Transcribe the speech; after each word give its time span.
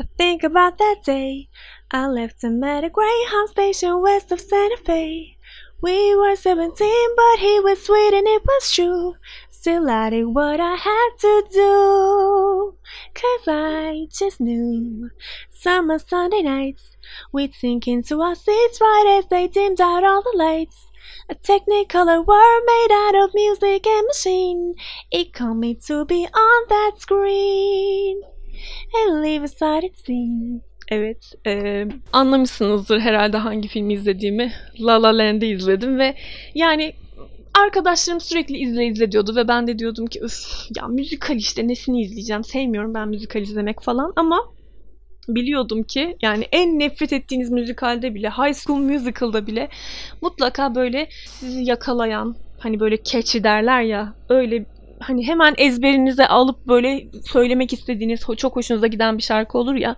I 0.00 0.04
think 0.16 0.42
about 0.42 0.78
that 0.78 1.02
day 1.04 1.50
I 1.90 2.06
left 2.06 2.42
him 2.42 2.64
at 2.64 2.82
a 2.82 2.88
Greyhound 2.88 3.50
station 3.50 4.00
west 4.00 4.32
of 4.32 4.40
Santa 4.40 4.78
Fe. 4.78 5.36
We 5.82 6.16
were 6.16 6.34
17, 6.34 6.72
but 7.14 7.38
he 7.38 7.60
was 7.60 7.84
sweet 7.84 8.14
and 8.14 8.26
it 8.26 8.42
was 8.42 8.72
true. 8.72 9.16
Still, 9.50 9.90
I 9.90 10.08
did 10.08 10.24
what 10.24 10.60
I 10.60 10.76
had 10.76 11.10
to 11.18 11.44
do. 11.52 12.74
Cause 13.14 13.46
I 13.46 14.06
just 14.10 14.40
knew. 14.40 15.10
Summer 15.52 15.98
Sunday 15.98 16.40
nights, 16.40 16.96
we'd 17.30 17.52
sink 17.52 17.86
into 17.86 18.22
our 18.22 18.34
seats 18.34 18.80
right 18.80 19.18
as 19.18 19.26
they 19.28 19.46
dimmed 19.46 19.80
out 19.80 20.04
all 20.04 20.22
the 20.22 20.32
lights. 20.34 20.86
A 21.28 21.34
technicolor 21.34 22.24
world 22.24 22.62
made 22.66 22.92
out 22.92 23.14
of 23.14 23.34
music 23.34 23.86
and 23.86 24.06
machine. 24.06 24.74
It 25.10 25.34
called 25.34 25.58
me 25.58 25.74
to 25.86 26.06
be 26.06 26.26
on 26.32 26.68
that 26.70 26.92
screen 26.96 28.22
and 28.94 29.24
leave 29.24 29.44
a 29.44 29.48
sided 29.48 29.94
scene. 29.94 30.60
Evet, 30.88 31.32
e, 31.46 31.84
anlamışsınızdır 32.12 33.00
herhalde 33.00 33.36
hangi 33.36 33.68
filmi 33.68 33.94
izlediğimi. 33.94 34.52
La 34.80 35.02
La 35.02 35.18
Land'i 35.18 35.46
izledim 35.46 35.98
ve 35.98 36.14
yani 36.54 36.94
arkadaşlarım 37.54 38.20
sürekli 38.20 38.58
izle 38.58 38.86
izle 38.86 39.12
diyordu 39.12 39.36
ve 39.36 39.48
ben 39.48 39.66
de 39.66 39.78
diyordum 39.78 40.06
ki 40.06 40.20
üf 40.20 40.44
ya 40.76 40.86
müzikal 40.86 41.36
işte 41.36 41.68
nesini 41.68 42.02
izleyeceğim 42.02 42.44
sevmiyorum 42.44 42.94
ben 42.94 43.08
müzikal 43.08 43.42
izlemek 43.42 43.82
falan 43.82 44.12
ama 44.16 44.40
biliyordum 45.28 45.82
ki 45.82 46.16
yani 46.22 46.44
en 46.52 46.78
nefret 46.78 47.12
ettiğiniz 47.12 47.50
müzikalde 47.50 48.14
bile 48.14 48.30
High 48.30 48.54
School 48.54 48.78
Musical'da 48.78 49.46
bile 49.46 49.68
mutlaka 50.20 50.74
böyle 50.74 51.08
sizi 51.26 51.64
yakalayan 51.64 52.36
hani 52.58 52.80
böyle 52.80 53.02
catchy 53.02 53.44
derler 53.44 53.82
ya 53.82 54.14
öyle 54.28 54.66
hani 55.02 55.26
hemen 55.26 55.54
ezberinize 55.58 56.26
alıp 56.26 56.66
böyle 56.66 57.06
söylemek 57.24 57.72
istediğiniz 57.72 58.20
çok 58.36 58.56
hoşunuza 58.56 58.86
giden 58.86 59.18
bir 59.18 59.22
şarkı 59.22 59.58
olur 59.58 59.74
ya. 59.74 59.96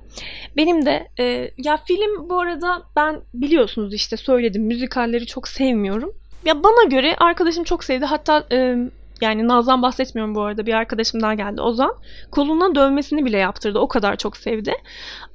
Benim 0.57 0.87
de 0.87 1.09
e, 1.19 1.51
ya 1.59 1.77
film 1.77 2.29
bu 2.29 2.41
arada 2.41 2.83
ben 2.97 3.21
biliyorsunuz 3.35 3.95
işte 3.95 4.17
söyledim 4.17 4.63
müzikalleri 4.63 5.27
çok 5.27 5.49
sevmiyorum. 5.49 6.13
Ya 6.45 6.63
bana 6.63 6.85
göre 6.89 7.17
arkadaşım 7.19 7.65
çok 7.65 7.85
sevdi. 7.85 8.05
Hatta 8.05 8.47
e, 8.53 8.77
yani 9.21 9.49
Naz'dan 9.49 9.83
bahsetmiyorum 9.83 10.35
bu 10.35 10.43
arada. 10.43 10.67
Bir 10.67 10.75
arkadaşım 10.75 11.23
daha 11.23 11.35
geldi 11.35 11.61
Ozan. 11.61 11.95
Koluna 12.31 12.75
dövmesini 12.75 13.25
bile 13.25 13.39
yaptırdı. 13.39 13.79
O 13.79 13.89
kadar 13.89 14.17
çok 14.17 14.37
sevdi. 14.37 14.73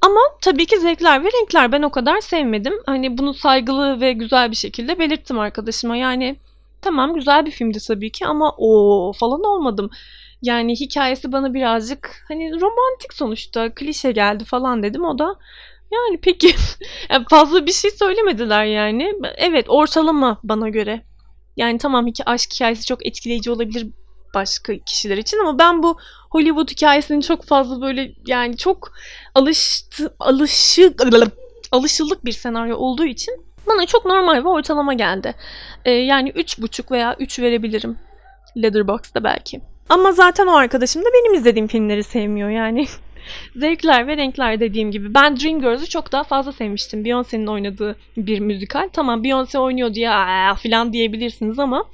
Ama 0.00 0.20
tabii 0.40 0.66
ki 0.66 0.80
zevkler 0.80 1.24
ve 1.24 1.28
renkler 1.28 1.72
ben 1.72 1.82
o 1.82 1.90
kadar 1.90 2.20
sevmedim. 2.20 2.74
Hani 2.86 3.18
bunu 3.18 3.34
saygılı 3.34 4.00
ve 4.00 4.12
güzel 4.12 4.50
bir 4.50 4.56
şekilde 4.56 4.98
belirttim 4.98 5.38
arkadaşıma. 5.38 5.96
Yani 5.96 6.36
tamam 6.82 7.14
güzel 7.14 7.46
bir 7.46 7.50
filmdi 7.50 7.78
tabii 7.88 8.12
ki 8.12 8.26
ama 8.26 8.54
o 8.58 9.12
falan 9.12 9.44
olmadım. 9.44 9.90
Yani 10.42 10.80
hikayesi 10.80 11.32
bana 11.32 11.54
birazcık 11.54 12.24
hani 12.28 12.60
romantik 12.60 13.14
sonuçta 13.14 13.74
klişe 13.74 14.12
geldi 14.12 14.44
falan 14.44 14.82
dedim. 14.82 15.04
O 15.04 15.18
da 15.18 15.36
yani 15.92 16.18
peki 16.22 16.54
yani 17.10 17.24
fazla 17.30 17.66
bir 17.66 17.72
şey 17.72 17.90
söylemediler 17.90 18.64
yani. 18.64 19.12
Evet 19.36 19.66
ortalama 19.68 20.40
bana 20.42 20.68
göre. 20.68 21.02
Yani 21.56 21.78
tamam 21.78 22.06
ki 22.06 22.22
aşk 22.26 22.54
hikayesi 22.54 22.86
çok 22.86 23.06
etkileyici 23.06 23.50
olabilir 23.50 23.86
başka 24.34 24.78
kişiler 24.78 25.16
için 25.16 25.38
ama 25.38 25.58
ben 25.58 25.82
bu 25.82 25.98
Hollywood 26.30 26.70
hikayesinin 26.70 27.20
çok 27.20 27.44
fazla 27.44 27.80
böyle 27.80 28.14
yani 28.26 28.56
çok 28.56 28.92
alıştı, 29.34 30.14
alışık 30.18 31.02
alışıldık 31.72 32.24
bir 32.24 32.32
senaryo 32.32 32.76
olduğu 32.76 33.04
için 33.04 33.44
bana 33.66 33.86
çok 33.86 34.04
normal 34.04 34.44
ve 34.44 34.48
ortalama 34.48 34.94
geldi. 34.94 35.34
Ee, 35.84 35.90
yani 35.90 36.30
3.5 36.30 36.90
veya 36.90 37.16
3 37.18 37.38
verebilirim. 37.38 37.98
Letterboxd'da 38.56 39.24
belki. 39.24 39.60
Ama 39.88 40.12
zaten 40.12 40.46
o 40.46 40.52
arkadaşım 40.52 41.02
da 41.02 41.08
benim 41.14 41.34
izlediğim 41.34 41.68
filmleri 41.68 42.04
sevmiyor 42.04 42.50
yani. 42.50 42.86
Zevkler 43.56 44.06
ve 44.06 44.16
renkler 44.16 44.60
dediğim 44.60 44.90
gibi. 44.90 45.14
Ben 45.14 45.36
Dreamgirls'ü 45.36 45.88
çok 45.88 46.12
daha 46.12 46.24
fazla 46.24 46.52
sevmiştim. 46.52 47.04
Beyoncé'nin 47.04 47.46
oynadığı 47.46 47.96
bir 48.16 48.40
müzikal. 48.40 48.88
Tamam 48.92 49.24
Beyoncé 49.24 49.58
oynuyor 49.58 49.94
diye 49.94 50.10
falan 50.62 50.92
diyebilirsiniz 50.92 51.58
ama 51.58 51.84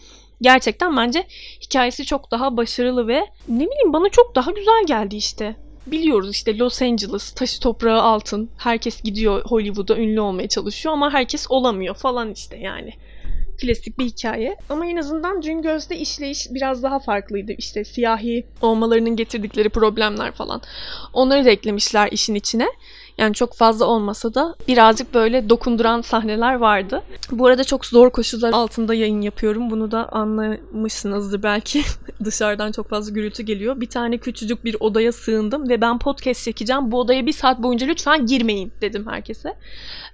gerçekten 0.41 0.97
bence 0.97 1.26
hikayesi 1.60 2.05
çok 2.05 2.31
daha 2.31 2.56
başarılı 2.56 3.09
ve 3.09 3.26
ne 3.49 3.66
bileyim 3.66 3.93
bana 3.93 4.09
çok 4.09 4.34
daha 4.34 4.50
güzel 4.50 4.87
geldi 4.87 5.16
işte. 5.16 5.56
Biliyoruz 5.87 6.31
işte 6.31 6.59
Los 6.59 6.83
Angeles, 6.83 7.33
taşı 7.33 7.61
toprağı 7.61 8.03
altın. 8.03 8.51
Herkes 8.57 9.03
gidiyor 9.03 9.45
Hollywood'a 9.45 9.97
ünlü 9.97 10.21
olmaya 10.21 10.49
çalışıyor 10.49 10.93
ama 10.93 11.13
herkes 11.13 11.47
olamıyor 11.49 11.95
falan 11.95 12.33
işte 12.33 12.57
yani 12.57 12.93
klasik 13.61 13.99
bir 13.99 14.05
hikaye. 14.05 14.57
Ama 14.69 14.87
en 14.87 14.97
azından 14.97 15.43
Dreamgirls'te 15.43 15.97
işleyiş 15.97 16.47
biraz 16.51 16.83
daha 16.83 16.99
farklıydı. 16.99 17.53
İşte 17.53 17.85
siyahi 17.85 18.47
olmalarının 18.63 19.17
getirdikleri 19.17 19.69
problemler 19.69 20.33
falan. 20.33 20.63
Onları 21.13 21.45
da 21.45 21.51
eklemişler 21.51 22.09
işin 22.13 22.35
içine. 22.35 22.67
Yani 23.19 23.34
çok 23.34 23.54
fazla 23.54 23.84
olmasa 23.84 24.34
da 24.34 24.54
birazcık 24.69 25.15
böyle 25.15 25.49
dokunduran 25.49 26.00
sahneler 26.00 26.54
vardı. 26.54 27.03
Bu 27.31 27.47
arada 27.47 27.65
çok 27.65 27.87
zor 27.87 28.10
koşullar 28.10 28.53
altında 28.53 28.94
yayın 28.94 29.21
yapıyorum. 29.21 29.71
Bunu 29.71 29.91
da 29.91 30.09
anlamışsınızdır 30.09 31.43
belki. 31.43 31.82
Dışarıdan 32.25 32.72
çok 32.72 32.88
fazla 32.88 33.12
gürültü 33.12 33.43
geliyor. 33.43 33.81
Bir 33.81 33.88
tane 33.88 34.19
küçücük 34.19 34.65
bir 34.65 34.76
odaya 34.81 35.12
sığındım 35.12 35.69
ve 35.69 35.81
ben 35.81 35.99
podcast 35.99 36.44
çekeceğim. 36.44 36.93
Bu 36.93 37.00
odaya 37.00 37.26
bir 37.26 37.32
saat 37.32 37.62
boyunca 37.62 37.87
lütfen 37.87 38.26
girmeyin 38.26 38.72
dedim 38.81 39.06
herkese. 39.10 39.56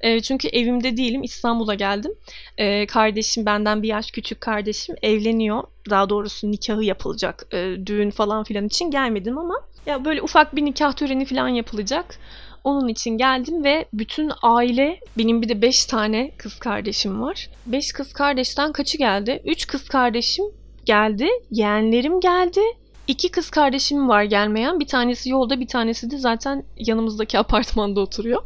E, 0.00 0.20
çünkü 0.20 0.48
evimde 0.48 0.96
değilim. 0.96 1.22
İstanbul'a 1.22 1.74
geldim. 1.74 2.12
E, 2.58 2.86
kardeşim 2.86 3.46
benden 3.46 3.82
bir 3.82 3.88
yaş 3.88 4.10
küçük 4.10 4.40
kardeşim 4.40 4.96
evleniyor. 5.02 5.62
Daha 5.90 6.08
doğrusu 6.10 6.50
nikahı 6.50 6.84
yapılacak. 6.84 7.46
E, 7.52 7.86
düğün 7.86 8.10
falan 8.10 8.44
filan 8.44 8.66
için 8.66 8.90
gelmedim 8.90 9.38
ama 9.38 9.54
ya 9.86 10.04
böyle 10.04 10.22
ufak 10.22 10.56
bir 10.56 10.64
nikah 10.64 10.92
töreni 10.92 11.24
falan 11.24 11.48
yapılacak. 11.48 12.18
Onun 12.64 12.88
için 12.88 13.10
geldim 13.18 13.64
ve 13.64 13.86
bütün 13.92 14.32
aile, 14.42 15.00
benim 15.18 15.42
bir 15.42 15.48
de 15.48 15.62
5 15.62 15.84
tane 15.84 16.30
kız 16.38 16.58
kardeşim 16.58 17.22
var. 17.22 17.48
5 17.66 17.92
kız 17.92 18.12
kardeşten 18.12 18.72
kaçı 18.72 18.98
geldi? 18.98 19.42
3 19.44 19.66
kız 19.66 19.88
kardeşim 19.88 20.44
geldi, 20.84 21.28
yeğenlerim 21.50 22.20
geldi. 22.20 22.60
İki 23.08 23.30
kız 23.30 23.50
kardeşim 23.50 24.08
var 24.08 24.22
gelmeyen. 24.22 24.80
Bir 24.80 24.86
tanesi 24.86 25.30
yolda, 25.30 25.60
bir 25.60 25.66
tanesi 25.66 26.10
de 26.10 26.18
zaten 26.18 26.64
yanımızdaki 26.76 27.38
apartmanda 27.38 28.00
oturuyor. 28.00 28.42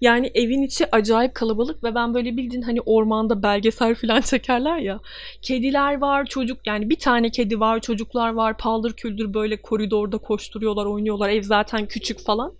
Yani 0.00 0.30
evin 0.34 0.62
içi 0.62 0.96
acayip 0.96 1.34
kalabalık 1.34 1.84
ve 1.84 1.94
ben 1.94 2.14
böyle 2.14 2.36
bildiğin 2.36 2.62
hani 2.62 2.80
ormanda 2.80 3.42
belgesel 3.42 3.94
falan 3.94 4.20
çekerler 4.30 4.78
ya. 4.78 5.00
Kediler 5.42 6.00
var, 6.00 6.26
çocuk 6.26 6.66
yani 6.66 6.90
bir 6.90 6.98
tane 6.98 7.30
kedi 7.30 7.60
var, 7.60 7.80
çocuklar 7.80 8.32
var, 8.32 8.56
paldır 8.56 8.92
küldür 8.92 9.34
böyle 9.34 9.62
koridorda 9.62 10.18
koşturuyorlar, 10.18 10.86
oynuyorlar. 10.86 11.28
Ev 11.28 11.42
zaten 11.42 11.86
küçük 11.86 12.20
falan. 12.20 12.52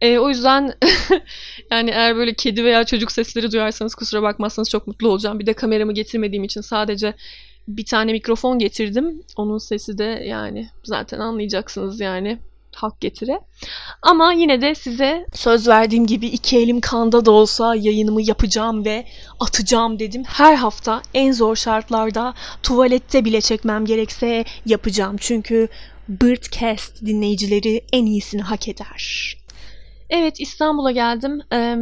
E, 0.00 0.18
o 0.18 0.28
yüzden 0.28 0.74
yani 1.70 1.90
eğer 1.90 2.16
böyle 2.16 2.34
kedi 2.34 2.64
veya 2.64 2.84
çocuk 2.84 3.12
sesleri 3.12 3.52
duyarsanız 3.52 3.94
kusura 3.94 4.22
bakmazsanız 4.22 4.70
çok 4.70 4.86
mutlu 4.86 5.08
olacağım. 5.08 5.38
Bir 5.38 5.46
de 5.46 5.52
kameramı 5.52 5.92
getirmediğim 5.92 6.44
için 6.44 6.60
sadece 6.60 7.14
bir 7.68 7.84
tane 7.84 8.12
mikrofon 8.12 8.58
getirdim. 8.58 9.22
Onun 9.36 9.58
sesi 9.58 9.98
de 9.98 10.22
yani 10.26 10.68
zaten 10.84 11.18
anlayacaksınız 11.18 12.00
yani 12.00 12.38
hak 12.74 13.00
getire. 13.00 13.40
Ama 14.02 14.32
yine 14.32 14.60
de 14.60 14.74
size 14.74 15.26
söz 15.34 15.68
verdiğim 15.68 16.06
gibi 16.06 16.26
iki 16.26 16.58
elim 16.58 16.80
kanda 16.80 17.24
da 17.24 17.30
olsa 17.30 17.74
yayınımı 17.74 18.22
yapacağım 18.22 18.84
ve 18.84 19.06
atacağım 19.40 19.98
dedim. 19.98 20.22
Her 20.26 20.54
hafta 20.54 21.02
en 21.14 21.32
zor 21.32 21.56
şartlarda 21.56 22.34
tuvalette 22.62 23.24
bile 23.24 23.40
çekmem 23.40 23.84
gerekse 23.86 24.44
yapacağım. 24.66 25.16
Çünkü 25.20 25.68
Birdcast 26.08 27.06
dinleyicileri 27.06 27.84
en 27.92 28.06
iyisini 28.06 28.42
hak 28.42 28.68
eder. 28.68 29.36
Evet 30.10 30.40
İstanbul'a 30.40 30.90
geldim. 30.90 31.42
Ee, 31.52 31.76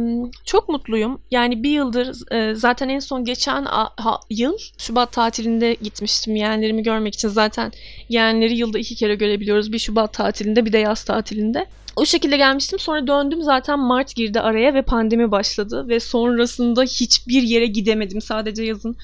çok 0.45 0.69
mutluyum. 0.69 1.19
Yani 1.31 1.63
bir 1.63 1.69
yıldır 1.69 2.31
e, 2.31 2.55
zaten 2.55 2.89
en 2.89 2.99
son 2.99 3.25
geçen 3.25 3.65
ha, 3.65 4.19
yıl 4.29 4.57
Şubat 4.77 5.11
tatilinde 5.11 5.73
gitmiştim 5.73 6.35
yeğenlerimi 6.35 6.83
görmek 6.83 7.13
için. 7.13 7.29
Zaten 7.29 7.71
yeğenleri 8.09 8.57
yılda 8.57 8.79
iki 8.79 8.95
kere 8.95 9.15
görebiliyoruz. 9.15 9.71
Bir 9.71 9.79
Şubat 9.79 10.13
tatilinde 10.13 10.65
bir 10.65 10.73
de 10.73 10.77
yaz 10.77 11.03
tatilinde. 11.03 11.65
O 11.95 12.05
şekilde 12.05 12.37
gelmiştim. 12.37 12.79
Sonra 12.79 13.07
döndüm 13.07 13.43
zaten 13.43 13.79
Mart 13.79 14.15
girdi 14.15 14.39
araya 14.39 14.73
ve 14.73 14.81
pandemi 14.81 15.31
başladı. 15.31 15.85
Ve 15.87 15.99
sonrasında 15.99 16.83
hiçbir 16.83 17.41
yere 17.41 17.65
gidemedim. 17.65 18.21
Sadece 18.21 18.63
yazın 18.63 18.95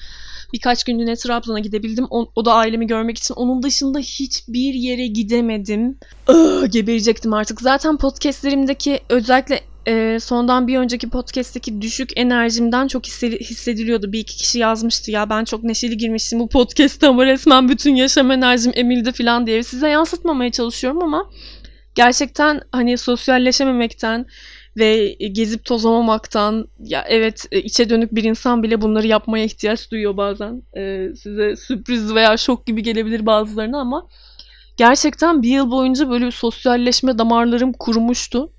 birkaç 0.52 0.84
günlüğüne 0.84 1.16
Trabzon'a 1.16 1.58
gidebildim. 1.58 2.06
O, 2.10 2.26
o 2.36 2.44
da 2.44 2.54
ailemi 2.54 2.86
görmek 2.86 3.18
için. 3.18 3.34
Onun 3.34 3.62
dışında 3.62 3.98
hiçbir 3.98 4.74
yere 4.74 5.06
gidemedim. 5.06 5.98
Aa, 6.26 6.66
geberecektim 6.66 7.34
artık. 7.34 7.60
Zaten 7.60 7.96
podcastlerimdeki 7.96 9.00
özellikle 9.08 9.60
e, 9.86 10.18
sondan 10.20 10.66
bir 10.66 10.78
önceki 10.78 11.10
podcast'teki 11.10 11.82
düşük 11.82 12.10
enerjimden 12.16 12.88
çok 12.88 13.06
hissediliyordu. 13.06 14.12
Bir 14.12 14.18
iki 14.18 14.36
kişi 14.36 14.58
yazmıştı 14.58 15.10
ya 15.10 15.30
ben 15.30 15.44
çok 15.44 15.64
neşeli 15.64 15.96
girmiştim 15.96 16.40
bu 16.40 16.48
podcast'te 16.48 17.06
ama 17.08 17.26
resmen 17.26 17.68
bütün 17.68 17.94
yaşam 17.94 18.30
enerjim 18.30 18.72
emildi 18.74 19.12
falan 19.12 19.46
diye. 19.46 19.62
Size 19.62 19.88
yansıtmamaya 19.88 20.50
çalışıyorum 20.50 21.02
ama 21.02 21.30
gerçekten 21.94 22.60
hani 22.72 22.98
sosyalleşememekten 22.98 24.26
ve 24.76 25.12
gezip 25.12 25.64
tozamamaktan 25.64 26.68
ya 26.78 27.04
evet 27.08 27.46
e, 27.52 27.60
içe 27.60 27.90
dönük 27.90 28.14
bir 28.14 28.24
insan 28.24 28.62
bile 28.62 28.80
bunları 28.80 29.06
yapmaya 29.06 29.44
ihtiyaç 29.44 29.90
duyuyor 29.90 30.16
bazen. 30.16 30.62
Ee, 30.76 31.08
size 31.16 31.56
sürpriz 31.56 32.14
veya 32.14 32.36
şok 32.36 32.66
gibi 32.66 32.82
gelebilir 32.82 33.26
bazılarına 33.26 33.80
ama 33.80 34.06
gerçekten 34.76 35.42
bir 35.42 35.48
yıl 35.48 35.70
boyunca 35.70 36.10
böyle 36.10 36.26
bir 36.26 36.30
sosyalleşme 36.30 37.18
damarlarım 37.18 37.72
kurumuştu. 37.72 38.52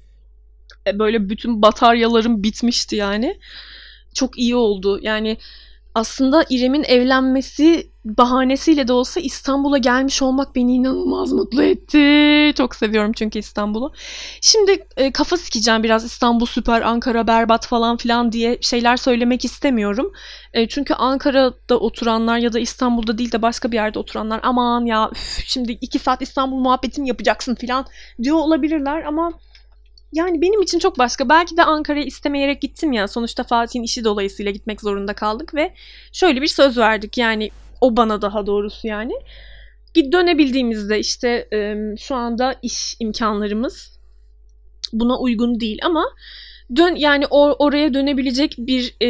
E, 0.88 1.00
böyle 1.00 1.30
bütün 1.30 1.62
bataryalarım 1.62 2.44
bitmişti 2.44 2.96
yani. 2.96 3.40
Çok 4.14 4.38
iyi 4.40 4.56
oldu. 4.56 5.00
Yani 5.02 5.38
aslında 5.96 6.46
İrem'in 6.50 6.84
evlenmesi 6.84 7.94
bahanesiyle 8.06 8.88
de 8.88 8.94
olsa 8.94 9.20
İstanbul'a 9.20 9.78
gelmiş 9.78 10.22
olmak 10.22 10.56
beni 10.56 10.74
inanılmaz 10.74 11.32
mutlu 11.32 11.64
etti. 11.64 12.54
Çok 12.58 12.76
seviyorum 12.76 13.12
çünkü 13.14 13.40
İstanbul'u. 13.40 13.94
Şimdi 14.42 14.88
e, 14.98 15.12
kafa 15.12 15.38
sikeceğim 15.38 15.84
biraz 15.84 16.06
İstanbul 16.06 16.46
süper, 16.46 16.82
Ankara 16.82 17.28
berbat 17.28 17.68
falan 17.68 17.98
filan 17.98 18.32
diye 18.32 18.58
şeyler 18.62 18.98
söylemek 18.98 19.46
istemiyorum. 19.46 20.12
E, 20.54 20.68
çünkü 20.68 20.94
Ankara'da 20.94 21.80
oturanlar 21.80 22.38
ya 22.38 22.54
da 22.54 22.60
İstanbul'da 22.60 23.18
değil 23.18 23.32
de 23.32 23.42
başka 23.42 23.72
bir 23.72 23.76
yerde 23.76 24.00
oturanlar 24.00 24.40
aman 24.44 24.86
ya 24.86 25.10
üf, 25.12 25.44
şimdi 25.46 25.72
iki 25.72 26.00
saat 26.00 26.22
İstanbul 26.22 26.58
muhabbetini 26.58 27.08
yapacaksın 27.08 27.56
filan 27.56 27.86
diyor 28.24 28.38
olabilirler 28.38 29.04
ama 29.04 29.34
yani 30.14 30.42
benim 30.42 30.62
için 30.62 30.80
çok 30.80 30.98
başka. 30.98 31.30
Belki 31.30 31.58
de 31.58 31.64
Ankara'ya 31.64 32.06
istemeyerek 32.06 32.62
gittim 32.62 32.92
ya. 32.94 33.08
Sonuçta 33.08 33.44
Fatih'in 33.44 33.84
işi 33.84 34.04
dolayısıyla 34.04 34.52
gitmek 34.52 34.82
zorunda 34.82 35.14
kaldık 35.14 35.56
ve 35.56 35.74
şöyle 36.12 36.42
bir 36.42 36.48
söz 36.48 36.78
verdik. 36.78 37.18
Yani 37.18 37.52
o 37.82 37.98
bana 37.98 38.22
daha 38.22 38.46
doğrusu 38.46 38.88
yani. 38.88 39.14
Git 39.94 40.14
dönebildiğimizde 40.14 41.00
işte 41.00 41.48
şu 42.00 42.16
anda 42.16 42.56
iş 42.62 42.96
imkanlarımız 43.00 44.00
buna 44.94 45.20
uygun 45.20 45.60
değil 45.60 45.80
ama 45.84 46.06
dön 46.76 46.96
yani 46.96 47.28
or, 47.28 47.56
oraya 47.60 47.94
dönebilecek 47.94 48.56
bir 48.58 48.96
e, 49.02 49.10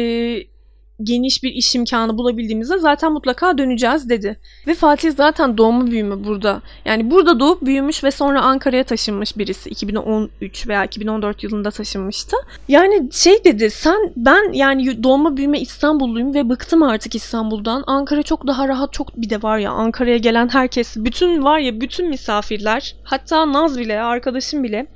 geniş 1.04 1.42
bir 1.42 1.52
iş 1.52 1.74
imkanı 1.74 2.18
bulabildiğimizde 2.18 2.78
zaten 2.78 3.12
mutlaka 3.12 3.58
döneceğiz 3.58 4.08
dedi. 4.08 4.38
Ve 4.66 4.74
Fatih 4.74 5.12
zaten 5.16 5.58
doğma 5.58 5.86
büyüme 5.86 6.24
burada. 6.24 6.62
Yani 6.84 7.10
burada 7.10 7.40
doğup 7.40 7.62
büyümüş 7.62 8.04
ve 8.04 8.10
sonra 8.10 8.42
Ankara'ya 8.42 8.84
taşınmış 8.84 9.38
birisi. 9.38 9.70
2013 9.70 10.68
veya 10.68 10.84
2014 10.84 11.44
yılında 11.44 11.70
taşınmıştı. 11.70 12.36
Yani 12.68 13.08
şey 13.12 13.44
dedi 13.44 13.70
sen 13.70 14.12
ben 14.16 14.52
yani 14.52 15.02
doğma 15.02 15.36
büyüme 15.36 15.60
İstanbulluyum 15.60 16.34
ve 16.34 16.48
bıktım 16.48 16.82
artık 16.82 17.14
İstanbul'dan. 17.14 17.84
Ankara 17.86 18.22
çok 18.22 18.46
daha 18.46 18.68
rahat 18.68 18.92
çok 18.92 19.16
bir 19.16 19.30
de 19.30 19.42
var 19.42 19.58
ya 19.58 19.70
Ankara'ya 19.70 20.16
gelen 20.16 20.48
herkes 20.48 20.96
bütün 20.96 21.44
var 21.44 21.58
ya 21.58 21.80
bütün 21.80 22.08
misafirler 22.08 22.96
hatta 23.04 23.52
Naz 23.52 23.78
bile 23.78 24.00
arkadaşım 24.00 24.64
bile 24.64 24.86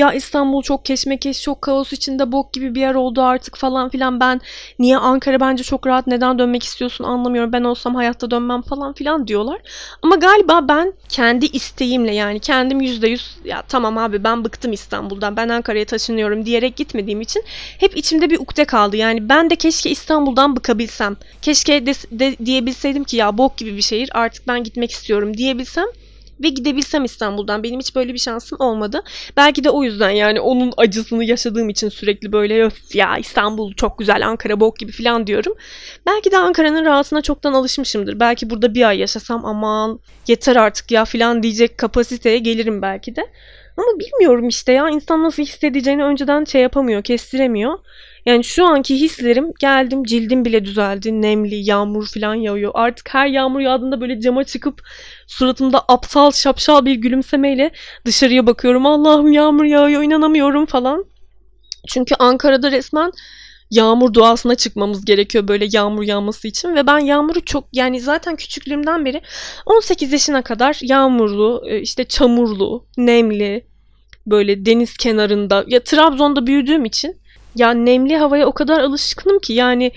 ya 0.00 0.12
İstanbul 0.12 0.62
çok 0.62 0.84
keşmekeş, 0.84 1.42
çok 1.42 1.62
kaos 1.62 1.92
içinde 1.92 2.32
bok 2.32 2.52
gibi 2.52 2.74
bir 2.74 2.80
yer 2.80 2.94
oldu 2.94 3.22
artık 3.22 3.56
falan 3.56 3.88
filan. 3.88 4.20
Ben 4.20 4.40
niye 4.78 4.96
Ankara 4.96 5.40
bence 5.40 5.62
çok 5.62 5.86
rahat 5.86 6.06
neden 6.06 6.38
dönmek 6.38 6.62
istiyorsun 6.62 7.04
anlamıyorum. 7.04 7.52
Ben 7.52 7.64
olsam 7.64 7.94
hayatta 7.94 8.30
dönmem 8.30 8.62
falan 8.62 8.92
filan 8.92 9.26
diyorlar. 9.26 9.60
Ama 10.02 10.16
galiba 10.16 10.68
ben 10.68 10.92
kendi 11.08 11.46
isteğimle 11.46 12.14
yani 12.14 12.40
kendim 12.40 12.80
yüzde 12.80 13.08
yüz 13.08 13.36
ya 13.44 13.62
tamam 13.62 13.98
abi 13.98 14.24
ben 14.24 14.44
bıktım 14.44 14.72
İstanbul'dan 14.72 15.36
ben 15.36 15.48
Ankara'ya 15.48 15.84
taşınıyorum 15.84 16.46
diyerek 16.46 16.76
gitmediğim 16.76 17.20
için 17.20 17.42
hep 17.78 17.96
içimde 17.96 18.30
bir 18.30 18.38
ukde 18.38 18.64
kaldı. 18.64 18.96
Yani 18.96 19.28
ben 19.28 19.50
de 19.50 19.56
keşke 19.56 19.90
İstanbul'dan 19.90 20.56
bıkabilsem. 20.56 21.16
Keşke 21.42 21.86
de, 21.86 21.92
de 22.10 22.36
diyebilseydim 22.44 23.04
ki 23.04 23.16
ya 23.16 23.38
bok 23.38 23.56
gibi 23.56 23.76
bir 23.76 23.82
şehir 23.82 24.10
artık 24.14 24.48
ben 24.48 24.64
gitmek 24.64 24.90
istiyorum 24.90 25.36
diyebilsem 25.36 25.86
ve 26.42 26.48
gidebilsem 26.48 27.04
İstanbul'dan. 27.04 27.62
Benim 27.62 27.80
hiç 27.80 27.96
böyle 27.96 28.14
bir 28.14 28.18
şansım 28.18 28.60
olmadı. 28.60 29.02
Belki 29.36 29.64
de 29.64 29.70
o 29.70 29.82
yüzden 29.82 30.10
yani 30.10 30.40
onun 30.40 30.72
acısını 30.76 31.24
yaşadığım 31.24 31.68
için 31.68 31.88
sürekli 31.88 32.32
böyle 32.32 32.64
öf 32.64 32.94
ya 32.94 33.18
İstanbul 33.18 33.72
çok 33.74 33.98
güzel 33.98 34.26
Ankara 34.26 34.60
bok 34.60 34.78
gibi 34.78 34.92
falan 34.92 35.26
diyorum. 35.26 35.54
Belki 36.06 36.32
de 36.32 36.38
Ankara'nın 36.38 36.84
rahatına 36.84 37.22
çoktan 37.22 37.52
alışmışımdır. 37.52 38.20
Belki 38.20 38.50
burada 38.50 38.74
bir 38.74 38.88
ay 38.88 38.98
yaşasam 38.98 39.44
aman 39.44 40.00
yeter 40.26 40.56
artık 40.56 40.90
ya 40.90 41.04
falan 41.04 41.42
diyecek 41.42 41.78
kapasiteye 41.78 42.38
gelirim 42.38 42.82
belki 42.82 43.16
de. 43.16 43.26
Ama 43.76 43.98
bilmiyorum 43.98 44.48
işte 44.48 44.72
ya 44.72 44.88
insan 44.88 45.22
nasıl 45.22 45.42
hissedeceğini 45.42 46.04
önceden 46.04 46.44
şey 46.44 46.62
yapamıyor, 46.62 47.02
kestiremiyor. 47.02 47.78
Yani 48.26 48.44
şu 48.44 48.64
anki 48.66 49.00
hislerim 49.00 49.52
geldim 49.60 50.04
cildim 50.04 50.44
bile 50.44 50.64
düzeldi. 50.64 51.22
Nemli, 51.22 51.54
yağmur 51.54 52.06
falan 52.14 52.34
yağıyor. 52.34 52.70
Artık 52.74 53.14
her 53.14 53.26
yağmur 53.26 53.60
yağdığında 53.60 54.00
böyle 54.00 54.20
cama 54.20 54.44
çıkıp 54.44 54.82
suratımda 55.30 55.84
aptal 55.88 56.30
şapşal 56.30 56.84
bir 56.84 56.94
gülümsemeyle 56.94 57.70
dışarıya 58.04 58.46
bakıyorum. 58.46 58.86
Allah'ım 58.86 59.32
yağmur 59.32 59.64
yağıyor 59.64 60.02
inanamıyorum 60.02 60.66
falan. 60.66 61.04
Çünkü 61.88 62.14
Ankara'da 62.18 62.70
resmen 62.70 63.12
yağmur 63.70 64.14
doğasına 64.14 64.54
çıkmamız 64.54 65.04
gerekiyor 65.04 65.48
böyle 65.48 65.66
yağmur 65.72 66.02
yağması 66.02 66.48
için 66.48 66.74
ve 66.74 66.86
ben 66.86 66.98
yağmuru 66.98 67.44
çok 67.44 67.64
yani 67.72 68.00
zaten 68.00 68.36
küçüklüğümden 68.36 69.04
beri 69.04 69.22
18 69.66 70.12
yaşına 70.12 70.42
kadar 70.42 70.78
yağmurlu, 70.82 71.62
e, 71.66 71.80
işte 71.80 72.04
çamurlu, 72.04 72.86
nemli, 72.96 73.66
böyle 74.26 74.66
deniz 74.66 74.96
kenarında 74.96 75.64
ya 75.66 75.84
Trabzon'da 75.84 76.46
büyüdüğüm 76.46 76.84
için 76.84 77.16
ya 77.56 77.70
nemli 77.70 78.16
havaya 78.16 78.46
o 78.46 78.52
kadar 78.52 78.80
alışkınım 78.80 79.38
ki 79.38 79.52
yani 79.52 79.92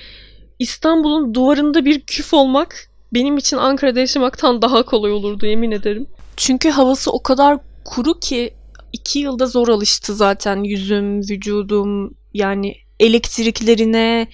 İstanbul'un 0.60 1.34
duvarında 1.34 1.86
bir 1.86 2.00
küf 2.00 2.34
olmak 2.34 2.93
benim 3.14 3.38
için 3.38 3.58
Ankara'da 3.58 4.00
yaşamaktan 4.00 4.62
daha 4.62 4.84
kolay 4.84 5.12
olurdu 5.12 5.46
yemin 5.46 5.72
ederim. 5.72 6.08
Çünkü 6.38 6.70
havası 6.70 7.12
o 7.12 7.24
kadar 7.24 7.58
kuru 7.86 8.20
ki 8.20 8.54
iki 8.94 9.20
yılda 9.20 9.46
zor 9.46 9.68
alıştı 9.68 10.16
zaten 10.16 10.64
yüzüm, 10.64 11.20
vücudum 11.20 12.14
yani 12.34 12.76
elektriklerine 13.00 14.28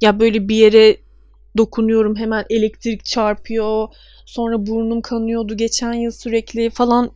ya 0.00 0.20
böyle 0.20 0.48
bir 0.48 0.56
yere 0.56 0.96
dokunuyorum 1.56 2.16
hemen 2.16 2.44
elektrik 2.50 3.04
çarpıyor. 3.04 3.88
Sonra 4.26 4.66
burnum 4.66 5.00
kanıyordu 5.00 5.56
geçen 5.56 5.92
yıl 5.92 6.10
sürekli 6.10 6.70
falan. 6.70 7.10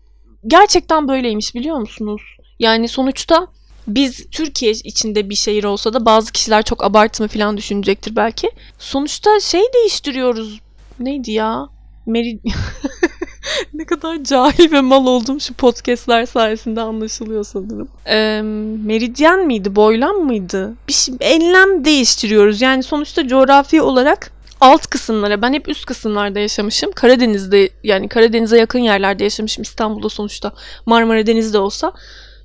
Gerçekten 0.47 1.09
böyleymiş 1.09 1.55
biliyor 1.55 1.77
musunuz? 1.77 2.23
Yani 2.59 2.89
sonuçta 2.89 3.47
biz 3.87 4.31
Türkiye 4.31 4.73
içinde 4.73 5.31
bir 5.31 5.35
şehir 5.35 5.65
olsa 5.65 5.93
da 5.93 6.07
bazı 6.07 6.33
kişiler 6.33 6.63
çok 6.63 6.85
abartma 6.85 7.29
falan 7.29 7.57
düşünecektir 7.57 8.17
belki. 8.17 8.51
Sonuçta 8.79 9.41
şey 9.41 9.63
değiştiriyoruz. 9.75 10.61
Neydi 11.01 11.31
ya? 11.31 11.67
Meri... 12.07 12.41
ne 13.75 13.85
kadar 13.85 14.25
cahil 14.25 14.73
ve 14.73 14.81
mal 14.81 15.07
oldum 15.07 15.41
şu 15.41 15.55
podcastler 15.55 16.27
sayesinde 16.27 16.81
anlaşılıyor 16.81 17.45
sanırım. 17.45 17.89
Ee, 18.07 18.43
meridyen 18.85 19.47
miydi? 19.47 19.77
Boylam 19.77 20.17
mıydı? 20.17 20.75
Bir 20.89 20.93
şey, 20.93 21.15
enlem 21.21 21.85
değiştiriyoruz. 21.85 22.61
Yani 22.61 22.83
sonuçta 22.83 23.29
coğrafi 23.29 23.83
olarak 23.83 24.33
alt 24.61 24.87
kısımlara 24.87 25.43
ben 25.43 25.53
hep 25.53 25.69
üst 25.69 25.87
kısımlarda 25.87 26.39
yaşamışım. 26.39 26.93
Karadeniz'de 26.93 27.71
yani 27.85 28.09
Karadeniz'e 28.09 28.59
yakın 28.59 28.79
yerlerde 28.79 29.25
yaşamışım. 29.25 29.63
İstanbul'da 29.63 30.09
sonuçta 30.09 30.53
Marmara 30.87 31.27
Denizi'de 31.27 31.59
olsa 31.59 31.93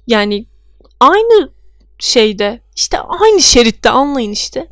yani 0.07 0.47
aynı 0.99 1.51
şeyde 1.99 2.61
işte 2.75 2.99
aynı 2.99 3.41
şeritte 3.41 3.89
anlayın 3.89 4.31
işte. 4.31 4.67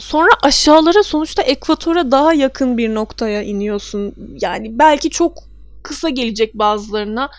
Sonra 0.00 0.30
aşağılara 0.42 1.02
sonuçta 1.02 1.42
ekvatora 1.42 2.10
daha 2.10 2.34
yakın 2.34 2.78
bir 2.78 2.94
noktaya 2.94 3.42
iniyorsun. 3.42 4.14
Yani 4.40 4.78
belki 4.78 5.10
çok 5.10 5.38
kısa 5.82 6.08
gelecek 6.08 6.54
bazılarına. 6.54 7.30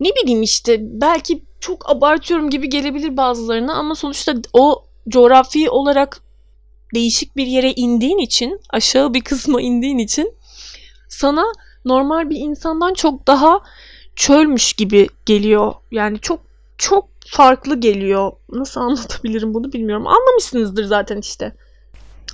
Ne 0.00 0.08
bileyim 0.08 0.42
işte 0.42 0.78
belki 0.80 1.42
çok 1.60 1.90
abartıyorum 1.90 2.50
gibi 2.50 2.68
gelebilir 2.68 3.16
bazılarına 3.16 3.74
ama 3.74 3.94
sonuçta 3.94 4.34
o 4.52 4.84
coğrafi 5.08 5.70
olarak 5.70 6.20
değişik 6.94 7.36
bir 7.36 7.46
yere 7.46 7.72
indiğin 7.72 8.18
için, 8.18 8.60
aşağı 8.70 9.14
bir 9.14 9.20
kısma 9.20 9.60
indiğin 9.60 9.98
için 9.98 10.34
sana 11.08 11.44
normal 11.84 12.30
bir 12.30 12.36
insandan 12.36 12.94
çok 12.94 13.26
daha 13.26 13.60
çölmüş 14.16 14.72
gibi 14.72 15.08
geliyor. 15.26 15.72
Yani 15.90 16.18
çok 16.18 16.40
çok 16.78 17.08
farklı 17.26 17.80
geliyor. 17.80 18.32
Nasıl 18.52 18.80
anlatabilirim 18.80 19.54
bunu 19.54 19.72
bilmiyorum. 19.72 20.06
Anlamışsınızdır 20.06 20.84
zaten 20.84 21.18
işte. 21.18 21.52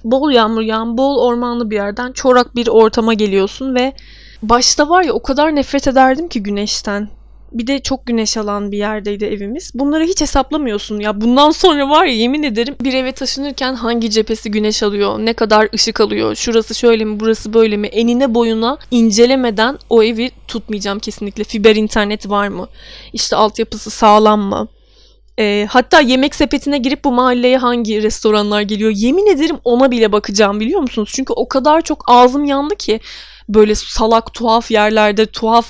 Bol 0.04 0.30
yağmur 0.30 0.62
yağan, 0.62 0.98
bol 0.98 1.18
ormanlı 1.18 1.70
bir 1.70 1.76
yerden 1.76 2.12
çorak 2.12 2.56
bir 2.56 2.68
ortama 2.68 3.14
geliyorsun 3.14 3.74
ve 3.74 3.92
başta 4.42 4.88
var 4.88 5.02
ya 5.02 5.12
o 5.12 5.22
kadar 5.22 5.56
nefret 5.56 5.88
ederdim 5.88 6.28
ki 6.28 6.42
güneşten. 6.42 7.08
Bir 7.52 7.66
de 7.66 7.78
çok 7.78 8.06
güneş 8.06 8.36
alan 8.36 8.72
bir 8.72 8.78
yerdeydi 8.78 9.24
evimiz. 9.24 9.70
Bunları 9.74 10.04
hiç 10.04 10.20
hesaplamıyorsun 10.20 11.00
ya. 11.00 11.20
Bundan 11.20 11.50
sonra 11.50 11.90
var 11.90 12.04
ya 12.04 12.14
yemin 12.14 12.42
ederim 12.42 12.76
bir 12.80 12.94
eve 12.94 13.12
taşınırken 13.12 13.74
hangi 13.74 14.10
cephesi 14.10 14.50
güneş 14.50 14.82
alıyor, 14.82 15.18
ne 15.18 15.32
kadar 15.32 15.68
ışık 15.74 16.00
alıyor, 16.00 16.34
şurası 16.34 16.74
şöyle 16.74 17.04
mi, 17.04 17.20
burası 17.20 17.54
böyle 17.54 17.76
mi, 17.76 17.86
enine 17.86 18.34
boyuna 18.34 18.78
incelemeden 18.90 19.78
o 19.90 20.02
evi 20.02 20.30
tutmayacağım 20.48 20.98
kesinlikle. 20.98 21.44
Fiber 21.44 21.76
internet 21.76 22.28
var 22.28 22.48
mı? 22.48 22.68
İşte 23.12 23.36
altyapısı 23.36 23.90
sağlam 23.90 24.40
mı? 24.40 24.68
E, 25.38 25.66
hatta 25.70 26.00
yemek 26.00 26.34
sepetine 26.34 26.78
girip 26.78 27.04
bu 27.04 27.12
mahalleye 27.12 27.58
hangi 27.58 28.02
restoranlar 28.02 28.60
geliyor 28.60 28.90
yemin 28.90 29.26
ederim 29.26 29.58
ona 29.64 29.90
bile 29.90 30.12
bakacağım 30.12 30.60
biliyor 30.60 30.80
musunuz? 30.80 31.10
Çünkü 31.14 31.32
o 31.32 31.48
kadar 31.48 31.80
çok 31.80 32.04
ağzım 32.06 32.44
yandı 32.44 32.76
ki 32.76 33.00
böyle 33.48 33.74
salak 33.74 34.34
tuhaf 34.34 34.70
yerlerde 34.70 35.26
tuhaf 35.26 35.66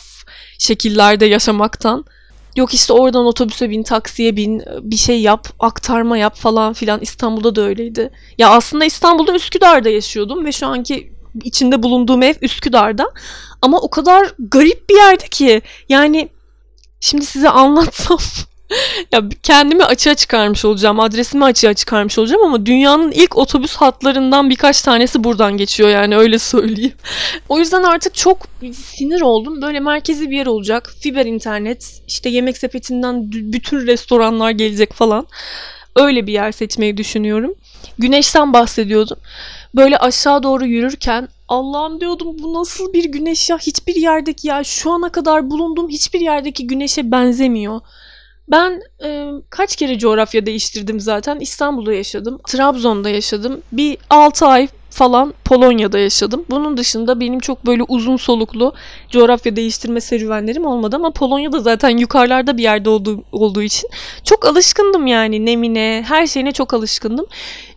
şekillerde 0.59 1.27
yaşamaktan. 1.27 2.05
Yok 2.57 2.75
işte 2.75 2.93
oradan 2.93 3.27
otobüse 3.27 3.71
bin, 3.71 3.83
taksiye 3.83 4.37
bin, 4.37 4.63
bir 4.83 4.97
şey 4.97 5.21
yap, 5.21 5.49
aktarma 5.59 6.19
yap 6.19 6.37
falan 6.37 6.73
filan. 6.73 7.01
İstanbul'da 7.01 7.57
da 7.57 7.63
öyleydi. 7.63 8.11
Ya 8.39 8.51
aslında 8.51 8.85
İstanbul'da 8.85 9.35
Üsküdar'da 9.35 9.89
yaşıyordum 9.89 10.45
ve 10.45 10.53
şu 10.53 10.67
anki 10.67 11.13
içinde 11.45 11.83
bulunduğum 11.83 12.23
ev 12.23 12.35
Üsküdar'da. 12.43 13.11
Ama 13.63 13.81
o 13.81 13.91
kadar 13.91 14.33
garip 14.39 14.91
bir 14.91 14.97
yerde 14.97 15.29
ki 15.29 15.63
yani 15.89 16.29
şimdi 17.01 17.27
size 17.27 17.51
anlatsam 17.51 18.19
ya 19.13 19.23
kendimi 19.43 19.85
açığa 19.85 20.15
çıkarmış 20.15 20.65
olacağım, 20.65 21.01
adresimi 21.01 21.45
açığa 21.45 21.75
çıkarmış 21.75 22.19
olacağım 22.19 22.45
ama 22.45 22.67
dünyanın 22.67 23.13
ilk 23.13 23.37
otobüs 23.37 23.77
hatlarından 23.77 24.51
birkaç 24.51 24.83
tanesi 24.83 25.25
buradan 25.25 25.57
geçiyor 25.57 25.89
yani 25.89 26.17
öyle 26.17 26.39
söyleyeyim. 26.39 26.93
o 27.49 27.59
yüzden 27.59 27.83
artık 27.83 28.15
çok 28.15 28.39
sinir 28.75 29.21
oldum. 29.21 29.63
Böyle 29.63 29.81
merkezi 29.81 30.31
bir 30.31 30.37
yer 30.37 30.47
olacak. 30.47 30.95
Fiber 31.01 31.27
internet, 31.27 32.03
işte 32.07 32.29
yemek 32.29 32.59
sepetinden 32.59 33.33
bütün 33.33 33.87
restoranlar 33.87 34.51
gelecek 34.51 34.93
falan. 34.93 35.27
Öyle 35.97 36.27
bir 36.27 36.33
yer 36.33 36.53
seçmeyi 36.53 36.97
düşünüyorum. 36.97 37.55
Güneşten 37.99 38.53
bahsediyordum. 38.53 39.19
Böyle 39.75 39.99
aşağı 39.99 40.43
doğru 40.43 40.67
yürürken 40.67 41.29
Allah'ım 41.49 42.01
diyordum 42.01 42.37
bu 42.43 42.55
nasıl 42.55 42.93
bir 42.93 43.05
güneş 43.05 43.51
ya 43.51 43.59
hiçbir 43.59 43.95
yerdeki 43.95 44.49
ya 44.49 44.65
şu 44.65 44.91
ana 44.91 45.13
kadar 45.13 45.51
bulunduğum 45.51 45.89
hiçbir 45.89 46.21
yerdeki 46.21 46.67
güneşe 46.67 47.11
benzemiyor. 47.11 47.81
Ben 48.51 48.83
e, 49.05 49.29
kaç 49.51 49.77
kere 49.77 49.99
coğrafya 49.99 50.47
değiştirdim 50.47 51.01
zaten. 51.01 51.41
İstanbul'da 51.41 51.93
yaşadım. 51.93 52.41
Trabzon'da 52.49 53.11
yaşadım. 53.11 53.63
Bir 53.73 53.99
6 54.11 54.47
ay 54.47 54.69
falan 54.91 55.35
Polonya'da 55.45 55.99
yaşadım. 55.99 56.45
Bunun 56.51 56.77
dışında 56.77 57.21
benim 57.21 57.41
çok 57.41 57.67
böyle 57.67 57.83
uzun 57.83 58.17
soluklu 58.17 58.75
coğrafya 59.11 59.57
değiştirme 59.57 60.01
serüvenlerim 60.01 60.67
olmadı 60.67 60.97
ama 60.97 61.11
Polonya'da 61.11 61.61
zaten 61.61 61.99
yukarılarda 61.99 62.57
bir 62.57 62.63
yerde 62.63 62.91
olduğu, 62.91 63.25
olduğu 63.33 63.63
için 63.63 63.91
çok 64.25 64.47
alışkındım 64.47 65.07
yani 65.07 65.47
nemine, 65.47 66.05
her 66.09 66.27
şeyine 66.27 66.53
çok 66.53 66.75
alışkındım. 66.75 67.27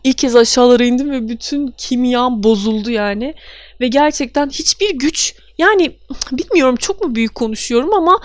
İlk 0.03 0.17
kez 0.17 0.35
aşağılara 0.35 0.83
indim 0.83 1.11
ve 1.11 1.27
bütün 1.27 1.73
kimyam 1.77 2.43
bozuldu 2.43 2.91
yani. 2.91 3.35
Ve 3.81 3.87
gerçekten 3.87 4.49
hiçbir 4.49 4.95
güç 4.95 5.35
yani 5.57 5.95
bilmiyorum 6.31 6.75
çok 6.75 7.01
mu 7.05 7.15
büyük 7.15 7.35
konuşuyorum 7.35 7.93
ama 7.93 8.19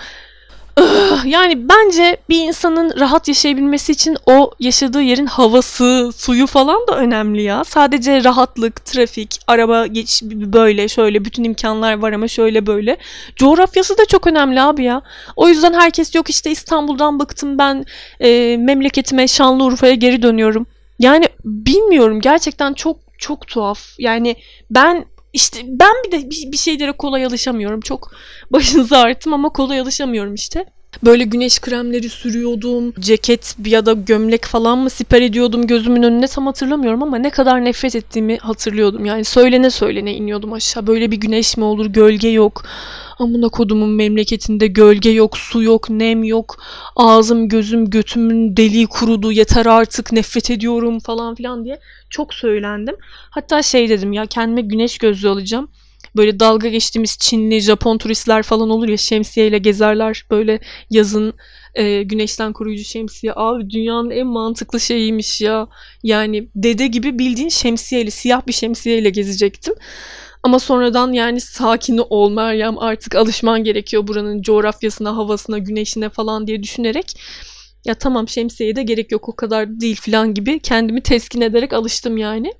yani 1.25 1.69
bence 1.69 2.17
bir 2.29 2.47
insanın 2.47 2.99
rahat 2.99 3.27
yaşayabilmesi 3.27 3.91
için 3.91 4.17
o 4.25 4.51
yaşadığı 4.59 5.01
yerin 5.01 5.25
havası, 5.25 6.11
suyu 6.15 6.47
falan 6.47 6.87
da 6.87 6.97
önemli 6.97 7.41
ya. 7.41 7.63
Sadece 7.63 8.23
rahatlık, 8.23 8.85
trafik, 8.85 9.39
araba 9.47 9.87
geç 9.87 10.21
böyle 10.23 10.87
şöyle 10.87 11.25
bütün 11.25 11.43
imkanlar 11.43 11.93
var 11.93 12.11
ama 12.13 12.27
şöyle 12.27 12.65
böyle. 12.65 12.97
Coğrafyası 13.35 13.97
da 13.97 14.05
çok 14.05 14.27
önemli 14.27 14.61
abi 14.61 14.83
ya. 14.83 15.01
O 15.35 15.49
yüzden 15.49 15.73
herkes 15.73 16.15
yok 16.15 16.29
işte 16.29 16.51
İstanbul'dan 16.51 17.19
bıktım 17.19 17.57
ben 17.57 17.85
e, 18.19 18.57
memleketime 18.57 19.27
Şanlıurfa'ya 19.27 19.93
geri 19.93 20.21
dönüyorum. 20.21 20.67
Yani 20.99 21.25
bilmiyorum 21.45 22.21
gerçekten 22.21 22.73
çok 22.73 22.97
çok 23.17 23.47
tuhaf. 23.47 23.79
Yani 23.99 24.35
ben 24.71 25.05
işte 25.33 25.59
ben 25.65 25.93
bir 26.05 26.11
de 26.11 26.29
bir, 26.51 26.57
şeylere 26.57 26.91
kolay 26.91 27.25
alışamıyorum. 27.25 27.81
Çok 27.81 28.11
başınızı 28.51 28.97
ağrıttım 28.97 29.33
ama 29.33 29.49
kolay 29.49 29.79
alışamıyorum 29.79 30.33
işte. 30.33 30.65
Böyle 31.03 31.23
güneş 31.23 31.59
kremleri 31.59 32.09
sürüyordum. 32.09 32.93
Ceket 32.99 33.55
ya 33.65 33.85
da 33.85 33.93
gömlek 33.93 34.45
falan 34.45 34.77
mı 34.77 34.89
siper 34.89 35.21
ediyordum 35.21 35.67
gözümün 35.67 36.03
önüne 36.03 36.27
tam 36.27 36.45
hatırlamıyorum 36.45 37.03
ama 37.03 37.17
ne 37.17 37.29
kadar 37.29 37.65
nefret 37.65 37.95
ettiğimi 37.95 38.37
hatırlıyordum. 38.37 39.05
Yani 39.05 39.25
söylene 39.25 39.69
söylene 39.69 40.13
iniyordum 40.13 40.53
aşağı. 40.53 40.87
Böyle 40.87 41.11
bir 41.11 41.17
güneş 41.17 41.57
mi 41.57 41.63
olur? 41.63 41.85
Gölge 41.85 42.29
yok. 42.29 42.63
Amına 43.19 43.49
kodumun 43.49 43.89
memleketinde 43.89 44.67
gölge 44.67 45.09
yok, 45.09 45.37
su 45.37 45.63
yok, 45.63 45.89
nem 45.89 46.23
yok. 46.23 46.63
Ağzım, 46.95 47.49
gözüm, 47.49 47.89
götümün 47.89 48.57
deliği 48.57 48.87
kurudu. 48.87 49.31
Yeter 49.31 49.65
artık 49.65 50.11
nefret 50.11 50.51
ediyorum 50.51 50.99
falan 50.99 51.35
filan 51.35 51.65
diye 51.65 51.79
çok 52.09 52.33
söylendim. 52.33 52.95
Hatta 53.29 53.61
şey 53.61 53.89
dedim 53.89 54.13
ya 54.13 54.25
kendime 54.25 54.61
güneş 54.61 54.97
gözlüğü 54.97 55.29
alacağım 55.29 55.69
böyle 56.15 56.39
dalga 56.39 56.67
geçtiğimiz 56.67 57.17
Çinli, 57.19 57.61
Japon 57.61 57.97
turistler 57.97 58.43
falan 58.43 58.69
olur 58.69 58.89
ya 58.89 58.97
şemsiyeyle 58.97 59.57
gezerler 59.57 60.25
böyle 60.31 60.59
yazın 60.89 61.33
e, 61.75 62.03
güneşten 62.03 62.53
koruyucu 62.53 62.83
şemsiye. 62.83 63.33
Abi 63.35 63.69
dünyanın 63.69 64.09
en 64.09 64.27
mantıklı 64.27 64.79
şeyiymiş 64.79 65.41
ya. 65.41 65.67
Yani 66.03 66.49
dede 66.55 66.87
gibi 66.87 67.19
bildiğin 67.19 67.49
şemsiyeyle, 67.49 68.11
siyah 68.11 68.47
bir 68.47 68.53
şemsiyeyle 68.53 69.09
gezecektim. 69.09 69.73
Ama 70.43 70.59
sonradan 70.59 71.13
yani 71.13 71.41
sakin 71.41 72.01
ol 72.09 72.31
Meryem 72.31 72.79
artık 72.79 73.15
alışman 73.15 73.63
gerekiyor 73.63 74.07
buranın 74.07 74.41
coğrafyasına, 74.41 75.17
havasına, 75.17 75.57
güneşine 75.57 76.09
falan 76.09 76.47
diye 76.47 76.63
düşünerek 76.63 77.19
ya 77.85 77.95
tamam 77.95 78.27
şemsiyeye 78.27 78.75
de 78.75 78.83
gerek 78.83 79.11
yok 79.11 79.29
o 79.29 79.35
kadar 79.35 79.79
değil 79.79 79.99
falan 80.01 80.33
gibi 80.33 80.59
kendimi 80.59 81.01
teskin 81.01 81.41
ederek 81.41 81.73
alıştım 81.73 82.17
yani. 82.17 82.53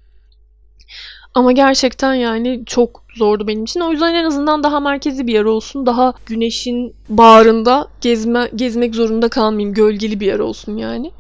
Ama 1.34 1.52
gerçekten 1.52 2.14
yani 2.14 2.64
çok 2.66 3.04
zordu 3.16 3.48
benim 3.48 3.64
için. 3.64 3.80
O 3.80 3.92
yüzden 3.92 4.14
en 4.14 4.24
azından 4.24 4.64
daha 4.64 4.80
merkezi 4.80 5.28
bir 5.28 5.34
yer 5.34 5.44
olsun. 5.44 5.86
Daha 5.86 6.14
güneşin 6.26 6.96
bağrında 7.10 7.88
gezme, 8.02 8.50
gezmek 8.56 8.96
zorunda 8.96 9.30
kalmayayım. 9.30 9.74
Gölgeli 9.74 10.20
bir 10.20 10.26
yer 10.26 10.40
olsun 10.40 10.78
yani. 10.78 11.12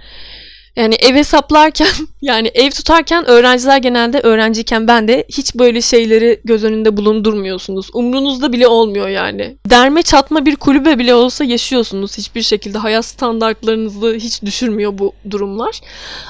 Yani 0.75 0.95
ev 0.95 1.15
hesaplarken 1.15 1.87
yani 2.21 2.51
ev 2.53 2.69
tutarken 2.71 3.25
öğrenciler 3.25 3.77
genelde 3.77 4.19
öğrenciyken 4.19 4.87
ben 4.87 5.07
de 5.07 5.25
hiç 5.29 5.55
böyle 5.55 5.81
şeyleri 5.81 6.41
göz 6.45 6.63
önünde 6.63 6.97
bulundurmuyorsunuz. 6.97 7.89
Umrunuzda 7.93 8.51
bile 8.51 8.67
olmuyor 8.67 9.07
yani. 9.07 9.57
Derme 9.69 10.01
çatma 10.01 10.45
bir 10.45 10.55
kulübe 10.55 10.99
bile 10.99 11.13
olsa 11.15 11.43
yaşıyorsunuz. 11.43 12.17
Hiçbir 12.17 12.41
şekilde 12.41 12.77
hayat 12.77 13.05
standartlarınızı 13.05 14.13
hiç 14.13 14.41
düşürmüyor 14.41 14.97
bu 14.97 15.13
durumlar. 15.29 15.79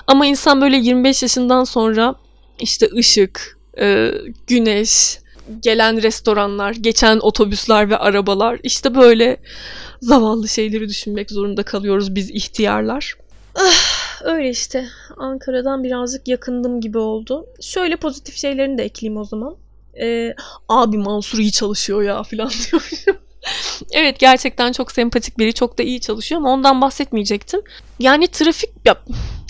Ama 0.08 0.25
insan 0.25 0.62
böyle 0.62 0.77
25 0.77 1.22
yaşından 1.22 1.63
sonra 1.63 2.15
işte 2.60 2.89
ışık, 2.98 3.58
e, 3.79 4.12
güneş, 4.48 5.19
gelen 5.60 6.01
restoranlar, 6.01 6.72
geçen 6.72 7.19
otobüsler 7.19 7.89
ve 7.89 7.98
arabalar 7.98 8.60
işte 8.63 8.96
böyle 8.96 9.38
zavallı 10.01 10.48
şeyleri 10.48 10.89
düşünmek 10.89 11.31
zorunda 11.31 11.63
kalıyoruz 11.63 12.15
biz 12.15 12.29
ihtiyarlar. 12.29 13.13
Ah, 13.55 13.99
öyle 14.24 14.50
işte. 14.50 14.88
Ankara'dan 15.18 15.84
birazcık 15.84 16.28
yakındım 16.28 16.82
gibi 16.82 16.98
oldu. 16.98 17.46
Şöyle 17.62 17.96
pozitif 17.96 18.36
şeylerini 18.36 18.78
de 18.78 18.84
ekleyeyim 18.84 19.22
o 19.22 19.26
zaman. 19.26 19.56
Ee, 20.02 20.36
abi 20.70 20.98
Mansur 20.98 21.40
iyi 21.40 21.52
çalışıyor 21.52 22.02
ya 22.04 22.24
falan 22.24 22.50
diyorum. 22.72 23.20
evet 23.92 24.20
gerçekten 24.20 24.72
çok 24.72 24.92
sempatik 24.92 25.38
biri. 25.38 25.54
Çok 25.54 25.78
da 25.78 25.84
iyi 25.84 26.02
çalışıyor 26.02 26.42
ama 26.42 26.50
ondan 26.50 26.82
bahsetmeyecektim. 26.82 27.62
Yani 28.00 28.28
trafik 28.28 28.70
ya, 28.86 28.96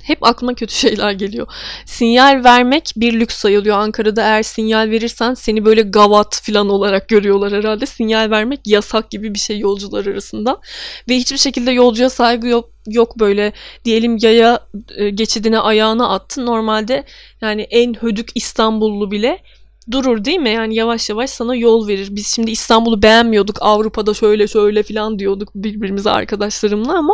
hep 0.10 0.24
aklıma 0.24 0.54
kötü 0.54 0.74
şeyler 0.74 1.12
geliyor. 1.12 1.48
Sinyal 1.86 2.44
vermek 2.44 2.92
bir 2.96 3.20
lüks 3.20 3.36
sayılıyor. 3.36 3.78
Ankara'da 3.78 4.22
eğer 4.22 4.44
sinyal 4.44 4.90
verirsen 4.90 5.34
seni 5.34 5.66
böyle 5.66 5.82
gavat 5.82 6.42
falan 6.44 6.70
olarak 6.70 7.08
görüyorlar 7.08 7.54
herhalde. 7.54 7.86
Sinyal 7.86 8.30
vermek 8.32 8.60
yasak 8.66 9.12
gibi 9.12 9.34
bir 9.34 9.40
şey 9.40 9.60
yolcular 9.60 10.06
arasında. 10.06 10.62
Ve 11.10 11.16
hiçbir 11.16 11.38
şekilde 11.38 11.72
yolcuya 11.72 12.10
saygı 12.10 12.48
yok 12.48 12.70
yok 12.92 13.20
böyle 13.20 13.54
diyelim 13.86 14.18
yaya 14.22 14.60
e, 14.96 15.10
geçidine 15.10 15.60
ayağını 15.60 16.10
attın. 16.10 16.46
Normalde 16.46 17.04
yani 17.42 17.62
en 17.62 17.94
hödük 17.94 18.30
İstanbullu 18.36 19.12
bile 19.12 19.40
durur 19.92 20.26
değil 20.26 20.40
mi? 20.40 20.50
Yani 20.50 20.76
yavaş 20.76 21.10
yavaş 21.10 21.30
sana 21.30 21.56
yol 21.56 21.88
verir. 21.88 22.08
Biz 22.12 22.28
şimdi 22.28 22.52
İstanbul'u 22.52 23.02
beğenmiyorduk. 23.02 23.58
Avrupa'da 23.62 24.14
şöyle 24.14 24.48
şöyle 24.48 24.84
falan 24.84 25.20
diyorduk 25.20 25.50
birbirimize 25.56 26.12
arkadaşlarımla 26.12 26.98
ama 26.98 27.14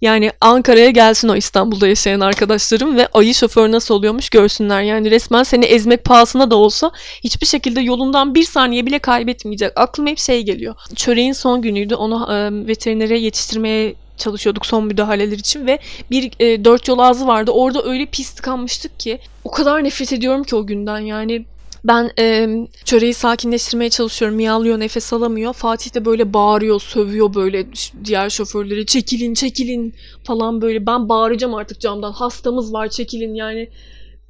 yani 0.00 0.30
Ankara'ya 0.40 0.90
gelsin 0.90 1.28
o 1.28 1.36
İstanbul'da 1.36 1.88
yaşayan 1.88 2.20
arkadaşlarım 2.20 2.96
ve 2.96 3.06
ayı 3.06 3.34
şoför 3.34 3.72
nasıl 3.72 3.94
oluyormuş 3.94 4.30
görsünler. 4.30 4.82
Yani 4.82 5.10
resmen 5.10 5.42
seni 5.42 5.64
ezmek 5.64 6.04
pahasına 6.04 6.50
da 6.50 6.56
olsa 6.56 6.90
hiçbir 7.24 7.46
şekilde 7.46 7.80
yolundan 7.80 8.34
bir 8.34 8.44
saniye 8.44 8.86
bile 8.86 8.98
kaybetmeyecek. 8.98 9.72
Aklıma 9.76 10.10
hep 10.10 10.18
şey 10.18 10.42
geliyor. 10.42 10.74
Çöreğin 10.96 11.32
son 11.32 11.62
günüydü. 11.62 11.94
Onu 11.94 12.32
e, 12.32 12.66
veterinere 12.66 13.18
yetiştirmeye 13.18 13.94
çalışıyorduk 14.18 14.66
son 14.66 14.84
müdahaleler 14.84 15.38
için 15.38 15.66
ve 15.66 15.78
bir 16.10 16.30
e, 16.40 16.64
dört 16.64 16.88
yol 16.88 16.98
ağzı 16.98 17.26
vardı. 17.26 17.50
Orada 17.50 17.84
öyle 17.84 18.06
pis 18.06 18.30
tıkanmıştık 18.30 19.00
ki 19.00 19.18
o 19.44 19.50
kadar 19.50 19.84
nefret 19.84 20.12
ediyorum 20.12 20.44
ki 20.44 20.56
o 20.56 20.66
günden 20.66 20.98
yani 20.98 21.44
ben 21.84 22.10
e, 22.18 22.48
çöreği 22.84 23.14
sakinleştirmeye 23.14 23.90
çalışıyorum. 23.90 24.36
Miyavlıyor, 24.36 24.80
nefes 24.80 25.12
alamıyor. 25.12 25.52
Fatih 25.52 25.94
de 25.94 26.04
böyle 26.04 26.32
bağırıyor, 26.32 26.80
sövüyor 26.80 27.34
böyle 27.34 27.66
diğer 28.04 28.30
şoförleri. 28.30 28.86
Çekilin, 28.86 29.34
çekilin 29.34 29.94
falan 30.24 30.60
böyle. 30.62 30.86
Ben 30.86 31.08
bağıracağım 31.08 31.54
artık 31.54 31.80
camdan. 31.80 32.12
Hastamız 32.12 32.72
var, 32.72 32.88
çekilin 32.88 33.34
yani. 33.34 33.68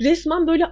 Resmen 0.00 0.47
böyle 0.47 0.64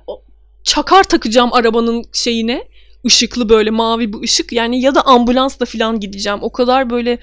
çakar 0.64 1.04
takacağım 1.04 1.52
arabanın 1.52 2.04
şeyine. 2.12 2.68
Işıklı 3.04 3.49
böyle 3.49 3.70
mavi 3.70 4.12
bir 4.12 4.23
ışık. 4.23 4.52
Yani 4.52 4.80
ya 4.80 4.94
da 4.94 5.02
ambulansla 5.06 5.66
falan 5.66 6.00
gideceğim. 6.00 6.38
O 6.42 6.52
kadar 6.52 6.90
böyle 6.90 7.18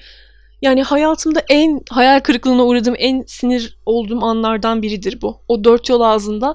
yani 0.64 0.82
hayatımda 0.82 1.42
en 1.48 1.80
hayal 1.90 2.20
kırıklığına 2.20 2.64
uğradığım 2.64 2.94
en 2.98 3.24
sinir 3.26 3.78
olduğum 3.86 4.24
anlardan 4.24 4.82
biridir 4.82 5.18
bu. 5.22 5.40
O 5.48 5.64
dört 5.64 5.88
yol 5.88 6.00
ağzında 6.00 6.54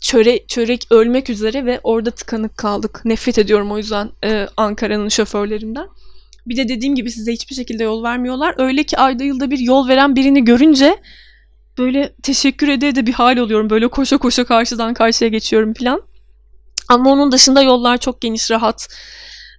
çöre, 0.00 0.46
çörek 0.46 0.86
ölmek 0.90 1.30
üzere 1.30 1.66
ve 1.66 1.80
orada 1.82 2.10
tıkanık 2.10 2.56
kaldık. 2.56 3.00
Nefret 3.04 3.38
ediyorum 3.38 3.72
o 3.72 3.78
yüzden 3.78 4.10
e, 4.24 4.46
Ankara'nın 4.56 5.08
şoförlerinden. 5.08 5.88
Bir 6.46 6.56
de 6.56 6.68
dediğim 6.68 6.94
gibi 6.94 7.10
size 7.10 7.32
hiçbir 7.32 7.54
şekilde 7.54 7.84
yol 7.84 8.02
vermiyorlar. 8.02 8.54
Öyle 8.58 8.84
ki 8.84 8.98
ayda 8.98 9.24
yılda 9.24 9.50
bir 9.50 9.58
yol 9.58 9.88
veren 9.88 10.16
birini 10.16 10.44
görünce 10.44 10.96
böyle 11.78 12.14
teşekkür 12.22 12.68
ede 12.68 12.94
de 12.94 13.06
bir 13.06 13.12
hal 13.12 13.36
oluyorum. 13.36 13.70
Böyle 13.70 13.88
koşa 13.88 14.18
koşa 14.18 14.44
karşıdan 14.44 14.94
karşıya 14.94 15.30
geçiyorum 15.30 15.74
falan. 15.74 16.02
Ama 16.88 17.10
onun 17.10 17.32
dışında 17.32 17.62
yollar 17.62 17.98
çok 17.98 18.20
geniş, 18.20 18.50
rahat. 18.50 18.88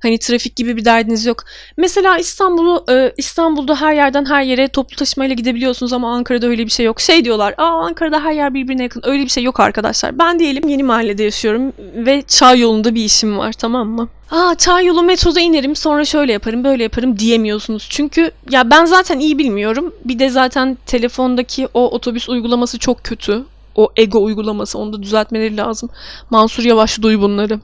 Hani 0.06 0.18
trafik 0.20 0.56
gibi 0.56 0.78
bir 0.78 0.86
derdiniz 0.86 1.26
yok. 1.26 1.44
Mesela 1.78 2.18
İstanbul'u 2.18 2.86
e, 2.90 3.14
İstanbul'da 3.18 3.82
her 3.82 3.94
yerden 3.94 4.26
her 4.26 4.42
yere 4.42 4.68
toplu 4.68 4.96
taşımayla 4.96 5.36
gidebiliyorsunuz 5.36 5.94
ama 5.94 6.14
Ankara'da 6.14 6.48
öyle 6.48 6.66
bir 6.66 6.72
şey 6.72 6.86
yok. 6.86 7.02
Şey 7.02 7.26
diyorlar. 7.26 7.54
Aa 7.58 7.86
Ankara'da 7.86 8.24
her 8.24 8.32
yer 8.32 8.54
birbirine 8.54 8.84
yakın. 8.84 9.02
Öyle 9.06 9.24
bir 9.24 9.30
şey 9.30 9.44
yok 9.44 9.60
arkadaşlar. 9.60 10.20
Ben 10.20 10.40
diyelim 10.40 10.70
yeni 10.70 10.84
mahallede 10.84 11.24
yaşıyorum 11.24 11.74
ve 11.96 12.24
çay 12.28 12.60
yolunda 12.60 12.96
bir 12.96 13.04
işim 13.04 13.38
var 13.38 13.54
tamam 13.54 13.88
mı? 13.88 14.08
Aa 14.32 14.56
çay 14.56 14.86
yolu 14.86 15.04
metroda 15.04 15.40
inerim 15.40 15.76
sonra 15.76 16.06
şöyle 16.06 16.32
yaparım 16.32 16.64
böyle 16.64 16.84
yaparım 16.84 17.20
diyemiyorsunuz. 17.20 17.88
Çünkü 17.90 18.32
ya 18.50 18.70
ben 18.70 18.86
zaten 18.86 19.20
iyi 19.20 19.38
bilmiyorum. 19.38 19.94
Bir 20.06 20.20
de 20.20 20.30
zaten 20.30 20.78
telefondaki 20.86 21.68
o 21.74 21.90
otobüs 21.90 22.30
uygulaması 22.30 22.80
çok 22.80 23.04
kötü. 23.04 23.44
O 23.76 23.90
ego 23.96 24.24
uygulaması 24.24 24.78
onu 24.78 24.94
da 24.94 25.04
düzeltmeleri 25.04 25.58
lazım. 25.58 25.90
Mansur 26.30 26.64
Yavaş 26.64 27.02
duy 27.02 27.20
bunları. 27.20 27.60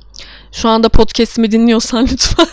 Şu 0.51 0.69
anda 0.69 0.89
podcast'imi 0.89 1.51
dinliyorsan 1.51 2.07
lütfen. 2.11 2.47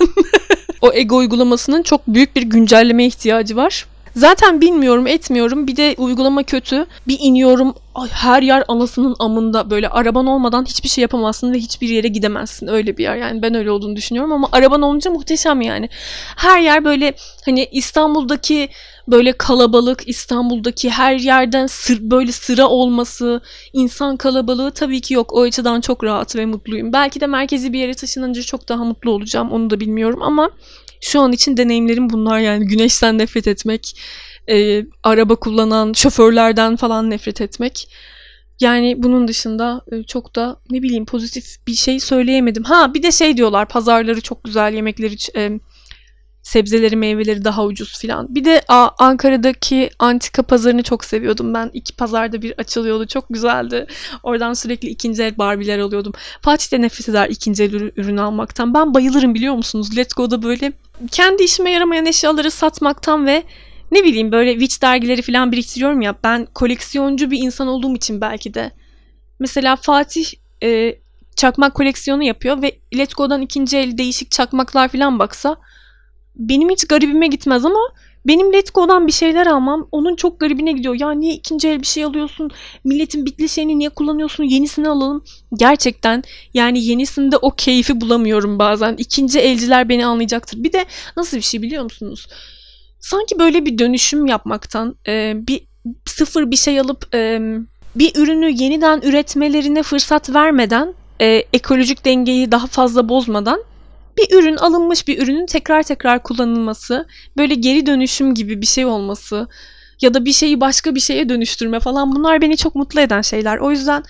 o 0.80 0.92
ego 0.92 1.16
uygulamasının 1.16 1.82
çok 1.82 2.06
büyük 2.08 2.36
bir 2.36 2.42
güncelleme 2.42 3.06
ihtiyacı 3.06 3.56
var. 3.56 3.86
Zaten 4.18 4.60
bilmiyorum 4.60 5.06
etmiyorum 5.06 5.66
bir 5.66 5.76
de 5.76 5.94
uygulama 5.98 6.42
kötü. 6.42 6.86
Bir 7.08 7.18
iniyorum 7.20 7.74
her 8.10 8.42
yer 8.42 8.64
anasının 8.68 9.16
amında 9.18 9.70
böyle 9.70 9.88
araban 9.88 10.26
olmadan 10.26 10.64
hiçbir 10.64 10.88
şey 10.88 11.02
yapamazsın 11.02 11.52
ve 11.52 11.58
hiçbir 11.58 11.88
yere 11.88 12.08
gidemezsin. 12.08 12.68
Öyle 12.68 12.96
bir 12.96 13.02
yer 13.02 13.16
yani 13.16 13.42
ben 13.42 13.54
öyle 13.54 13.70
olduğunu 13.70 13.96
düşünüyorum 13.96 14.32
ama 14.32 14.48
araban 14.52 14.82
olunca 14.82 15.10
muhteşem 15.10 15.60
yani. 15.60 15.88
Her 16.36 16.60
yer 16.60 16.84
böyle 16.84 17.14
hani 17.44 17.68
İstanbul'daki 17.72 18.68
böyle 19.08 19.32
kalabalık 19.32 20.08
İstanbul'daki 20.08 20.90
her 20.90 21.14
yerden 21.14 21.66
sır, 21.66 22.10
böyle 22.10 22.32
sıra 22.32 22.68
olması, 22.68 23.40
insan 23.72 24.16
kalabalığı 24.16 24.70
tabii 24.70 25.00
ki 25.00 25.14
yok. 25.14 25.32
O 25.32 25.42
açıdan 25.42 25.80
çok 25.80 26.04
rahat 26.04 26.36
ve 26.36 26.46
mutluyum. 26.46 26.92
Belki 26.92 27.20
de 27.20 27.26
merkezi 27.26 27.72
bir 27.72 27.78
yere 27.78 27.94
taşınınca 27.94 28.42
çok 28.42 28.68
daha 28.68 28.84
mutlu 28.84 29.10
olacağım. 29.10 29.52
Onu 29.52 29.70
da 29.70 29.80
bilmiyorum 29.80 30.22
ama 30.22 30.50
şu 31.00 31.20
an 31.20 31.32
için 31.32 31.56
deneyimlerim 31.56 32.10
bunlar 32.10 32.38
yani 32.38 32.66
güneşten 32.66 33.18
nefret 33.18 33.48
etmek, 33.48 33.96
e, 34.48 34.84
araba 35.02 35.36
kullanan 35.36 35.92
şoförlerden 35.92 36.76
falan 36.76 37.10
nefret 37.10 37.40
etmek. 37.40 37.88
Yani 38.60 38.94
bunun 39.02 39.28
dışında 39.28 39.82
e, 39.92 40.02
çok 40.02 40.36
da 40.36 40.60
ne 40.70 40.82
bileyim 40.82 41.06
pozitif 41.06 41.66
bir 41.66 41.74
şey 41.74 42.00
söyleyemedim. 42.00 42.64
Ha 42.64 42.94
bir 42.94 43.02
de 43.02 43.12
şey 43.12 43.36
diyorlar 43.36 43.68
pazarları 43.68 44.20
çok 44.20 44.44
güzel 44.44 44.74
yemekleri 44.74 45.16
e, 45.36 45.60
sebzeleri 46.48 46.96
meyveleri 46.96 47.44
daha 47.44 47.64
ucuz 47.64 47.98
filan. 47.98 48.34
Bir 48.34 48.44
de 48.44 48.62
a, 48.68 48.88
Ankara'daki 48.98 49.90
antika 49.98 50.42
pazarını 50.42 50.82
çok 50.82 51.04
seviyordum 51.04 51.54
ben. 51.54 51.70
İki 51.74 51.96
pazarda 51.96 52.42
bir 52.42 52.54
açılıyordu. 52.58 53.06
Çok 53.06 53.24
güzeldi. 53.30 53.86
Oradan 54.22 54.52
sürekli 54.52 54.88
ikinci 54.88 55.22
el 55.22 55.38
Barbie'ler 55.38 55.78
alıyordum. 55.78 56.12
Fatih 56.42 56.72
de 56.72 56.82
nefret 56.82 57.08
eder 57.08 57.28
ikinci 57.28 57.64
el 57.64 57.72
ürün 57.72 58.16
almaktan. 58.16 58.74
Ben 58.74 58.94
bayılırım 58.94 59.34
biliyor 59.34 59.54
musunuz? 59.54 59.96
Let's 59.96 60.14
Go'da 60.14 60.42
böyle 60.42 60.72
kendi 61.10 61.42
işime 61.42 61.70
yaramayan 61.70 62.06
eşyaları 62.06 62.50
satmaktan 62.50 63.26
ve 63.26 63.42
ne 63.92 64.04
bileyim 64.04 64.32
böyle 64.32 64.52
Witch 64.52 64.82
dergileri 64.82 65.22
falan 65.22 65.52
biriktiriyorum 65.52 66.00
ya. 66.00 66.14
Ben 66.24 66.46
koleksiyoncu 66.54 67.30
bir 67.30 67.38
insan 67.38 67.68
olduğum 67.68 67.94
için 67.94 68.20
belki 68.20 68.54
de. 68.54 68.70
Mesela 69.38 69.76
Fatih 69.76 70.26
e, 70.62 70.98
çakmak 71.36 71.74
koleksiyonu 71.74 72.22
yapıyor 72.22 72.62
ve 72.62 72.78
Let's 72.98 73.14
Go'dan 73.14 73.42
ikinci 73.42 73.78
el 73.78 73.98
değişik 73.98 74.30
çakmaklar 74.30 74.88
falan 74.88 75.18
baksa 75.18 75.56
benim 76.38 76.70
hiç 76.70 76.84
garibime 76.84 77.26
gitmez 77.26 77.64
ama 77.64 77.78
benim 78.26 78.52
Let's 78.52 78.70
Go'dan 78.70 79.06
bir 79.06 79.12
şeyler 79.12 79.46
almam 79.46 79.88
onun 79.92 80.16
çok 80.16 80.40
garibine 80.40 80.72
gidiyor. 80.72 80.94
Ya 80.94 81.10
niye 81.10 81.34
ikinci 81.34 81.68
el 81.68 81.80
bir 81.80 81.86
şey 81.86 82.04
alıyorsun? 82.04 82.50
Milletin 82.84 83.26
bitli 83.26 83.48
şeyini 83.48 83.78
niye 83.78 83.88
kullanıyorsun? 83.88 84.44
Yenisini 84.44 84.88
alalım. 84.88 85.24
Gerçekten 85.54 86.22
yani 86.54 86.84
yenisinde 86.84 87.36
o 87.36 87.50
keyfi 87.50 88.00
bulamıyorum 88.00 88.58
bazen. 88.58 88.94
İkinci 88.98 89.38
elciler 89.38 89.88
beni 89.88 90.06
anlayacaktır. 90.06 90.64
Bir 90.64 90.72
de 90.72 90.84
nasıl 91.16 91.36
bir 91.36 91.42
şey 91.42 91.62
biliyor 91.62 91.82
musunuz? 91.82 92.26
Sanki 93.00 93.38
böyle 93.38 93.66
bir 93.66 93.78
dönüşüm 93.78 94.26
yapmaktan 94.26 94.96
e, 95.08 95.34
bir 95.48 95.60
sıfır 96.06 96.50
bir 96.50 96.56
şey 96.56 96.80
alıp 96.80 97.14
e, 97.14 97.40
bir 97.96 98.12
ürünü 98.16 98.62
yeniden 98.62 99.00
üretmelerine 99.00 99.82
fırsat 99.82 100.34
vermeden 100.34 100.94
e, 101.20 101.44
ekolojik 101.52 102.04
dengeyi 102.04 102.52
daha 102.52 102.66
fazla 102.66 103.08
bozmadan 103.08 103.62
bir 104.18 104.36
ürün 104.36 104.56
alınmış 104.56 105.08
bir 105.08 105.22
ürünün 105.22 105.46
tekrar 105.46 105.82
tekrar 105.82 106.22
kullanılması, 106.22 107.06
böyle 107.36 107.54
geri 107.54 107.86
dönüşüm 107.86 108.34
gibi 108.34 108.60
bir 108.60 108.66
şey 108.66 108.84
olması 108.84 109.48
ya 110.00 110.14
da 110.14 110.24
bir 110.24 110.32
şeyi 110.32 110.60
başka 110.60 110.94
bir 110.94 111.00
şeye 111.00 111.28
dönüştürme 111.28 111.80
falan 111.80 112.14
bunlar 112.16 112.40
beni 112.40 112.56
çok 112.56 112.74
mutlu 112.74 113.00
eden 113.00 113.22
şeyler. 113.22 113.58
O 113.58 113.70
yüzden 113.70 114.04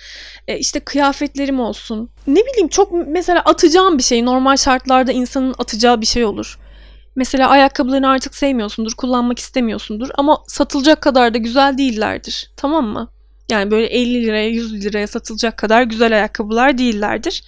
e, 0.47 0.57
işte 0.57 0.79
kıyafetlerim 0.79 1.59
olsun. 1.59 2.09
Ne 2.27 2.39
bileyim 2.39 2.67
çok 2.67 3.07
mesela 3.07 3.39
atacağım 3.39 3.97
bir 3.97 4.03
şey 4.03 4.25
normal 4.25 4.57
şartlarda 4.57 5.11
insanın 5.11 5.55
atacağı 5.57 6.01
bir 6.01 6.05
şey 6.05 6.25
olur. 6.25 6.59
Mesela 7.15 7.49
ayakkabılarını 7.49 8.09
artık 8.09 8.35
sevmiyorsundur, 8.35 8.91
kullanmak 8.93 9.39
istemiyorsundur 9.39 10.09
ama 10.15 10.43
satılacak 10.47 11.01
kadar 11.01 11.33
da 11.33 11.37
güzel 11.37 11.77
değillerdir. 11.77 12.51
Tamam 12.57 12.85
mı? 12.85 13.09
Yani 13.49 13.71
böyle 13.71 13.87
50 13.87 14.23
liraya, 14.23 14.49
100 14.49 14.85
liraya 14.85 15.07
satılacak 15.07 15.57
kadar 15.57 15.83
güzel 15.83 16.13
ayakkabılar 16.13 16.77
değillerdir. 16.77 17.43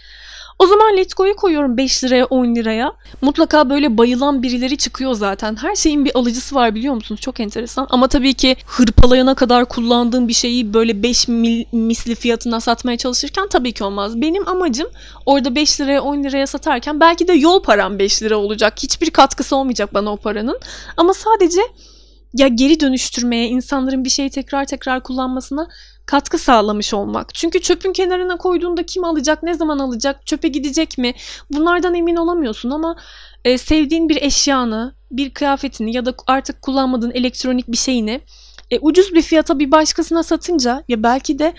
O 0.62 0.65
zaman 0.67 0.97
Let's 0.97 1.13
Go'yu 1.13 1.36
koyuyorum 1.36 1.78
5 1.78 2.04
liraya 2.04 2.26
10 2.26 2.56
liraya. 2.56 2.93
Mutlaka 3.21 3.69
böyle 3.69 3.97
bayılan 3.97 4.43
birileri 4.43 4.78
çıkıyor 4.78 5.13
zaten. 5.13 5.56
Her 5.56 5.76
şeyin 5.76 6.06
bir 6.06 6.17
alıcısı 6.17 6.56
var 6.56 6.76
biliyor 6.76 6.93
musunuz? 6.93 7.21
Çok 7.21 7.39
enteresan. 7.39 7.88
Ama 7.89 8.08
tabii 8.08 8.34
ki 8.34 8.56
hırpalayana 8.65 9.36
kadar 9.36 9.65
kullandığım 9.65 10.28
bir 10.28 10.34
şeyi 10.34 10.74
böyle 10.74 11.04
5 11.04 11.28
mil, 11.28 11.65
misli 11.71 12.15
fiyatına 12.15 12.60
satmaya 12.60 12.97
çalışırken 12.97 13.47
tabii 13.47 13.71
ki 13.71 13.84
olmaz. 13.84 14.21
Benim 14.21 14.47
amacım 14.47 14.88
orada 15.26 15.56
5 15.56 15.82
liraya 15.82 16.02
10 16.02 16.24
liraya 16.24 16.47
satarken 16.47 17.00
belki 17.00 17.28
de 17.28 17.34
yol 17.34 17.63
param 17.63 18.00
5 18.00 18.24
lira 18.24 18.38
olacak. 18.38 18.74
Hiçbir 18.84 19.10
katkısı 19.10 19.56
olmayacak 19.56 19.93
bana 19.93 20.13
o 20.13 20.17
paranın. 20.17 20.60
Ama 20.97 21.13
sadece 21.13 21.62
ya 22.34 22.47
geri 22.47 22.80
dönüştürmeye, 22.80 23.47
insanların 23.47 24.04
bir 24.04 24.10
şeyi 24.10 24.30
tekrar 24.30 24.65
tekrar 24.65 25.04
kullanmasına 25.04 25.67
katkı 26.12 26.38
sağlamış 26.38 26.93
olmak. 26.93 27.36
Çünkü 27.36 27.62
çöpün 27.62 27.93
kenarına 27.93 28.38
koyduğunda 28.38 28.84
kim 28.84 29.04
alacak, 29.04 29.43
ne 29.43 29.54
zaman 29.54 29.80
alacak, 29.80 30.28
çöpe 30.28 30.47
gidecek 30.47 30.97
mi? 30.97 31.13
Bunlardan 31.52 31.95
emin 31.95 32.15
olamıyorsun 32.15 32.69
ama 32.69 32.95
e, 33.45 33.58
sevdiğin 33.58 34.10
bir 34.10 34.21
eşyanı, 34.21 34.95
bir 35.12 35.30
kıyafetini 35.30 35.95
ya 35.95 36.06
da 36.06 36.13
artık 36.28 36.62
kullanmadığın 36.62 37.12
elektronik 37.12 37.67
bir 37.67 37.78
şeyini 37.78 38.21
e, 38.71 38.80
ucuz 38.80 39.13
bir 39.15 39.21
fiyata 39.21 39.60
bir 39.60 39.71
başkasına 39.71 40.24
satınca 40.24 40.84
ya 40.88 41.04
belki 41.04 41.39
de 41.39 41.54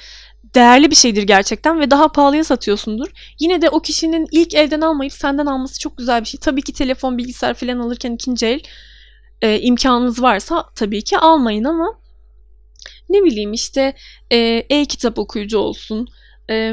değerli 0.55 0.91
bir 0.91 0.97
şeydir 0.97 1.23
gerçekten 1.23 1.81
ve 1.81 1.91
daha 1.91 2.09
pahalıya 2.09 2.45
satıyorsundur. 2.45 3.09
Yine 3.41 3.62
de 3.62 3.69
o 3.69 3.81
kişinin 3.81 4.27
ilk 4.31 4.55
elden 4.55 4.81
almayıp 4.81 5.12
senden 5.12 5.47
alması 5.47 5.81
çok 5.81 5.99
güzel 5.99 6.21
bir 6.21 6.27
şey. 6.27 6.41
Tabii 6.41 6.62
ki 6.62 6.73
telefon, 6.73 7.19
bilgisayar 7.19 7.55
falan 7.55 7.79
alırken 7.79 8.12
ikinci 8.12 8.47
el 8.47 8.61
e, 9.43 9.61
imkanınız 9.61 10.23
varsa 10.23 10.65
tabii 10.75 11.03
ki 11.03 11.19
almayın 11.19 11.65
ama 11.65 12.02
ne 13.12 13.25
bileyim 13.25 13.53
işte 13.53 13.94
e, 14.31 14.37
e-kitap 14.70 15.18
okuyucu 15.18 15.59
olsun. 15.59 16.09
E, 16.51 16.72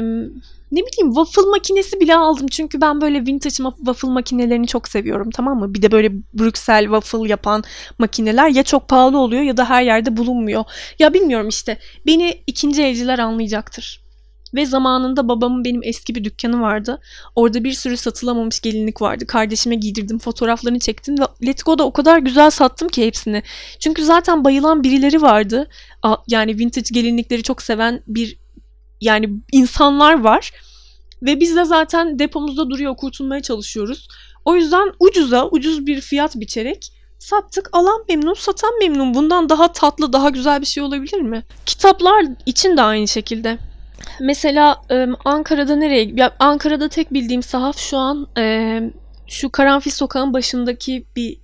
ne 0.72 0.80
bileyim 0.80 1.14
waffle 1.14 1.50
makinesi 1.50 2.00
bile 2.00 2.16
aldım. 2.16 2.46
Çünkü 2.46 2.80
ben 2.80 3.00
böyle 3.00 3.20
vintage 3.20 3.54
waffle 3.54 4.08
makinelerini 4.08 4.66
çok 4.66 4.88
seviyorum 4.88 5.30
tamam 5.30 5.58
mı? 5.58 5.74
Bir 5.74 5.82
de 5.82 5.92
böyle 5.92 6.12
Brüksel 6.34 6.84
waffle 6.84 7.28
yapan 7.28 7.64
makineler 7.98 8.48
ya 8.48 8.62
çok 8.62 8.88
pahalı 8.88 9.18
oluyor 9.18 9.42
ya 9.42 9.56
da 9.56 9.68
her 9.70 9.82
yerde 9.82 10.16
bulunmuyor. 10.16 10.64
Ya 10.98 11.14
bilmiyorum 11.14 11.48
işte 11.48 11.78
beni 12.06 12.42
ikinci 12.46 12.82
elciler 12.82 13.18
anlayacaktır. 13.18 14.09
Ve 14.54 14.66
zamanında 14.66 15.28
babamın 15.28 15.64
benim 15.64 15.80
eski 15.84 16.14
bir 16.14 16.24
dükkanı 16.24 16.60
vardı. 16.60 17.00
Orada 17.34 17.64
bir 17.64 17.72
sürü 17.72 17.96
satılamamış 17.96 18.60
gelinlik 18.60 19.02
vardı. 19.02 19.26
Kardeşime 19.26 19.74
giydirdim, 19.74 20.18
fotoğraflarını 20.18 20.78
çektim 20.78 21.18
ve 21.18 21.24
Let's 21.46 21.62
Go'da 21.62 21.84
o 21.84 21.92
kadar 21.92 22.18
güzel 22.18 22.50
sattım 22.50 22.88
ki 22.88 23.06
hepsini. 23.06 23.42
Çünkü 23.78 24.04
zaten 24.04 24.44
bayılan 24.44 24.82
birileri 24.82 25.22
vardı. 25.22 25.68
Yani 26.28 26.58
vintage 26.58 26.88
gelinlikleri 26.92 27.42
çok 27.42 27.62
seven 27.62 28.02
bir 28.06 28.38
yani 29.00 29.30
insanlar 29.52 30.20
var. 30.20 30.52
Ve 31.22 31.40
biz 31.40 31.56
de 31.56 31.64
zaten 31.64 32.18
depomuzda 32.18 32.70
duruyor, 32.70 32.96
kurtulmaya 32.96 33.42
çalışıyoruz. 33.42 34.08
O 34.44 34.56
yüzden 34.56 34.92
ucuza, 35.00 35.48
ucuz 35.48 35.86
bir 35.86 36.00
fiyat 36.00 36.36
biçerek 36.36 36.92
sattık. 37.18 37.68
Alan 37.72 38.04
memnun, 38.08 38.34
satan 38.34 38.78
memnun. 38.78 39.14
Bundan 39.14 39.48
daha 39.48 39.72
tatlı, 39.72 40.12
daha 40.12 40.30
güzel 40.30 40.60
bir 40.60 40.66
şey 40.66 40.82
olabilir 40.82 41.20
mi? 41.20 41.42
Kitaplar 41.66 42.24
için 42.46 42.76
de 42.76 42.82
aynı 42.82 43.08
şekilde. 43.08 43.58
Mesela 44.20 44.82
Ankara'da 45.24 45.76
nereye? 45.76 46.04
Ya 46.14 46.36
Ankara'da 46.38 46.88
tek 46.88 47.12
bildiğim 47.12 47.42
sahaf 47.42 47.78
şu 47.78 47.96
an 47.96 48.28
şu 49.26 49.50
Karanfil 49.50 49.90
Sokağı'nın 49.90 50.32
başındaki 50.32 51.04
bir 51.16 51.36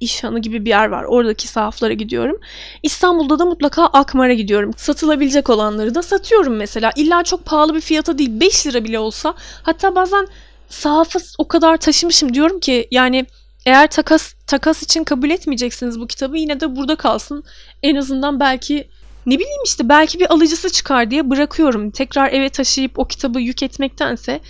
İşhanı 0.00 0.38
gibi 0.38 0.64
bir 0.64 0.70
yer 0.70 0.88
var. 0.88 1.04
Oradaki 1.04 1.48
sahaflara 1.48 1.92
gidiyorum. 1.92 2.40
İstanbul'da 2.82 3.38
da 3.38 3.44
mutlaka 3.44 3.86
Akmar'a 3.86 4.32
gidiyorum. 4.32 4.72
Satılabilecek 4.76 5.50
olanları 5.50 5.94
da 5.94 6.02
satıyorum 6.02 6.56
mesela. 6.56 6.90
İlla 6.96 7.22
çok 7.22 7.44
pahalı 7.44 7.74
bir 7.74 7.80
fiyata 7.80 8.18
değil. 8.18 8.40
5 8.40 8.66
lira 8.66 8.84
bile 8.84 8.98
olsa. 8.98 9.34
Hatta 9.62 9.94
bazen 9.94 10.26
sahafı 10.68 11.18
o 11.38 11.48
kadar 11.48 11.76
taşımışım 11.76 12.34
diyorum 12.34 12.60
ki 12.60 12.88
yani 12.90 13.26
eğer 13.66 13.86
takas 13.86 14.34
takas 14.46 14.82
için 14.82 15.04
kabul 15.04 15.30
etmeyeceksiniz 15.30 16.00
bu 16.00 16.06
kitabı 16.06 16.36
yine 16.36 16.60
de 16.60 16.76
burada 16.76 16.96
kalsın. 16.96 17.44
En 17.82 17.96
azından 17.96 18.40
belki 18.40 18.88
ne 19.26 19.34
bileyim 19.34 19.62
işte 19.64 19.88
belki 19.88 20.20
bir 20.20 20.32
alıcısı 20.32 20.70
çıkar 20.70 21.10
diye 21.10 21.30
bırakıyorum. 21.30 21.90
Tekrar 21.90 22.32
eve 22.32 22.48
taşıyıp 22.48 22.98
o 22.98 23.04
kitabı 23.04 23.40
yük 23.40 23.62
etmektense 23.62 24.40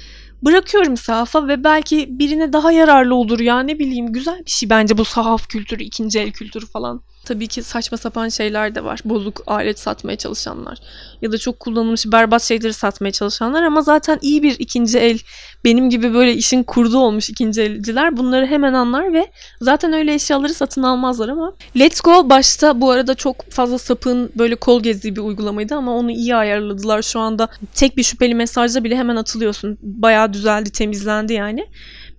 bırakıyorum 0.42 0.96
sahafa 0.96 1.48
ve 1.48 1.64
belki 1.64 2.18
birine 2.18 2.52
daha 2.52 2.72
yararlı 2.72 3.14
olur 3.14 3.40
ya 3.40 3.60
ne 3.60 3.78
bileyim 3.78 4.12
güzel 4.12 4.42
bir 4.46 4.50
şey 4.50 4.70
bence 4.70 4.98
bu 4.98 5.04
sahaf 5.04 5.48
kültürü, 5.48 5.82
ikinci 5.82 6.18
el 6.18 6.30
kültürü 6.30 6.66
falan. 6.66 7.02
Tabii 7.24 7.46
ki 7.46 7.62
saçma 7.62 7.98
sapan 7.98 8.28
şeyler 8.28 8.74
de 8.74 8.84
var. 8.84 9.00
Bozuk 9.04 9.42
alet 9.46 9.78
satmaya 9.78 10.16
çalışanlar 10.16 10.78
ya 11.22 11.32
da 11.32 11.38
çok 11.38 11.60
kullanılmış 11.60 12.06
berbat 12.06 12.42
şeyleri 12.42 12.72
satmaya 12.72 13.12
çalışanlar 13.12 13.62
ama 13.62 13.82
zaten 13.82 14.18
iyi 14.22 14.42
bir 14.42 14.56
ikinci 14.58 14.98
el 14.98 15.18
benim 15.64 15.90
gibi 15.90 16.14
böyle 16.14 16.34
işin 16.34 16.62
kurdu 16.62 16.98
olmuş 16.98 17.30
ikinci 17.30 17.62
elciler 17.62 18.16
bunları 18.16 18.46
hemen 18.46 18.72
anlar 18.72 19.12
ve 19.12 19.26
zaten 19.60 19.92
öyle 19.92 20.14
eşyaları 20.14 20.54
satın 20.54 20.82
almazlar 20.82 21.28
ama 21.28 21.52
Let's 21.78 22.00
Go 22.00 22.30
başta 22.30 22.80
bu 22.80 22.90
arada 22.90 23.14
çok 23.14 23.50
fazla 23.50 23.78
sapın 23.78 24.30
böyle 24.38 24.54
kol 24.54 24.82
gezdiği 24.82 25.16
bir 25.16 25.20
uygulamaydı 25.20 25.74
ama 25.74 25.94
onu 25.94 26.10
iyi 26.10 26.36
ayarladılar. 26.36 27.02
Şu 27.02 27.20
anda 27.20 27.48
tek 27.74 27.96
bir 27.96 28.02
şüpheli 28.02 28.34
mesajda 28.34 28.84
bile 28.84 28.96
hemen 28.96 29.16
atılıyorsun. 29.16 29.78
Bayağı 29.82 30.25
düzeldi, 30.32 30.70
temizlendi 30.70 31.32
yani. 31.32 31.66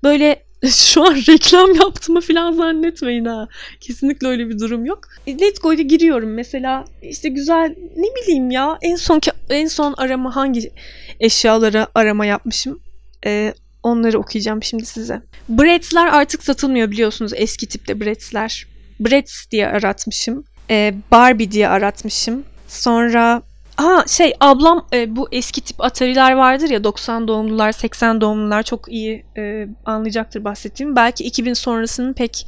Böyle 0.04 0.48
şu 0.72 1.04
an 1.04 1.16
reklam 1.16 1.76
yaptığımı 1.76 2.22
falan 2.22 2.52
zannetmeyin 2.52 3.26
ha. 3.26 3.48
Kesinlikle 3.80 4.28
öyle 4.28 4.50
bir 4.50 4.60
durum 4.60 4.86
yok. 4.86 5.00
E, 5.28 5.40
Let's 5.40 5.60
Go'ya 5.60 5.82
giriyorum 5.82 6.34
mesela 6.34 6.86
işte 7.02 7.30
güzel 7.30 7.76
ne 7.96 8.08
bileyim 8.16 8.52
ya 8.52 8.78
en 8.82 8.96
son 8.96 9.22
en 9.50 9.68
son 9.68 9.94
arama 9.98 10.36
hangi 10.36 10.72
eşyalara 11.20 11.88
arama 11.96 12.26
yapmışım. 12.26 12.80
Ee, 13.26 13.54
onları 13.84 14.20
okuyacağım 14.20 14.64
şimdi 14.64 14.86
size. 14.86 15.22
Bretz'ler 15.50 16.08
artık 16.08 16.44
satılmıyor 16.44 16.92
biliyorsunuz 16.92 17.32
eski 17.36 17.68
tipte 17.68 18.02
Bretz'ler. 18.02 18.68
Bretz 19.00 19.48
diye 19.52 19.68
aratmışım. 19.68 20.44
Ee, 20.70 20.94
Barbie 21.12 21.52
diye 21.52 21.68
aratmışım. 21.68 22.44
Sonra 22.68 23.42
Ha 23.78 24.04
şey 24.08 24.34
ablam 24.40 24.88
e, 24.94 25.16
bu 25.16 25.28
eski 25.32 25.62
tip 25.62 25.82
Atari'ler 25.84 26.32
vardır 26.32 26.70
ya 26.70 26.84
90 26.84 27.28
doğumlular 27.28 27.72
80 27.72 28.22
doğumlular 28.22 28.64
çok 28.64 28.92
iyi 28.92 29.26
e, 29.38 29.68
anlayacaktır 29.86 30.44
bahsettiğim. 30.44 30.96
Belki 30.96 31.24
2000 31.24 31.54
sonrasının 31.54 32.14
pek 32.14 32.48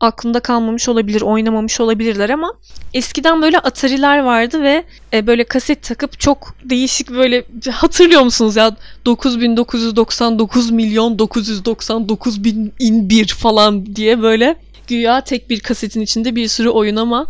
aklında 0.00 0.40
kalmamış 0.40 0.88
olabilir, 0.88 1.22
oynamamış 1.22 1.80
olabilirler 1.80 2.30
ama 2.30 2.54
eskiden 2.94 3.42
böyle 3.42 3.58
Atari'ler 3.58 4.18
vardı 4.18 4.62
ve 4.62 4.84
e, 5.12 5.26
böyle 5.26 5.44
kaset 5.44 5.82
takıp 5.82 6.20
çok 6.20 6.54
değişik 6.64 7.10
böyle 7.10 7.44
hatırlıyor 7.72 8.22
musunuz 8.22 8.56
ya 8.56 8.76
9999 9.04 10.70
milyon 10.70 11.18
999 11.18 12.44
bin 12.44 12.72
in 12.78 13.10
bir 13.10 13.26
falan 13.26 13.96
diye 13.96 14.22
böyle 14.22 14.56
güya 14.88 15.20
tek 15.20 15.50
bir 15.50 15.60
kasetin 15.60 16.00
içinde 16.00 16.36
bir 16.36 16.48
sürü 16.48 16.68
oyun 16.68 16.96
ama 16.96 17.26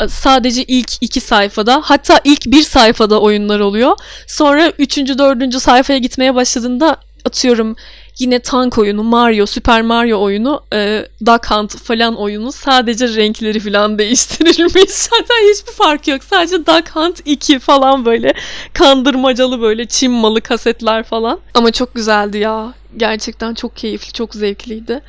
e, 0.00 0.08
sadece 0.08 0.62
ilk 0.62 0.92
iki 1.00 1.20
sayfada 1.20 1.80
hatta 1.84 2.20
ilk 2.24 2.46
bir 2.46 2.62
sayfada 2.62 3.20
oyunlar 3.20 3.60
oluyor. 3.60 3.96
Sonra 4.26 4.72
üçüncü, 4.78 5.18
dördüncü 5.18 5.60
sayfaya 5.60 5.98
gitmeye 5.98 6.34
başladığında 6.34 6.96
atıyorum 7.24 7.76
yine 8.18 8.38
tank 8.38 8.78
oyunu, 8.78 9.02
Mario, 9.02 9.46
Super 9.46 9.82
Mario 9.82 10.22
oyunu, 10.22 10.62
e, 10.72 11.06
Duck 11.26 11.50
Hunt 11.50 11.76
falan 11.76 12.16
oyunu 12.16 12.52
sadece 12.52 13.08
renkleri 13.08 13.60
falan 13.60 13.98
değiştirilmiş. 13.98 14.90
Zaten 14.90 15.50
hiçbir 15.50 15.72
fark 15.72 16.08
yok. 16.08 16.24
Sadece 16.24 16.66
Duck 16.66 16.96
Hunt 16.96 17.20
2 17.24 17.58
falan 17.58 18.04
böyle 18.04 18.34
kandırmacalı 18.72 19.60
böyle 19.60 19.86
Çin 19.86 20.10
malı 20.10 20.40
kasetler 20.40 21.02
falan. 21.02 21.40
Ama 21.54 21.70
çok 21.70 21.94
güzeldi 21.94 22.38
ya. 22.38 22.74
Gerçekten 22.96 23.54
çok 23.54 23.76
keyifli, 23.76 24.12
çok 24.12 24.34
zevkliydi. 24.34 25.00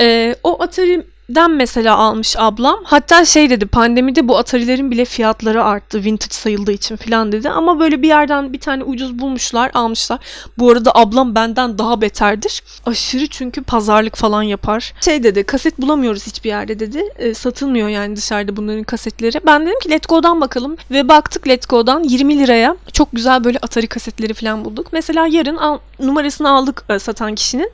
E, 0.00 0.36
o 0.42 0.62
Atari 0.62 1.06
den 1.28 1.50
mesela 1.50 1.96
almış 1.96 2.36
ablam. 2.38 2.80
Hatta 2.84 3.24
şey 3.24 3.50
dedi 3.50 3.66
pandemide 3.66 4.28
bu 4.28 4.38
Atari'lerin 4.38 4.90
bile 4.90 5.04
fiyatları 5.04 5.64
arttı 5.64 6.04
vintage 6.04 6.34
sayıldığı 6.34 6.72
için 6.72 6.96
falan 6.96 7.32
dedi. 7.32 7.50
Ama 7.50 7.80
böyle 7.80 8.02
bir 8.02 8.08
yerden 8.08 8.52
bir 8.52 8.60
tane 8.60 8.84
ucuz 8.84 9.18
bulmuşlar 9.18 9.70
almışlar. 9.74 10.18
Bu 10.58 10.70
arada 10.70 10.94
ablam 10.94 11.34
benden 11.34 11.78
daha 11.78 12.00
beterdir. 12.00 12.62
Aşırı 12.86 13.26
çünkü 13.26 13.62
pazarlık 13.62 14.16
falan 14.16 14.42
yapar. 14.42 14.94
Şey 15.00 15.22
dedi 15.22 15.44
kaset 15.44 15.78
bulamıyoruz 15.78 16.26
hiçbir 16.26 16.48
yerde 16.48 16.78
dedi. 16.78 17.02
E, 17.18 17.34
satılmıyor 17.34 17.88
yani 17.88 18.16
dışarıda 18.16 18.56
bunların 18.56 18.84
kasetleri. 18.84 19.40
Ben 19.46 19.66
dedim 19.66 19.78
ki 19.82 19.90
Let's 19.90 20.06
Go'dan 20.06 20.40
bakalım. 20.40 20.76
Ve 20.90 21.08
baktık 21.08 21.48
Let's 21.48 21.66
Go'dan 21.66 22.02
20 22.04 22.38
liraya 22.38 22.76
çok 22.92 23.08
güzel 23.12 23.44
böyle 23.44 23.58
Atari 23.58 23.86
kasetleri 23.86 24.34
falan 24.34 24.64
bulduk. 24.64 24.86
Mesela 24.92 25.26
yarın 25.26 25.56
al, 25.56 25.78
numarasını 25.98 26.50
aldık 26.50 26.84
e, 26.88 26.98
satan 26.98 27.34
kişinin. 27.34 27.70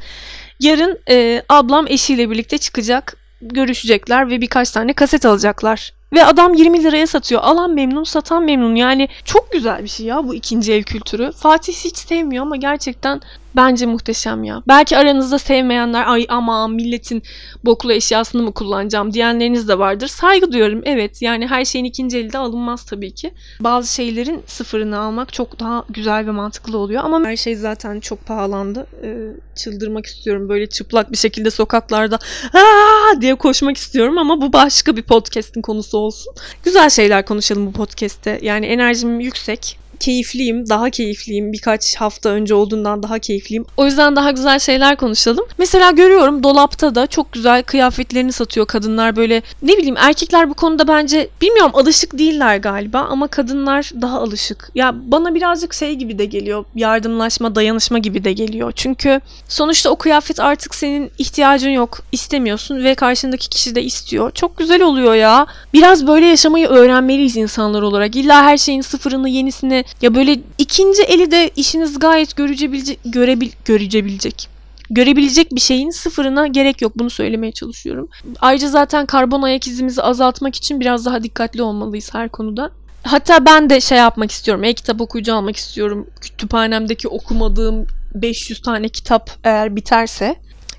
Yarın 0.60 0.98
e, 1.10 1.42
ablam 1.48 1.86
eşiyle 1.86 2.30
birlikte 2.30 2.58
çıkacak 2.58 3.17
görüşecekler 3.42 4.30
ve 4.30 4.40
birkaç 4.40 4.70
tane 4.70 4.92
kaset 4.92 5.26
alacaklar. 5.26 5.92
Ve 6.12 6.24
adam 6.24 6.54
20 6.54 6.84
liraya 6.84 7.06
satıyor. 7.06 7.40
Alan 7.44 7.74
memnun, 7.74 8.04
satan 8.04 8.42
memnun. 8.42 8.74
Yani 8.74 9.08
çok 9.24 9.52
güzel 9.52 9.84
bir 9.84 9.88
şey 9.88 10.06
ya 10.06 10.28
bu 10.28 10.34
ikinci 10.34 10.72
el 10.72 10.82
kültürü. 10.82 11.32
Fatih 11.32 11.72
hiç 11.72 11.96
sevmiyor 11.96 12.42
ama 12.42 12.56
gerçekten 12.56 13.20
Bence 13.56 13.86
muhteşem 13.86 14.44
ya. 14.44 14.62
Belki 14.68 14.98
aranızda 14.98 15.38
sevmeyenler 15.38 16.06
ay 16.06 16.26
ama 16.28 16.68
milletin 16.68 17.22
boklu 17.64 17.92
eşyasını 17.92 18.42
mı 18.42 18.52
kullanacağım 18.52 19.12
diyenleriniz 19.12 19.68
de 19.68 19.78
vardır. 19.78 20.08
Saygı 20.08 20.52
duyuyorum 20.52 20.82
evet. 20.84 21.22
Yani 21.22 21.46
her 21.46 21.64
şeyin 21.64 21.84
ikinci 21.84 22.18
elde 22.18 22.38
alınmaz 22.38 22.84
tabii 22.84 23.14
ki. 23.14 23.34
Bazı 23.60 23.94
şeylerin 23.94 24.42
sıfırını 24.46 24.98
almak 24.98 25.32
çok 25.32 25.60
daha 25.60 25.84
güzel 25.88 26.26
ve 26.26 26.30
mantıklı 26.30 26.78
oluyor. 26.78 27.04
Ama 27.04 27.24
her 27.24 27.36
şey 27.36 27.56
zaten 27.56 28.00
çok 28.00 28.26
pahalandı. 28.26 28.86
Ee, 29.02 29.30
çıldırmak 29.56 30.06
istiyorum. 30.06 30.48
Böyle 30.48 30.66
çıplak 30.66 31.12
bir 31.12 31.16
şekilde 31.16 31.50
sokaklarda 31.50 32.18
Aa! 32.54 33.20
diye 33.20 33.34
koşmak 33.34 33.76
istiyorum 33.76 34.18
ama 34.18 34.40
bu 34.40 34.52
başka 34.52 34.96
bir 34.96 35.02
podcast'in 35.02 35.62
konusu 35.62 35.98
olsun. 35.98 36.34
Güzel 36.64 36.90
şeyler 36.90 37.24
konuşalım 37.24 37.66
bu 37.66 37.72
podcast'te. 37.72 38.38
Yani 38.42 38.66
enerjim 38.66 39.20
yüksek 39.20 39.78
keyifliyim. 40.00 40.68
Daha 40.68 40.90
keyifliyim. 40.90 41.52
Birkaç 41.52 41.96
hafta 41.96 42.28
önce 42.28 42.54
olduğundan 42.54 43.02
daha 43.02 43.18
keyifliyim. 43.18 43.64
O 43.76 43.84
yüzden 43.84 44.16
daha 44.16 44.30
güzel 44.30 44.58
şeyler 44.58 44.96
konuşalım. 44.96 45.46
Mesela 45.58 45.90
görüyorum 45.90 46.42
dolapta 46.42 46.94
da 46.94 47.06
çok 47.06 47.32
güzel 47.32 47.62
kıyafetlerini 47.62 48.32
satıyor 48.32 48.66
kadınlar 48.66 49.16
böyle. 49.16 49.42
Ne 49.62 49.76
bileyim 49.76 49.96
erkekler 49.98 50.50
bu 50.50 50.54
konuda 50.54 50.88
bence 50.88 51.28
bilmiyorum 51.40 51.72
alışık 51.74 52.18
değiller 52.18 52.56
galiba 52.56 53.00
ama 53.00 53.28
kadınlar 53.28 53.90
daha 54.00 54.20
alışık. 54.20 54.70
Ya 54.74 54.94
bana 55.04 55.34
birazcık 55.34 55.74
şey 55.74 55.94
gibi 55.94 56.18
de 56.18 56.24
geliyor. 56.24 56.64
Yardımlaşma, 56.74 57.54
dayanışma 57.54 57.98
gibi 57.98 58.24
de 58.24 58.32
geliyor. 58.32 58.72
Çünkü 58.76 59.20
sonuçta 59.48 59.90
o 59.90 59.96
kıyafet 59.96 60.40
artık 60.40 60.74
senin 60.74 61.10
ihtiyacın 61.18 61.70
yok. 61.70 61.98
istemiyorsun 62.12 62.84
ve 62.84 62.94
karşındaki 62.94 63.48
kişi 63.48 63.74
de 63.74 63.82
istiyor. 63.82 64.30
Çok 64.30 64.58
güzel 64.58 64.82
oluyor 64.82 65.14
ya. 65.14 65.46
Biraz 65.72 66.06
böyle 66.06 66.26
yaşamayı 66.26 66.68
öğrenmeliyiz 66.68 67.36
insanlar 67.36 67.82
olarak. 67.82 68.16
İlla 68.16 68.42
her 68.42 68.58
şeyin 68.58 68.80
sıfırını, 68.80 69.28
yenisini 69.28 69.84
ya 70.02 70.14
böyle 70.14 70.40
ikinci 70.58 71.02
eli 71.02 71.30
de 71.30 71.50
işiniz 71.56 71.98
gayet 71.98 72.36
görecebilecek, 72.36 72.98
görebil, 73.04 73.50
görecebilecek 73.64 74.58
görebilecek 74.90 75.54
bir 75.54 75.60
şeyin 75.60 75.90
sıfırına 75.90 76.46
gerek 76.46 76.82
yok. 76.82 76.92
Bunu 76.96 77.10
söylemeye 77.10 77.52
çalışıyorum. 77.52 78.08
Ayrıca 78.40 78.68
zaten 78.68 79.06
karbon 79.06 79.42
ayak 79.42 79.66
izimizi 79.66 80.02
azaltmak 80.02 80.56
için 80.56 80.80
biraz 80.80 81.06
daha 81.06 81.22
dikkatli 81.22 81.62
olmalıyız 81.62 82.14
her 82.14 82.28
konuda. 82.28 82.70
Hatta 83.02 83.46
ben 83.46 83.70
de 83.70 83.80
şey 83.80 83.98
yapmak 83.98 84.30
istiyorum. 84.30 84.64
E-kitap 84.64 85.00
okuyucu 85.00 85.34
almak 85.34 85.56
istiyorum. 85.56 86.06
Kütüphanemdeki 86.20 87.08
okumadığım 87.08 87.86
500 88.14 88.62
tane 88.62 88.88
kitap 88.88 89.30
eğer 89.44 89.76
biterse 89.76 90.36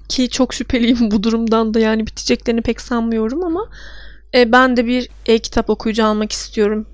ki 0.09 0.29
çok 0.29 0.53
şüpheliyim 0.53 1.11
bu 1.11 1.23
durumdan 1.23 1.73
da 1.73 1.79
yani 1.79 2.07
biteceklerini 2.07 2.61
pek 2.61 2.81
sanmıyorum 2.81 3.43
ama 3.43 3.69
e, 4.33 4.51
ben 4.51 4.77
de 4.77 4.85
bir 4.85 5.09
e-kitap 5.25 5.69
okuyucu 5.69 6.05
almak 6.05 6.31
istiyorum. 6.31 6.85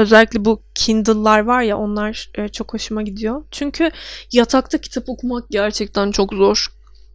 Özellikle 0.00 0.44
bu 0.44 0.62
Kindle'lar 0.74 1.40
var 1.40 1.62
ya 1.62 1.78
onlar 1.78 2.30
e, 2.34 2.48
çok 2.48 2.74
hoşuma 2.74 3.02
gidiyor. 3.02 3.44
Çünkü 3.50 3.90
yatakta 4.32 4.78
kitap 4.78 5.08
okumak 5.08 5.48
gerçekten 5.50 6.10
çok 6.10 6.32
zor. 6.34 6.66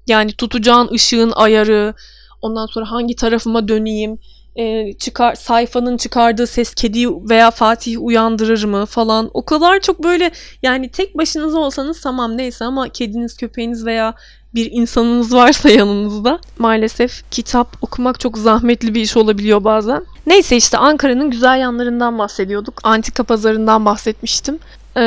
Yani 0.08 0.32
tutacağın 0.32 0.91
ışığın 0.93 1.32
ayarı, 1.36 1.93
ondan 2.41 2.65
sonra 2.65 2.91
hangi 2.91 3.15
tarafıma 3.15 3.67
döneyim, 3.67 4.19
e, 4.56 4.93
çıkar 4.93 5.36
sayfanın 5.36 5.98
çıkardığı 5.98 6.48
ses 6.48 6.74
kedi 6.74 7.08
veya 7.10 7.52
Fatih 7.52 8.04
uyandırır 8.04 8.63
mı 8.63 8.86
falan. 8.86 9.30
O 9.34 9.45
kadar 9.45 9.80
çok 9.80 10.04
böyle 10.04 10.32
yani 10.63 10.91
tek 10.91 11.17
başınıza 11.17 11.60
olsanız 11.60 12.02
tamam 12.02 12.38
neyse 12.38 12.65
ama 12.65 12.89
kediniz, 12.89 13.38
köpeğiniz 13.38 13.86
veya 13.86 14.13
bir 14.55 14.71
insanınız 14.71 15.33
varsa 15.33 15.69
yanınızda 15.69 16.39
maalesef 16.59 17.31
kitap 17.31 17.77
okumak 17.81 18.19
çok 18.19 18.37
zahmetli 18.37 18.93
bir 18.93 19.01
iş 19.01 19.17
olabiliyor 19.17 19.63
bazen. 19.63 20.05
Neyse 20.27 20.57
işte 20.57 20.77
Ankara'nın 20.77 21.31
güzel 21.31 21.59
yanlarından 21.59 22.19
bahsediyorduk. 22.19 22.79
Antika 22.83 23.23
pazarından 23.23 23.85
bahsetmiştim. 23.85 24.59
Ee, 24.95 25.01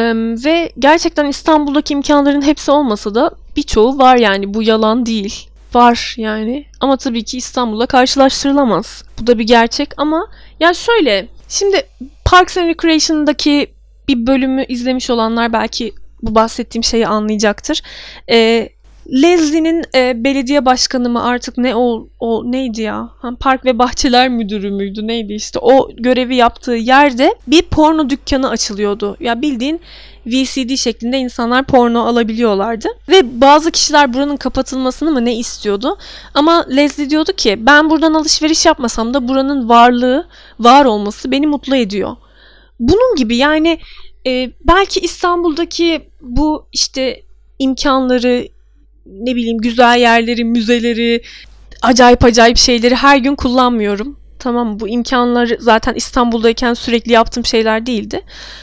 ve 0.45 0.73
gerçekten 0.79 1.27
İstanbul'daki 1.27 1.95
imkanların 1.95 2.43
hepsi 2.43 2.71
olmasa 2.71 3.15
da 3.15 3.31
birçoğu 3.57 3.99
var 3.99 4.17
yani 4.17 4.55
bu 4.55 4.63
yalan 4.63 5.07
değil. 5.07 5.49
Var 5.75 6.15
yani 6.17 6.67
ama 6.81 6.97
tabii 6.97 7.25
ki 7.25 7.39
İstanbul'la 7.39 7.87
karşılaştırılamaz. 7.87 9.05
Bu 9.21 9.27
da 9.27 9.39
bir 9.39 9.45
gerçek 9.45 9.91
ama 9.97 10.27
ya 10.61 10.75
şöyle 10.75 11.29
şimdi 11.49 11.87
Parks 12.25 12.57
and 12.57 12.69
Recreation'daki 12.69 13.67
bir 14.09 14.27
bölümü 14.27 14.65
izlemiş 14.65 15.11
olanlar 15.11 15.53
belki 15.53 15.93
bu 16.23 16.35
bahsettiğim 16.35 16.85
şeyi 16.85 17.07
anlayacaktır. 17.07 17.83
Ee, 18.31 18.69
Leslie'nin 19.13 19.85
e, 19.95 20.25
belediye 20.25 20.65
başkanı 20.65 21.09
mı 21.09 21.25
artık 21.25 21.59
ne 21.59 21.77
o, 21.77 22.09
o 22.21 22.53
neydi 22.53 22.83
ya? 22.83 23.11
Ha, 23.19 23.31
Park 23.41 23.65
ve 23.65 23.79
Bahçeler 23.79 24.29
Müdürü 24.29 24.71
müydü 24.71 25.07
neydi 25.07 25.33
işte 25.33 25.59
o 25.59 25.91
görevi 25.97 26.37
yaptığı 26.37 26.73
yerde 26.73 27.35
bir 27.47 27.63
porno 27.63 28.11
dükkanı 28.11 28.51
açılıyordu. 28.51 29.17
Ya 29.21 29.43
bildiğin 29.43 29.81
VCD 30.27 30.77
şeklinde 30.77 31.19
insanlar 31.19 31.65
porno 31.65 32.01
alabiliyorlardı. 32.01 32.89
Ve 33.09 33.41
bazı 33.41 33.71
kişiler 33.71 34.15
buranın 34.15 34.37
kapatılmasını 34.37 35.11
mı 35.11 35.25
ne 35.25 35.37
istiyordu. 35.37 35.99
Ama 36.35 36.67
Leslie 36.77 37.11
diyordu 37.11 37.33
ki 37.37 37.57
ben 37.67 37.91
buradan 37.91 38.15
alışveriş 38.15 38.67
yapmasam 38.67 39.15
da 39.15 39.29
buranın 39.29 39.69
varlığı, 39.69 40.27
var 40.61 40.85
olması 40.85 41.31
beni 41.31 41.47
mutlu 41.47 41.77
ediyor. 41.77 42.17
Bunun 42.81 43.17
gibi 43.17 43.37
yani 43.37 43.79
e, 44.27 44.51
belki 44.65 45.01
İstanbul'daki 45.01 46.09
bu 46.21 46.67
işte 46.73 47.23
imkanları 47.59 48.49
ne 49.09 49.35
bileyim 49.37 49.59
güzel 49.59 49.99
yerleri, 49.99 50.45
müzeleri, 50.45 51.23
acayip 51.83 52.25
acayip 52.25 52.57
şeyleri 52.57 52.95
her 52.95 53.17
gün 53.17 53.37
kullanmıyorum. 53.37 54.19
Tamam 54.39 54.81
bu 54.81 54.89
imkanlar 54.89 55.51
zaten 55.59 55.95
İstanbul'dayken 55.95 56.75
sürekli 56.75 57.13
yaptığım 57.13 57.45
şeyler 57.45 57.87
değildi. 57.87 58.21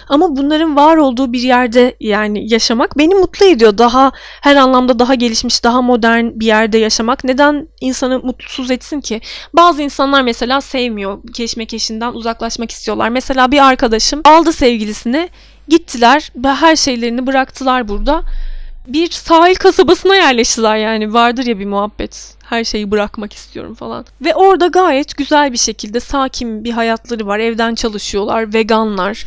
Ama 0.10 0.36
bunların 0.36 0.76
var 0.76 0.98
olduğu 0.98 1.34
bir 1.34 1.42
yerde 1.42 1.96
yani 2.00 2.54
yaşamak 2.54 2.98
beni 2.98 3.16
mutlu 3.16 3.46
ediyor. 3.46 3.78
Daha 3.78 4.12
her 4.42 4.56
anlamda 4.56 5.00
daha 5.00 5.16
gelişmiş, 5.16 5.64
daha 5.64 5.82
modern 5.82 6.26
bir 6.36 6.46
yerde 6.46 6.78
yaşamak 6.78 7.24
neden 7.24 7.68
insanı 7.82 8.20
mutsuz 8.20 8.72
etsin 8.72 9.02
ki? 9.02 9.22
Bazı 9.54 9.82
insanlar 9.82 10.22
mesela 10.22 10.62
sevmiyor. 10.62 11.18
Keşmekeşinden 11.34 12.14
uzaklaşmak 12.14 12.72
istiyorlar. 12.72 13.10
Mesela 13.10 13.52
bir 13.52 13.68
arkadaşım 13.68 14.22
aldı 14.26 14.54
sevgilisini, 14.54 15.30
gittiler 15.68 16.32
ve 16.36 16.48
her 16.48 16.76
şeylerini 16.76 17.28
bıraktılar 17.28 17.88
burada 17.88 18.24
bir 18.88 19.12
sahil 19.12 19.56
kasabasına 19.56 20.16
yerleştiler 20.16 20.76
yani 20.78 21.14
vardır 21.14 21.46
ya 21.46 21.60
bir 21.60 21.66
muhabbet 21.66 22.36
her 22.46 22.64
şeyi 22.64 22.92
bırakmak 22.92 23.34
istiyorum 23.34 23.76
falan. 23.76 24.06
Ve 24.22 24.36
orada 24.36 24.68
gayet 24.68 25.18
güzel 25.18 25.54
bir 25.54 25.58
şekilde 25.58 26.00
sakin 26.00 26.64
bir 26.64 26.72
hayatları 26.72 27.28
var. 27.28 27.40
Evden 27.40 27.76
çalışıyorlar, 27.76 28.54
veganlar. 28.54 29.26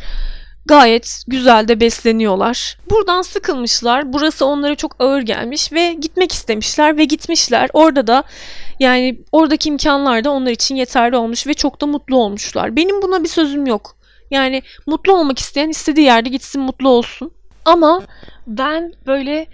Gayet 0.65 1.23
güzel 1.27 1.67
de 1.67 1.79
besleniyorlar. 1.79 2.77
Buradan 2.89 3.21
sıkılmışlar. 3.21 4.13
Burası 4.13 4.45
onlara 4.45 4.75
çok 4.75 4.95
ağır 4.99 5.21
gelmiş 5.21 5.73
ve 5.73 5.93
gitmek 5.93 6.31
istemişler 6.31 6.97
ve 6.97 7.05
gitmişler. 7.05 7.69
Orada 7.73 8.07
da 8.07 8.23
yani 8.79 9.19
oradaki 9.31 9.69
imkanlar 9.69 10.23
da 10.23 10.31
onlar 10.31 10.51
için 10.51 10.75
yeterli 10.75 11.17
olmuş 11.17 11.47
ve 11.47 11.53
çok 11.53 11.81
da 11.81 11.85
mutlu 11.85 12.17
olmuşlar. 12.17 12.75
Benim 12.75 13.01
buna 13.01 13.23
bir 13.23 13.29
sözüm 13.29 13.67
yok. 13.67 13.95
Yani 14.31 14.61
mutlu 14.87 15.13
olmak 15.13 15.39
isteyen 15.39 15.69
istediği 15.69 16.05
yerde 16.05 16.29
gitsin 16.29 16.61
mutlu 16.61 16.89
olsun. 16.89 17.31
Ama 17.65 18.01
ben 18.47 18.93
böyle 19.07 19.47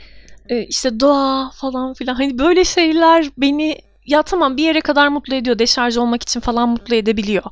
e, 0.49 0.63
işte 0.63 0.99
doğa 0.99 1.51
falan 1.55 1.93
filan 1.93 2.15
hani 2.15 2.39
böyle 2.39 2.65
şeyler 2.65 3.25
beni 3.37 3.77
ya 4.05 4.21
tamam 4.21 4.57
bir 4.57 4.63
yere 4.63 4.81
kadar 4.81 5.07
mutlu 5.07 5.35
ediyor. 5.35 5.59
Deşarj 5.59 5.97
olmak 5.97 6.23
için 6.23 6.39
falan 6.39 6.69
mutlu 6.69 6.95
edebiliyor. 6.95 7.43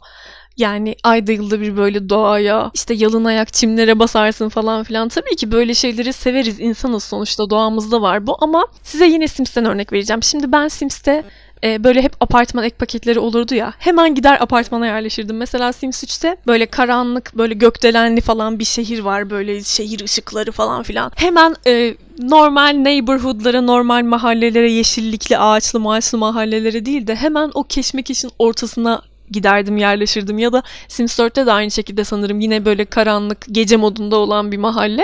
Yani 0.57 0.95
ayda 1.03 1.31
yılda 1.31 1.61
bir 1.61 1.77
böyle 1.77 2.09
doğaya 2.09 2.71
işte 2.73 2.93
yalın 2.93 3.25
ayak 3.25 3.53
çimlere 3.53 3.99
basarsın 3.99 4.49
falan 4.49 4.83
filan. 4.83 5.09
Tabii 5.09 5.35
ki 5.35 5.51
böyle 5.51 5.73
şeyleri 5.73 6.13
severiz. 6.13 6.59
insanız 6.59 7.03
sonuçta 7.03 7.49
doğamızda 7.49 8.01
var 8.01 8.27
bu 8.27 8.37
ama 8.39 8.67
size 8.83 9.05
yine 9.05 9.27
Sims'ten 9.27 9.65
örnek 9.65 9.93
vereceğim. 9.93 10.23
Şimdi 10.23 10.51
ben 10.51 10.67
Sims'te 10.67 11.23
e, 11.63 11.83
böyle 11.83 12.01
hep 12.01 12.13
apartman 12.19 12.63
ek 12.63 12.75
paketleri 12.75 13.19
olurdu 13.19 13.55
ya. 13.55 13.73
Hemen 13.79 14.15
gider 14.15 14.37
apartmana 14.41 14.85
yerleşirdim. 14.85 15.37
Mesela 15.37 15.73
Sims 15.73 16.03
3'te 16.03 16.37
böyle 16.47 16.65
karanlık, 16.65 17.37
böyle 17.37 17.53
gökdelenli 17.53 18.21
falan 18.21 18.59
bir 18.59 18.65
şehir 18.65 18.99
var. 18.99 19.29
Böyle 19.29 19.63
şehir 19.63 20.03
ışıkları 20.03 20.51
falan 20.51 20.83
filan. 20.83 21.11
Hemen 21.15 21.55
e, 21.67 21.95
normal 22.19 22.73
neighborhood'lara, 22.73 23.61
normal 23.61 24.03
mahallelere, 24.03 24.71
yeşillikli, 24.71 25.37
ağaçlı, 25.37 25.79
maaşlı 25.79 26.17
mahallelere 26.17 26.85
değil 26.85 27.07
de 27.07 27.15
hemen 27.15 27.51
o 27.53 27.63
keşmekeşin 27.63 28.31
ortasına 28.39 29.01
giderdim 29.33 29.77
yerleşirdim 29.77 30.39
ya 30.39 30.53
da 30.53 30.63
Sims 30.87 31.19
4'te 31.19 31.45
de 31.45 31.51
aynı 31.51 31.71
şekilde 31.71 32.03
sanırım 32.03 32.39
yine 32.39 32.65
böyle 32.65 32.85
karanlık 32.85 33.45
gece 33.51 33.77
modunda 33.77 34.15
olan 34.15 34.51
bir 34.51 34.57
mahalle. 34.57 35.03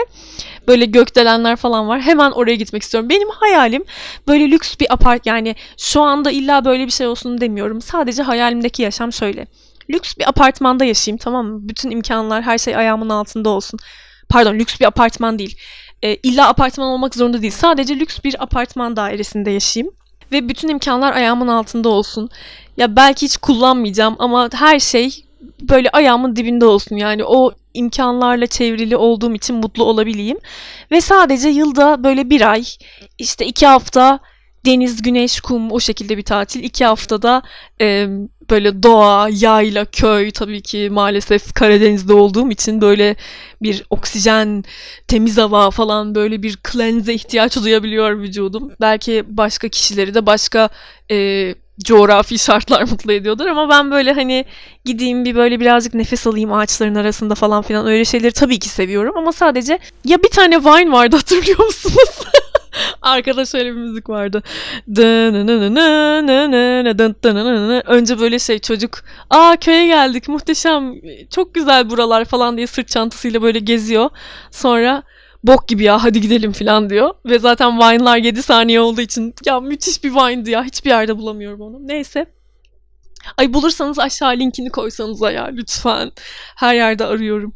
Böyle 0.68 0.86
gökdelenler 0.86 1.56
falan 1.56 1.88
var. 1.88 2.02
Hemen 2.02 2.32
oraya 2.32 2.56
gitmek 2.56 2.84
istiyorum. 2.84 3.10
Benim 3.10 3.30
hayalim 3.30 3.84
böyle 4.28 4.52
lüks 4.52 4.76
bir 4.80 4.94
apart 4.94 5.26
yani 5.26 5.56
şu 5.78 6.02
anda 6.02 6.32
illa 6.32 6.66
böyle 6.66 6.86
bir 6.86 6.92
şey 6.92 7.08
olsun 7.08 7.42
demiyorum. 7.42 7.82
Sadece 7.82 8.24
hayalimdeki 8.24 8.82
yaşam 8.82 9.14
şöyle. 9.14 9.48
Lüks 9.90 10.18
bir 10.18 10.30
apartmanda 10.30 10.86
yaşayayım 10.86 11.18
tamam 11.18 11.46
mı? 11.46 11.60
Bütün 11.70 11.92
imkanlar 11.92 12.44
her 12.44 12.58
şey 12.58 12.76
ayağımın 12.76 13.10
altında 13.10 13.50
olsun. 13.50 13.80
Pardon 14.30 14.54
lüks 14.56 14.80
bir 14.80 14.86
apartman 14.86 15.40
değil. 15.40 15.58
E, 16.04 16.16
illa 16.16 16.48
apartman 16.50 16.88
olmak 16.88 17.16
zorunda 17.16 17.42
değil. 17.42 17.54
Sadece 17.54 18.00
lüks 18.00 18.20
bir 18.24 18.44
apartman 18.44 18.96
dairesinde 18.96 19.52
yaşayayım 19.52 19.94
ve 20.32 20.50
bütün 20.50 20.70
imkanlar 20.70 21.14
ayağımın 21.14 21.48
altında 21.48 21.90
olsun. 21.90 22.30
Ya 22.78 22.96
belki 22.96 23.26
hiç 23.26 23.38
kullanmayacağım 23.38 24.16
ama 24.20 24.50
her 24.54 24.80
şey 24.80 25.26
böyle 25.62 25.90
ayağımın 25.90 26.36
dibinde 26.36 26.66
olsun. 26.66 26.96
Yani 26.96 27.24
o 27.24 27.52
imkanlarla 27.74 28.48
çevrili 28.48 28.98
olduğum 28.98 29.36
için 29.36 29.56
mutlu 29.56 29.84
olabileyim. 29.84 30.38
Ve 30.92 31.02
sadece 31.02 31.50
yılda 31.50 32.04
böyle 32.04 32.30
bir 32.30 32.52
ay, 32.52 32.64
işte 33.18 33.46
iki 33.46 33.68
hafta 33.68 34.20
deniz, 34.66 35.02
güneş, 35.02 35.42
kum 35.42 35.72
o 35.72 35.80
şekilde 35.80 36.18
bir 36.18 36.24
tatil. 36.24 36.64
İki 36.64 36.86
haftada 36.86 37.42
e, 37.82 38.08
böyle 38.50 38.84
doğa, 38.84 39.30
yayla, 39.30 39.86
köy 39.86 40.32
tabii 40.32 40.62
ki 40.62 40.90
maalesef 40.92 41.54
Karadeniz'de 41.54 42.14
olduğum 42.14 42.52
için 42.52 42.82
böyle 42.82 43.16
bir 43.62 43.84
oksijen, 43.90 44.64
temiz 45.08 45.38
hava 45.38 45.72
falan 45.72 46.16
böyle 46.16 46.44
bir 46.44 46.58
cleanse 46.72 47.14
ihtiyaç 47.14 47.58
duyabiliyor 47.58 48.20
vücudum. 48.20 48.72
Belki 48.82 49.24
başka 49.28 49.68
kişileri 49.68 50.14
de 50.14 50.26
başka 50.26 50.70
e, 51.12 51.56
coğrafi 51.84 52.40
şartlar 52.40 52.82
mutlu 52.92 53.14
ediyordur 53.14 53.46
ama 53.46 53.70
ben 53.70 53.92
böyle 53.92 54.14
hani 54.14 54.46
gideyim 54.86 55.26
bir 55.26 55.36
böyle 55.36 55.60
birazcık 55.60 55.94
nefes 55.94 56.28
alayım 56.28 56.54
ağaçların 56.54 56.96
arasında 56.96 57.36
falan 57.36 57.62
filan 57.62 57.88
öyle 57.88 58.06
şeyleri 58.06 58.32
tabii 58.32 58.60
ki 58.60 58.70
seviyorum 58.70 59.18
ama 59.18 59.32
sadece 59.32 59.80
ya 60.06 60.24
bir 60.24 60.30
tane 60.30 60.60
Vine 60.60 60.92
vardı 60.92 61.16
hatırlıyor 61.16 61.66
musunuz? 61.66 62.10
Arkada 63.02 63.46
şöyle 63.46 63.70
bir 63.70 63.80
müzik 63.80 64.10
vardı. 64.10 64.44
Önce 67.86 68.20
böyle 68.20 68.40
şey 68.40 68.60
çocuk 68.60 69.04
aa 69.30 69.56
köye 69.56 69.88
geldik 69.88 70.28
muhteşem 70.28 70.94
çok 71.36 71.54
güzel 71.54 71.90
buralar 71.90 72.26
falan 72.26 72.58
diye 72.58 72.68
sırt 72.68 72.88
çantasıyla 72.88 73.42
böyle 73.42 73.60
geziyor. 73.60 74.10
Sonra 74.52 75.04
bok 75.44 75.68
gibi 75.68 75.84
ya 75.84 76.04
hadi 76.04 76.22
gidelim 76.22 76.52
falan 76.52 76.90
diyor. 76.90 77.14
Ve 77.26 77.40
zaten 77.40 77.78
Vine'lar 77.78 78.18
7 78.18 78.44
saniye 78.44 78.82
olduğu 78.82 79.02
için 79.02 79.34
ya 79.46 79.60
müthiş 79.60 80.04
bir 80.04 80.12
Vine'dı 80.12 80.50
ya 80.50 80.64
hiçbir 80.64 80.90
yerde 80.90 81.18
bulamıyorum 81.18 81.62
onu. 81.62 81.88
Neyse. 81.88 82.26
Ay 83.38 83.54
bulursanız 83.54 84.00
aşağı 84.00 84.32
linkini 84.38 84.70
koysanız 84.70 85.22
ya 85.22 85.46
lütfen. 85.46 86.12
Her 86.56 86.76
yerde 86.76 87.06
arıyorum. 87.06 87.54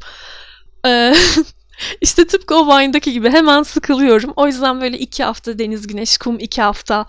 Ee, 0.86 1.12
işte 2.00 2.26
tıpkı 2.26 2.54
o 2.54 2.66
Vine'daki 2.66 3.12
gibi 3.12 3.30
hemen 3.30 3.62
sıkılıyorum. 3.62 4.32
O 4.36 4.46
yüzden 4.46 4.80
böyle 4.80 4.98
iki 4.98 5.24
hafta 5.24 5.58
deniz, 5.58 5.86
güneş, 5.86 6.18
kum, 6.18 6.38
iki 6.38 6.62
hafta 6.62 7.06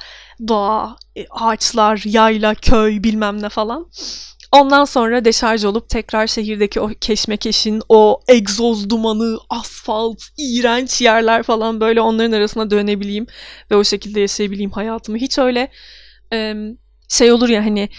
doğa, 0.48 0.98
e, 1.16 1.26
ağaçlar, 1.30 2.02
yayla, 2.06 2.56
köy 2.56 3.04
bilmem 3.04 3.42
ne 3.42 3.50
falan. 3.50 3.90
Ondan 4.52 4.86
sonra 4.86 5.26
deşarj 5.26 5.66
olup 5.66 5.90
tekrar 5.90 6.28
şehirdeki 6.28 6.80
o 6.80 6.90
keşmekeşin, 7.02 7.82
o 7.90 8.22
egzoz 8.28 8.90
dumanı, 8.90 9.38
asfalt, 9.50 10.24
iğrenç 10.38 11.02
yerler 11.02 11.44
falan 11.44 11.82
böyle 11.82 12.02
onların 12.02 12.32
arasına 12.32 12.70
dönebileyim 12.72 13.28
ve 13.72 13.76
o 13.76 13.84
şekilde 13.84 14.20
yaşayabileyim 14.20 14.72
hayatımı. 14.72 15.18
Hiç 15.18 15.38
öyle 15.38 15.72
şey 17.10 17.32
olur 17.32 17.50
ya 17.50 17.66
hani 17.66 17.90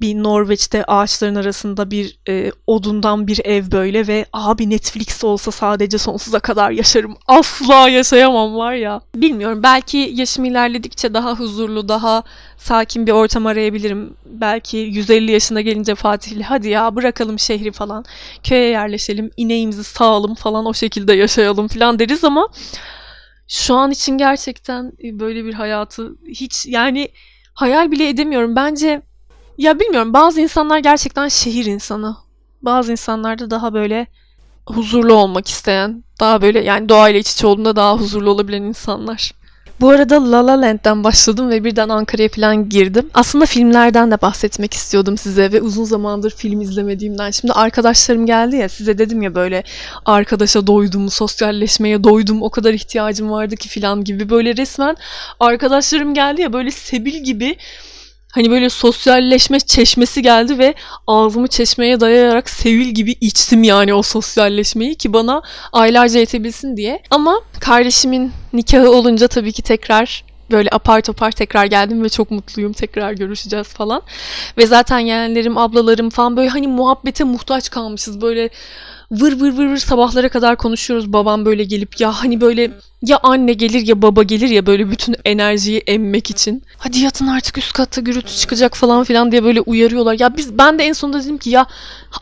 bir 0.00 0.14
Norveç'te 0.14 0.84
ağaçların 0.84 1.34
arasında 1.34 1.90
bir 1.90 2.18
e, 2.28 2.52
odundan 2.66 3.26
bir 3.26 3.40
ev 3.44 3.70
böyle 3.70 4.06
ve 4.06 4.26
abi 4.32 4.70
Netflix 4.70 5.24
olsa 5.24 5.50
sadece 5.50 5.98
sonsuza 5.98 6.40
kadar 6.40 6.70
yaşarım. 6.70 7.16
Asla 7.26 7.88
yaşayamam 7.88 8.56
var 8.56 8.72
ya. 8.72 9.00
Bilmiyorum 9.14 9.62
belki 9.62 10.10
yaşım 10.14 10.44
ilerledikçe 10.44 11.14
daha 11.14 11.34
huzurlu, 11.34 11.88
daha 11.88 12.22
sakin 12.56 13.06
bir 13.06 13.12
ortam 13.12 13.46
arayabilirim. 13.46 14.14
Belki 14.26 14.76
150 14.76 15.32
yaşına 15.32 15.60
gelince 15.60 15.94
Fatih'le 15.94 16.42
hadi 16.42 16.68
ya 16.68 16.96
bırakalım 16.96 17.38
şehri 17.38 17.72
falan. 17.72 18.04
Köye 18.42 18.68
yerleşelim, 18.68 19.30
ineğimizi 19.36 19.84
sağalım 19.84 20.34
falan 20.34 20.66
o 20.66 20.74
şekilde 20.74 21.12
yaşayalım 21.12 21.68
falan 21.68 21.98
deriz 21.98 22.24
ama 22.24 22.48
şu 23.48 23.74
an 23.74 23.90
için 23.90 24.18
gerçekten 24.18 24.92
böyle 25.02 25.44
bir 25.44 25.54
hayatı 25.54 26.16
hiç 26.28 26.66
yani 26.66 27.08
hayal 27.54 27.90
bile 27.90 28.08
edemiyorum. 28.08 28.56
Bence 28.56 29.02
ya 29.58 29.80
bilmiyorum 29.80 30.12
bazı 30.12 30.40
insanlar 30.40 30.78
gerçekten 30.78 31.28
şehir 31.28 31.64
insanı. 31.64 32.16
Bazı 32.62 32.92
insanlar 32.92 33.38
da 33.38 33.50
daha 33.50 33.74
böyle 33.74 34.06
huzurlu 34.66 35.14
olmak 35.14 35.48
isteyen, 35.48 36.04
daha 36.20 36.42
böyle 36.42 36.64
yani 36.64 36.88
doğayla 36.88 37.20
iç 37.20 37.32
içe 37.32 37.46
olduğunda 37.46 37.76
daha 37.76 37.96
huzurlu 37.96 38.30
olabilen 38.30 38.62
insanlar. 38.62 39.32
Bu 39.80 39.90
arada 39.90 40.32
La 40.32 40.46
La 40.46 40.60
Land'den 40.60 41.04
başladım 41.04 41.50
ve 41.50 41.64
birden 41.64 41.88
Ankara'ya 41.88 42.28
falan 42.28 42.68
girdim. 42.68 43.10
Aslında 43.14 43.46
filmlerden 43.46 44.10
de 44.10 44.20
bahsetmek 44.22 44.74
istiyordum 44.74 45.18
size 45.18 45.52
ve 45.52 45.62
uzun 45.62 45.84
zamandır 45.84 46.30
film 46.30 46.60
izlemediğimden. 46.60 47.30
Şimdi 47.30 47.52
arkadaşlarım 47.52 48.26
geldi 48.26 48.56
ya 48.56 48.68
size 48.68 48.98
dedim 48.98 49.22
ya 49.22 49.34
böyle 49.34 49.64
arkadaşa 50.04 50.66
doydum, 50.66 51.10
sosyalleşmeye 51.10 52.04
doydum, 52.04 52.42
o 52.42 52.50
kadar 52.50 52.72
ihtiyacım 52.72 53.30
vardı 53.30 53.56
ki 53.56 53.80
falan 53.80 54.04
gibi. 54.04 54.30
Böyle 54.30 54.56
resmen 54.56 54.96
arkadaşlarım 55.40 56.14
geldi 56.14 56.42
ya 56.42 56.52
böyle 56.52 56.70
sebil 56.70 57.24
gibi 57.24 57.56
Hani 58.32 58.50
böyle 58.50 58.70
sosyalleşme 58.70 59.60
çeşmesi 59.60 60.22
geldi 60.22 60.58
ve 60.58 60.74
ağzımı 61.06 61.48
çeşmeye 61.48 62.00
dayayarak 62.00 62.50
sevil 62.50 62.88
gibi 62.88 63.14
içtim 63.20 63.62
yani 63.62 63.94
o 63.94 64.02
sosyalleşmeyi 64.02 64.94
ki 64.94 65.12
bana 65.12 65.42
aylarca 65.72 66.20
yetebilsin 66.20 66.76
diye. 66.76 67.02
Ama 67.10 67.40
kardeşimin 67.60 68.32
nikahı 68.52 68.90
olunca 68.90 69.28
tabii 69.28 69.52
ki 69.52 69.62
tekrar 69.62 70.24
böyle 70.50 70.68
apar 70.72 71.00
topar 71.00 71.32
tekrar 71.32 71.66
geldim 71.66 72.04
ve 72.04 72.08
çok 72.08 72.30
mutluyum. 72.30 72.72
Tekrar 72.72 73.12
görüşeceğiz 73.12 73.68
falan. 73.68 74.02
Ve 74.58 74.66
zaten 74.66 74.98
yeğenlerim, 74.98 75.58
ablalarım 75.58 76.10
falan 76.10 76.36
böyle 76.36 76.48
hani 76.48 76.68
muhabbete 76.68 77.24
muhtaç 77.24 77.70
kalmışız. 77.70 78.20
Böyle 78.20 78.50
vır 79.10 79.40
vır 79.40 79.52
vır 79.52 79.66
vır 79.66 79.76
sabahlara 79.76 80.28
kadar 80.28 80.56
konuşuyoruz. 80.56 81.12
Babam 81.12 81.44
böyle 81.44 81.64
gelip 81.64 82.00
ya 82.00 82.12
hani 82.12 82.40
böyle 82.40 82.70
ya 83.02 83.18
anne 83.22 83.52
gelir 83.52 83.86
ya 83.86 84.02
baba 84.02 84.22
gelir 84.22 84.48
ya 84.48 84.66
böyle 84.66 84.90
bütün 84.90 85.16
enerjiyi 85.24 85.78
emmek 85.86 86.30
için. 86.30 86.62
Hadi 86.78 86.98
yatın 86.98 87.26
artık 87.26 87.58
üst 87.58 87.72
katta 87.72 88.00
gürültü 88.00 88.36
çıkacak 88.36 88.76
falan 88.76 89.04
filan 89.04 89.32
diye 89.32 89.44
böyle 89.44 89.60
uyarıyorlar. 89.60 90.16
Ya 90.20 90.36
biz 90.36 90.58
ben 90.58 90.78
de 90.78 90.84
en 90.84 90.92
sonunda 90.92 91.24
dedim 91.24 91.38
ki 91.38 91.50
ya 91.50 91.66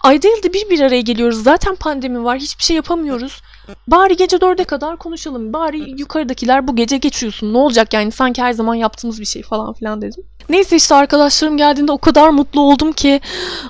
ayda 0.02 0.28
yılda 0.28 0.52
bir 0.52 0.70
bir 0.70 0.80
araya 0.80 1.00
geliyoruz. 1.00 1.42
Zaten 1.42 1.74
pandemi 1.74 2.24
var. 2.24 2.38
Hiçbir 2.38 2.64
şey 2.64 2.76
yapamıyoruz. 2.76 3.42
Bari 3.88 4.16
gece 4.16 4.40
dörde 4.40 4.64
kadar 4.64 4.96
konuşalım. 4.96 5.52
Bari 5.52 6.00
yukarıdakiler 6.00 6.68
bu 6.68 6.76
gece 6.76 6.96
geçiyorsun. 6.96 7.52
Ne 7.52 7.58
olacak 7.58 7.94
yani 7.94 8.12
sanki 8.12 8.42
her 8.42 8.52
zaman 8.52 8.74
yaptığımız 8.74 9.20
bir 9.20 9.26
şey 9.26 9.42
falan 9.42 9.72
filan 9.72 10.02
dedim. 10.02 10.24
Neyse 10.48 10.76
işte 10.76 10.94
arkadaşlarım 10.94 11.56
geldiğinde 11.56 11.92
o 11.92 11.98
kadar 11.98 12.28
mutlu 12.28 12.60
oldum 12.60 12.92
ki 12.92 13.20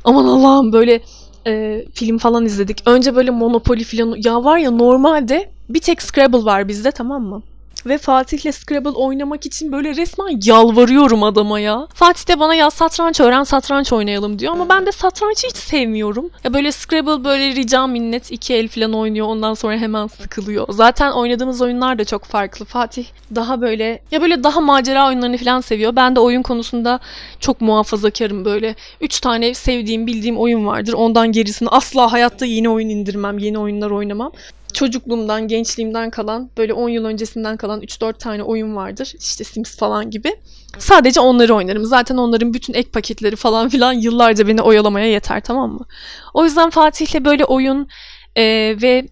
aman 0.05 0.25
Allah'ım 0.25 0.73
böyle 0.73 1.01
e, 1.47 1.85
film 1.95 2.19
falan 2.19 2.45
izledik. 2.45 2.83
Önce 2.87 3.17
böyle 3.17 3.31
Monopoly 3.31 3.85
falan 3.85 4.17
ya 4.25 4.45
var 4.45 4.59
ya 4.59 4.71
normalde 4.71 5.51
bir 5.69 5.81
tek 5.81 6.03
Scrabble 6.03 6.45
var 6.45 6.69
bizde 6.69 6.91
tamam 6.91 7.23
mı? 7.23 7.43
Ve 7.87 7.99
Fatih'le 7.99 8.53
Scrabble 8.53 8.91
oynamak 8.91 9.47
için 9.47 9.73
böyle 9.73 9.97
resmen 9.97 10.41
yalvarıyorum 10.45 11.23
adama 11.23 11.61
ya. 11.61 11.87
Fatih 11.95 12.29
de 12.29 12.41
bana 12.41 12.55
ya 12.55 12.71
satranç 12.71 13.21
öğren 13.21 13.45
satranç 13.45 13.93
oynayalım 13.93 14.39
diyor 14.39 14.53
ama 14.53 14.69
ben 14.69 14.87
de 14.87 14.93
satrançı 14.93 15.47
hiç 15.47 15.57
sevmiyorum. 15.57 16.31
Ya 16.45 16.55
böyle 16.55 16.73
Scrabble 16.73 17.25
böyle 17.25 17.55
rica 17.55 17.87
minnet 17.87 18.31
iki 18.31 18.55
el 18.55 18.69
falan 18.69 18.93
oynuyor 18.93 19.27
ondan 19.27 19.55
sonra 19.55 19.77
hemen 19.77 20.07
sıkılıyor. 20.07 20.67
Zaten 20.71 21.13
oynadığımız 21.13 21.63
oyunlar 21.63 21.99
da 21.99 22.05
çok 22.05 22.25
farklı. 22.25 22.65
Fatih 22.65 23.07
daha 23.35 23.61
böyle 23.61 24.03
ya 24.11 24.23
böyle 24.23 24.45
daha 24.45 24.61
macera 24.61 25.09
oyunlarını 25.09 25.37
falan 25.37 25.61
seviyor. 25.61 25.97
Ben 25.97 26.17
de 26.17 26.21
oyun 26.21 26.43
konusunda 26.43 27.01
çok 27.41 27.61
muhafazakarım 27.61 28.45
böyle. 28.45 28.75
Üç 29.01 29.21
tane 29.21 29.55
sevdiğim 29.55 30.07
bildiğim 30.07 30.39
oyun 30.39 30.67
vardır. 30.67 30.93
Ondan 30.93 31.33
gerisini 31.33 31.69
asla 31.69 32.13
hayatta 32.13 32.47
yeni 32.47 32.69
oyun 32.69 32.89
indirmem. 32.89 33.39
Yeni 33.39 33.59
oyunlar 33.59 33.91
oynamam 33.91 34.33
çocukluğumdan, 34.77 35.49
gençliğimden 35.49 36.11
kalan, 36.11 36.51
böyle 36.59 36.73
10 36.73 36.89
yıl 36.89 37.05
öncesinden 37.05 37.57
kalan 37.57 37.81
3-4 37.83 38.19
tane 38.19 38.43
oyun 38.43 38.77
vardır. 38.77 39.13
İşte 39.19 39.45
Sims 39.45 39.77
falan 39.77 40.11
gibi. 40.11 40.37
Sadece 40.79 41.21
onları 41.21 41.55
oynarım. 41.55 41.85
Zaten 41.85 42.17
onların 42.17 42.55
bütün 42.55 42.75
ek 42.75 42.91
paketleri 42.91 43.37
falan 43.37 43.69
filan 43.69 43.93
yıllarca 43.93 44.49
beni 44.49 44.63
oyalamaya 44.63 45.07
yeter 45.07 45.41
tamam 45.41 45.73
mı? 45.73 45.87
O 46.35 46.45
yüzden 46.45 46.71
Fatih'le 46.71 47.25
böyle 47.25 47.45
oyun 47.45 47.89
e, 48.37 48.45
ve 48.83 49.09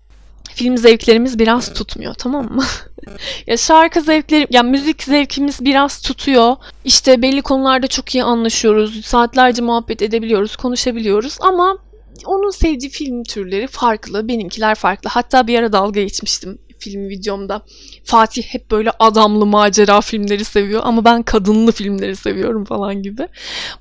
film 0.55 0.77
zevklerimiz 0.77 1.39
biraz 1.39 1.73
tutmuyor 1.73 2.15
tamam 2.15 2.53
mı? 2.53 2.65
ya 3.47 3.57
şarkı 3.57 4.01
zevkleri, 4.01 4.47
ya 4.51 4.63
müzik 4.63 5.03
zevkimiz 5.03 5.65
biraz 5.65 6.03
tutuyor. 6.03 6.57
İşte 6.85 7.23
belli 7.23 7.43
konularda 7.43 7.87
çok 7.87 8.15
iyi 8.15 8.25
anlaşıyoruz. 8.25 9.05
Saatlerce 9.05 9.63
muhabbet 9.63 10.03
edebiliyoruz, 10.03 10.57
konuşabiliyoruz 10.57 11.39
ama 11.41 11.79
onun 12.27 12.51
sevdiği 12.51 12.91
film 12.91 13.25
türleri 13.25 13.67
farklı, 13.67 14.29
benimkiler 14.29 14.75
farklı. 14.75 15.11
Hatta 15.11 15.47
bir 15.47 15.59
ara 15.59 15.73
dalga 15.73 16.03
geçmiştim 16.03 16.59
film 16.85 17.09
videomda. 17.09 17.63
Fatih 18.05 18.43
hep 18.43 18.71
böyle 18.71 18.91
adamlı 18.99 19.47
macera 19.47 20.01
filmleri 20.01 20.45
seviyor 20.45 20.83
ama 20.85 21.05
ben 21.05 21.23
kadınlı 21.23 21.73
filmleri 21.73 22.17
seviyorum 22.17 22.65
falan 22.65 23.03
gibi. 23.03 23.29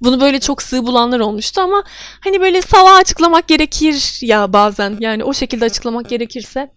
Bunu 0.02 0.22
böyle 0.22 0.40
çok 0.40 0.62
sığ 0.62 0.86
bulanlar 0.86 1.20
olmuştu 1.20 1.62
ama 1.62 1.84
hani 2.20 2.42
böyle 2.42 2.62
sava 2.62 2.96
açıklamak 2.96 3.48
gerekir 3.48 4.20
ya 4.22 4.54
bazen. 4.54 4.98
Yani 5.00 5.24
o 5.24 5.34
şekilde 5.34 5.66
açıklamak 5.66 6.10
gerekirse 6.10 6.72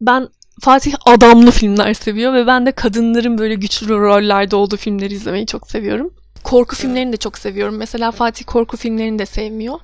ben 0.00 0.28
Fatih 0.60 0.94
adamlı 1.06 1.50
filmler 1.50 1.94
seviyor 1.94 2.34
ve 2.34 2.46
ben 2.46 2.66
de 2.66 2.72
kadınların 2.72 3.38
böyle 3.38 3.54
güçlü 3.54 3.88
rollerde 3.88 4.56
olduğu 4.56 4.76
filmleri 4.76 5.14
izlemeyi 5.14 5.46
çok 5.46 5.70
seviyorum. 5.70 6.14
Korku 6.44 6.76
filmlerini 6.76 7.12
de 7.12 7.16
çok 7.16 7.38
seviyorum. 7.38 7.76
Mesela 7.76 8.10
Fatih 8.10 8.44
korku 8.44 8.76
filmlerini 8.76 9.18
de 9.18 9.26
sevmiyor. 9.26 9.80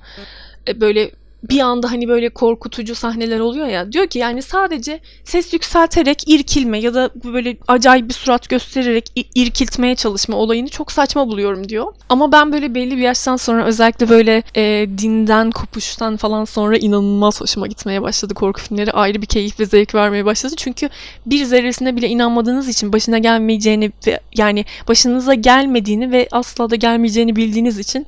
E, 0.67 0.81
böyle 0.81 1.11
bir 1.49 1.59
anda 1.59 1.91
hani 1.91 2.07
böyle 2.07 2.29
korkutucu 2.29 2.95
sahneler 2.95 3.39
oluyor 3.39 3.67
ya 3.67 3.91
diyor 3.91 4.07
ki 4.07 4.19
yani 4.19 4.41
sadece 4.41 4.99
ses 5.23 5.53
yükselterek 5.53 6.23
irkilme 6.27 6.79
ya 6.79 6.93
da 6.93 7.09
böyle 7.23 7.57
acayip 7.67 8.09
bir 8.09 8.13
surat 8.13 8.49
göstererek 8.49 9.05
irkiltmeye 9.35 9.95
çalışma 9.95 10.37
olayını 10.37 10.69
çok 10.69 10.91
saçma 10.91 11.27
buluyorum 11.27 11.69
diyor. 11.69 11.93
Ama 12.09 12.31
ben 12.31 12.53
böyle 12.53 12.75
belli 12.75 12.97
bir 12.97 13.01
yaştan 13.01 13.35
sonra 13.35 13.65
özellikle 13.65 14.09
böyle 14.09 14.43
e, 14.55 14.87
dinden 14.97 15.51
kopuştan 15.51 16.17
falan 16.17 16.45
sonra 16.45 16.77
inanılmaz 16.77 17.41
hoşuma 17.41 17.67
gitmeye 17.67 18.01
başladı 18.01 18.33
korku 18.33 18.61
filmleri 18.61 18.91
ayrı 18.91 19.21
bir 19.21 19.27
keyif 19.27 19.59
ve 19.59 19.65
zevk 19.65 19.95
vermeye 19.95 20.25
başladı. 20.25 20.53
Çünkü 20.57 20.89
bir 21.25 21.45
zerresine 21.45 21.95
bile 21.95 22.07
inanmadığınız 22.07 22.69
için 22.69 22.93
başına 22.93 23.17
gelmeyeceğini 23.17 23.91
yani 24.37 24.65
başınıza 24.87 25.33
gelmediğini 25.33 26.11
ve 26.11 26.27
asla 26.31 26.69
da 26.69 26.75
gelmeyeceğini 26.75 27.35
bildiğiniz 27.35 27.79
için 27.79 28.07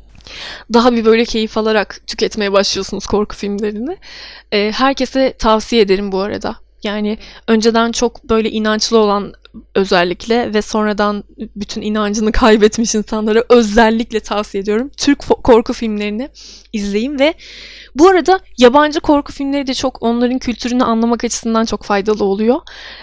daha 0.74 0.94
bir 0.94 1.06
böyle 1.06 1.26
keyif 1.26 1.58
alarak 1.58 2.02
tüketmeye 2.08 2.52
başlıyorsunuz 2.52 3.06
korku 3.06 3.36
filmlerini. 3.36 3.98
E, 4.52 4.72
herkese 4.72 5.34
tavsiye 5.38 5.82
ederim 5.82 6.12
bu 6.12 6.20
arada. 6.20 6.56
Yani 6.84 7.18
önceden 7.48 7.92
çok 7.92 8.30
böyle 8.30 8.50
inançlı 8.50 8.98
olan 8.98 9.34
özellikle 9.76 10.54
ve 10.54 10.62
sonradan 10.62 11.24
bütün 11.56 11.82
inancını 11.82 12.32
kaybetmiş 12.44 12.96
insanlara 12.96 13.44
özellikle 13.50 14.20
tavsiye 14.20 14.62
ediyorum. 14.62 14.92
Türk 14.98 15.20
korku 15.44 15.74
filmlerini 15.74 16.30
izleyin 16.74 17.20
ve 17.20 17.34
bu 17.96 18.08
arada 18.08 18.40
yabancı 18.58 19.00
korku 19.00 19.34
filmleri 19.34 19.68
de 19.68 19.74
çok 19.74 20.04
onların 20.04 20.40
kültürünü 20.40 20.84
anlamak 20.84 21.24
açısından 21.24 21.66
çok 21.66 21.84
faydalı 21.84 22.24
oluyor. 22.24 22.60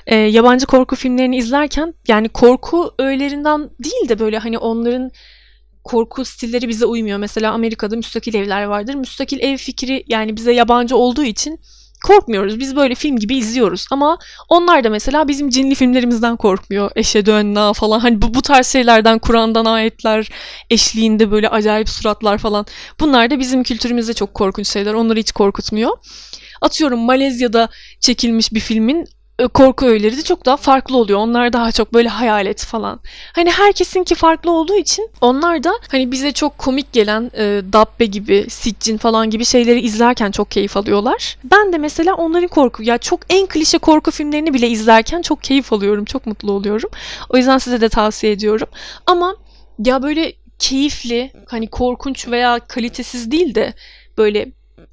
Ee, 0.07 0.17
yabancı 0.17 0.67
korku 0.67 0.97
filmlerini 0.97 1.37
izlerken 1.37 1.95
yani 2.09 2.29
korku 2.29 2.95
öğelerinden 2.99 3.71
değil 3.85 4.09
de 4.09 4.19
böyle 4.19 4.39
hani 4.39 4.59
onların 4.59 5.11
korku 5.85 6.25
stilleri 6.25 6.69
bize 6.69 6.87
uymuyor. 6.87 7.19
Mesela 7.19 7.53
Amerika'da 7.53 7.97
müstakil 7.97 8.35
evler 8.35 8.65
vardır. 8.65 8.95
Müstakil 8.95 9.41
ev 9.41 9.57
fikri 9.57 10.05
yani 10.09 10.37
bize 10.37 10.53
yabancı 10.53 10.97
olduğu 10.97 11.25
için 11.25 11.61
korkmuyoruz. 12.05 12.59
Biz 12.59 12.77
böyle 12.77 12.95
film 12.95 13.17
gibi 13.17 13.37
izliyoruz. 13.37 13.87
Ama 13.91 14.19
onlar 14.49 14.85
da 14.85 14.91
mesela 14.91 15.29
bizim 15.29 15.51
cinli 15.51 15.75
filmlerimizden 15.75 16.37
korkmuyor. 16.37 16.91
Eşe 16.97 17.27
dönna 17.27 17.73
falan. 17.73 18.01
Hani 18.01 18.23
bu, 18.23 18.35
bu 18.35 18.43
tarz 18.43 18.67
şeylerden, 18.67 19.19
Kur'an'dan 19.19 19.65
ayetler 19.65 20.29
eşliğinde 20.71 21.31
böyle 21.31 21.49
acayip 21.49 21.89
suratlar 21.89 22.39
falan. 22.39 22.67
Bunlar 23.01 23.31
da 23.31 23.39
bizim 23.39 23.63
kültürümüzde 23.63 24.15
çok 24.15 24.35
korkunç 24.35 24.69
şeyler. 24.69 24.95
Onları 24.95 25.19
hiç 25.19 25.33
korkutmuyor. 25.33 25.91
Atıyorum 26.61 27.01
Malezya'da 27.01 27.69
çekilmiş 28.01 28.53
bir 28.53 28.61
filmin 28.61 29.07
korku 29.55 29.87
öğeleri 29.87 30.17
de 30.17 30.23
çok 30.23 30.47
daha 30.47 30.57
farklı 30.57 30.97
oluyor. 30.97 31.19
Onlar 31.19 31.53
daha 31.53 31.73
çok 31.73 31.95
böyle 31.95 32.09
hayalet 32.09 32.65
falan. 32.65 33.01
Hani 33.33 33.51
herkesinki 33.51 34.15
farklı 34.15 34.51
olduğu 34.51 34.77
için 34.77 35.11
onlar 35.21 35.65
da 35.65 35.73
hani 35.91 36.13
bize 36.13 36.33
çok 36.33 36.59
komik 36.59 36.93
gelen 36.93 37.31
e, 37.37 37.63
Dabbe 37.73 38.07
gibi, 38.07 38.47
Siccin 38.49 38.97
falan 38.97 39.31
gibi 39.31 39.45
şeyleri 39.45 39.81
izlerken 39.81 40.31
çok 40.31 40.51
keyif 40.51 40.77
alıyorlar. 40.77 41.39
Ben 41.45 41.73
de 41.73 41.79
mesela 41.79 42.15
onların 42.15 42.49
korku 42.49 42.83
ya 42.83 42.99
çok 42.99 43.21
en 43.31 43.47
klişe 43.47 43.79
korku 43.79 44.11
filmlerini 44.11 44.55
bile 44.55 44.69
izlerken 44.69 45.23
çok 45.23 45.43
keyif 45.43 45.73
alıyorum. 45.73 46.05
Çok 46.05 46.27
mutlu 46.27 46.53
oluyorum. 46.53 46.91
O 47.29 47.37
yüzden 47.37 47.59
size 47.59 47.81
de 47.81 47.89
tavsiye 47.89 48.33
ediyorum. 48.33 48.69
Ama 49.07 49.37
ya 49.85 50.03
böyle 50.03 50.33
keyifli, 50.59 51.33
hani 51.47 51.67
korkunç 51.67 52.29
veya 52.29 52.59
kalitesiz 52.59 53.31
değil 53.31 53.55
de 53.55 53.75
böyle 54.19 54.53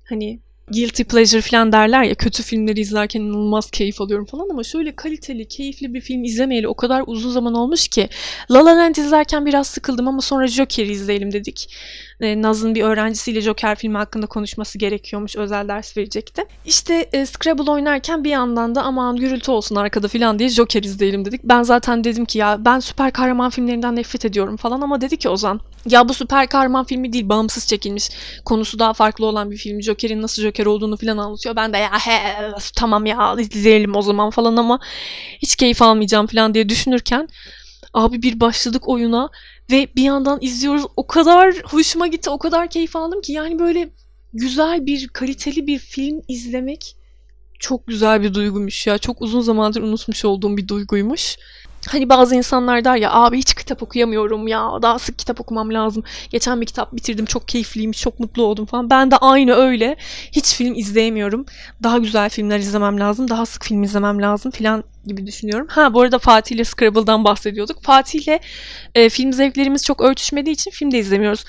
hani 0.09 0.39
guilty 0.73 1.03
pleasure 1.03 1.41
falan 1.41 1.71
derler 1.71 2.03
ya 2.03 2.15
kötü 2.15 2.43
filmleri 2.43 2.79
izlerken 2.79 3.21
inanılmaz 3.21 3.71
keyif 3.71 4.01
alıyorum 4.01 4.25
falan 4.25 4.49
ama 4.49 4.63
şöyle 4.63 4.95
kaliteli, 4.95 5.47
keyifli 5.47 5.93
bir 5.93 6.01
film 6.01 6.23
izlemeyeli 6.23 6.67
o 6.67 6.73
kadar 6.73 7.03
uzun 7.07 7.31
zaman 7.31 7.53
olmuş 7.53 7.87
ki. 7.87 8.09
La 8.51 8.65
La 8.65 8.77
Land 8.77 8.95
izlerken 8.95 9.45
biraz 9.45 9.67
sıkıldım 9.67 10.07
ama 10.07 10.21
sonra 10.21 10.47
Joker'i 10.47 10.91
izleyelim 10.91 11.31
dedik 11.33 11.69
e, 12.21 12.41
Naz'ın 12.41 12.75
bir 12.75 12.83
öğrencisiyle 12.83 13.41
Joker 13.41 13.75
filmi 13.75 13.97
hakkında 13.97 14.25
konuşması 14.25 14.77
gerekiyormuş. 14.77 15.35
Özel 15.35 15.67
ders 15.67 15.97
verecekti. 15.97 16.43
İşte 16.65 17.09
e, 17.13 17.25
Scrabble 17.25 17.71
oynarken 17.71 18.23
bir 18.23 18.29
yandan 18.29 18.75
da 18.75 18.83
aman 18.83 19.15
gürültü 19.15 19.51
olsun 19.51 19.75
arkada 19.75 20.07
falan 20.07 20.39
diye 20.39 20.49
Joker 20.49 20.83
izleyelim 20.83 21.25
dedik. 21.25 21.41
Ben 21.43 21.63
zaten 21.63 22.03
dedim 22.03 22.25
ki 22.25 22.37
ya 22.37 22.65
ben 22.65 22.79
süper 22.79 23.11
kahraman 23.11 23.49
filmlerinden 23.49 23.95
nefret 23.95 24.25
ediyorum 24.25 24.57
falan 24.57 24.81
ama 24.81 25.01
dedi 25.01 25.17
ki 25.17 25.29
Ozan 25.29 25.59
ya 25.89 26.09
bu 26.09 26.13
süper 26.13 26.47
kahraman 26.47 26.85
filmi 26.85 27.13
değil 27.13 27.29
bağımsız 27.29 27.67
çekilmiş. 27.67 28.09
Konusu 28.45 28.79
daha 28.79 28.93
farklı 28.93 29.25
olan 29.25 29.51
bir 29.51 29.57
film. 29.57 29.81
Joker'in 29.81 30.21
nasıl 30.21 30.41
Joker 30.43 30.65
olduğunu 30.65 30.97
falan 30.97 31.17
anlatıyor. 31.17 31.55
Ben 31.55 31.73
de 31.73 31.77
ya 31.77 31.91
he 31.99 32.19
tamam 32.75 33.05
ya 33.05 33.35
izleyelim 33.39 33.95
o 33.95 34.01
zaman 34.01 34.29
falan 34.29 34.57
ama 34.57 34.79
hiç 35.41 35.55
keyif 35.55 35.81
almayacağım 35.81 36.27
falan 36.27 36.53
diye 36.53 36.69
düşünürken 36.69 37.27
Abi 37.93 38.21
bir 38.21 38.39
başladık 38.39 38.89
oyuna 38.89 39.29
ve 39.71 39.87
bir 39.95 40.03
yandan 40.03 40.39
izliyoruz. 40.41 40.85
O 40.95 41.07
kadar 41.07 41.55
hoşuma 41.63 42.07
gitti, 42.07 42.29
o 42.29 42.37
kadar 42.37 42.69
keyif 42.69 42.95
aldım 42.95 43.21
ki 43.21 43.33
yani 43.33 43.59
böyle 43.59 43.89
güzel 44.33 44.85
bir, 44.85 45.07
kaliteli 45.07 45.67
bir 45.67 45.79
film 45.79 46.21
izlemek 46.27 46.95
çok 47.61 47.87
güzel 47.87 48.21
bir 48.21 48.33
duyguymuş 48.33 48.87
ya. 48.87 48.97
Çok 48.97 49.21
uzun 49.21 49.41
zamandır 49.41 49.81
unutmuş 49.81 50.25
olduğum 50.25 50.57
bir 50.57 50.67
duyguymuş. 50.67 51.37
Hani 51.87 52.09
bazı 52.09 52.35
insanlar 52.35 52.85
der 52.85 52.95
ya 52.95 53.11
abi 53.11 53.37
hiç 53.37 53.53
kitap 53.53 53.83
okuyamıyorum 53.83 54.47
ya 54.47 54.69
daha 54.81 54.99
sık 54.99 55.19
kitap 55.19 55.41
okumam 55.41 55.73
lazım. 55.73 56.03
Geçen 56.29 56.61
bir 56.61 56.65
kitap 56.65 56.93
bitirdim 56.93 57.25
çok 57.25 57.47
keyifliymiş 57.47 58.01
çok 58.01 58.19
mutlu 58.19 58.43
oldum 58.43 58.65
falan. 58.65 58.89
Ben 58.89 59.11
de 59.11 59.17
aynı 59.17 59.53
öyle 59.53 59.95
hiç 60.31 60.55
film 60.55 60.75
izleyemiyorum. 60.75 61.45
Daha 61.83 61.97
güzel 61.97 62.29
filmler 62.29 62.59
izlemem 62.59 62.99
lazım 62.99 63.29
daha 63.29 63.45
sık 63.45 63.65
film 63.65 63.83
izlemem 63.83 64.21
lazım 64.21 64.51
falan 64.51 64.83
gibi 65.05 65.27
düşünüyorum. 65.27 65.67
Ha 65.69 65.93
bu 65.93 66.01
arada 66.01 66.19
Fatih 66.19 66.55
ile 66.55 66.63
Scrabble'dan 66.63 67.23
bahsediyorduk. 67.23 67.83
Fatih 67.83 68.19
ile 68.19 68.39
e, 68.95 69.09
film 69.09 69.33
zevklerimiz 69.33 69.83
çok 69.83 70.01
örtüşmediği 70.01 70.53
için 70.53 70.71
film 70.71 70.91
de 70.91 70.99
izlemiyoruz. 70.99 71.45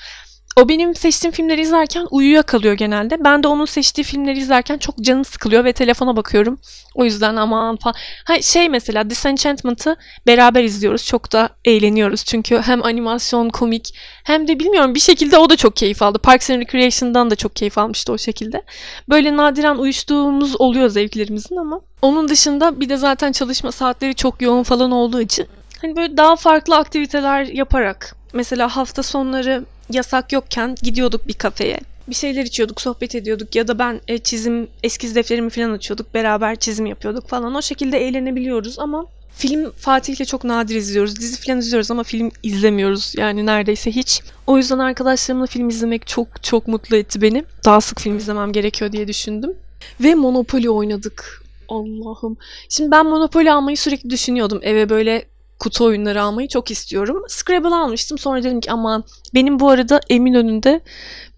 O 0.55 0.69
benim 0.69 0.95
seçtiğim 0.95 1.31
filmleri 1.31 1.61
izlerken 1.61 2.07
uyuyakalıyor 2.11 2.73
genelde. 2.73 3.23
Ben 3.23 3.43
de 3.43 3.47
onun 3.47 3.65
seçtiği 3.65 4.05
filmleri 4.05 4.39
izlerken 4.39 4.77
çok 4.77 4.97
canım 4.97 5.25
sıkılıyor 5.25 5.65
ve 5.65 5.73
telefona 5.73 6.15
bakıyorum. 6.15 6.59
O 6.95 7.05
yüzden 7.05 7.35
aman 7.35 7.77
falan. 7.77 7.95
Ha, 8.25 8.41
şey 8.41 8.69
mesela 8.69 9.09
Disenchantment'ı 9.09 9.95
beraber 10.27 10.63
izliyoruz. 10.63 11.05
Çok 11.05 11.31
da 11.31 11.49
eğleniyoruz. 11.65 12.23
Çünkü 12.25 12.57
hem 12.57 12.83
animasyon 12.83 13.49
komik 13.49 13.95
hem 14.23 14.47
de 14.47 14.59
bilmiyorum 14.59 14.95
bir 14.95 14.99
şekilde 14.99 15.37
o 15.37 15.49
da 15.49 15.55
çok 15.55 15.75
keyif 15.75 16.01
aldı. 16.01 16.19
Parks 16.19 16.49
and 16.49 16.61
Recreation'dan 16.61 17.29
da 17.29 17.35
çok 17.35 17.55
keyif 17.55 17.77
almıştı 17.77 18.13
o 18.13 18.17
şekilde. 18.17 18.63
Böyle 19.09 19.37
nadiren 19.37 19.75
uyuştuğumuz 19.75 20.61
oluyor 20.61 20.89
zevklerimizin 20.89 21.57
ama 21.57 21.81
onun 22.01 22.27
dışında 22.27 22.79
bir 22.79 22.89
de 22.89 22.97
zaten 22.97 23.31
çalışma 23.31 23.71
saatleri 23.71 24.15
çok 24.15 24.41
yoğun 24.41 24.63
falan 24.63 24.91
olduğu 24.91 25.21
için 25.21 25.47
hani 25.81 25.95
böyle 25.95 26.17
daha 26.17 26.35
farklı 26.35 26.75
aktiviteler 26.75 27.43
yaparak 27.43 28.15
mesela 28.33 28.75
hafta 28.75 29.03
sonları 29.03 29.65
yasak 29.89 30.31
yokken 30.33 30.75
gidiyorduk 30.81 31.27
bir 31.27 31.33
kafeye. 31.33 31.79
Bir 32.07 32.15
şeyler 32.15 32.43
içiyorduk, 32.43 32.81
sohbet 32.81 33.15
ediyorduk 33.15 33.55
ya 33.55 33.67
da 33.67 33.79
ben 33.79 34.01
e, 34.07 34.17
çizim, 34.17 34.67
eskiz 34.83 35.15
defterimi 35.15 35.49
falan 35.49 35.71
açıyorduk. 35.71 36.13
Beraber 36.13 36.55
çizim 36.55 36.85
yapıyorduk 36.85 37.27
falan. 37.27 37.55
O 37.55 37.61
şekilde 37.61 37.97
eğlenebiliyoruz 37.97 38.79
ama 38.79 39.05
film 39.35 39.71
Fatih'le 39.71 40.25
çok 40.25 40.43
nadir 40.43 40.75
izliyoruz. 40.75 41.19
Dizi 41.19 41.41
falan 41.41 41.59
izliyoruz 41.59 41.91
ama 41.91 42.03
film 42.03 42.31
izlemiyoruz. 42.43 43.13
Yani 43.17 43.45
neredeyse 43.45 43.91
hiç. 43.91 44.21
O 44.47 44.57
yüzden 44.57 44.79
arkadaşlarımla 44.79 45.45
film 45.45 45.69
izlemek 45.69 46.07
çok 46.07 46.43
çok 46.43 46.67
mutlu 46.67 46.95
etti 46.95 47.21
beni. 47.21 47.43
Daha 47.65 47.81
sık 47.81 48.01
film 48.01 48.17
izlemem 48.17 48.51
gerekiyor 48.51 48.91
diye 48.91 49.07
düşündüm. 49.07 49.53
Ve 49.99 50.15
Monopoly 50.15 50.69
oynadık. 50.69 51.43
Allah'ım. 51.69 52.37
Şimdi 52.69 52.91
ben 52.91 53.05
Monopoly 53.05 53.51
almayı 53.51 53.77
sürekli 53.77 54.09
düşünüyordum. 54.09 54.59
Eve 54.61 54.89
böyle 54.89 55.25
kutu 55.63 55.85
oyunları 55.85 56.21
almayı 56.21 56.47
çok 56.47 56.71
istiyorum. 56.71 57.23
Scrabble 57.27 57.75
almıştım. 57.75 58.17
Sonra 58.17 58.43
dedim 58.43 58.61
ki 58.61 58.71
aman 58.71 59.03
benim 59.33 59.59
bu 59.59 59.69
arada 59.69 60.01
Eminönü'nde 60.09 60.81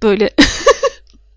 böyle 0.03 0.29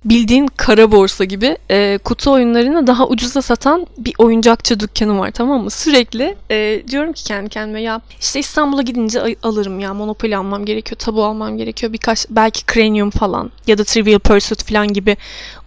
bildiğin 0.05 0.47
kara 0.47 0.93
borsa 0.93 1.25
gibi 1.25 1.59
e, 1.71 1.99
kutu 2.05 2.33
oyunlarını 2.33 2.87
daha 2.87 3.09
ucuza 3.09 3.43
satan 3.43 3.87
bir 3.99 4.15
oyuncakçı 4.19 4.81
dükkanı 4.81 5.19
var 5.19 5.31
tamam 5.31 5.65
mı? 5.65 5.71
Sürekli 5.71 6.37
e, 6.51 6.83
diyorum 6.89 7.13
ki 7.13 7.25
kendi 7.25 7.49
kendime 7.49 7.83
ya 7.83 8.01
işte 8.21 8.41
İstanbul'a 8.41 8.83
gidince 8.83 9.37
alırım 9.43 9.81
ya 9.81 9.95
Monopoly 9.95 10.37
almam 10.37 10.65
gerekiyor, 10.65 10.99
tabu 10.99 11.25
almam 11.25 11.57
gerekiyor 11.57 11.93
birkaç 11.93 12.27
belki 12.31 12.63
Cranium 12.75 13.11
falan 13.11 13.51
ya 13.67 13.79
da 13.79 13.85
Trivial 13.85 14.19
Pursuit 14.19 14.65
falan 14.65 14.93
gibi 14.93 15.17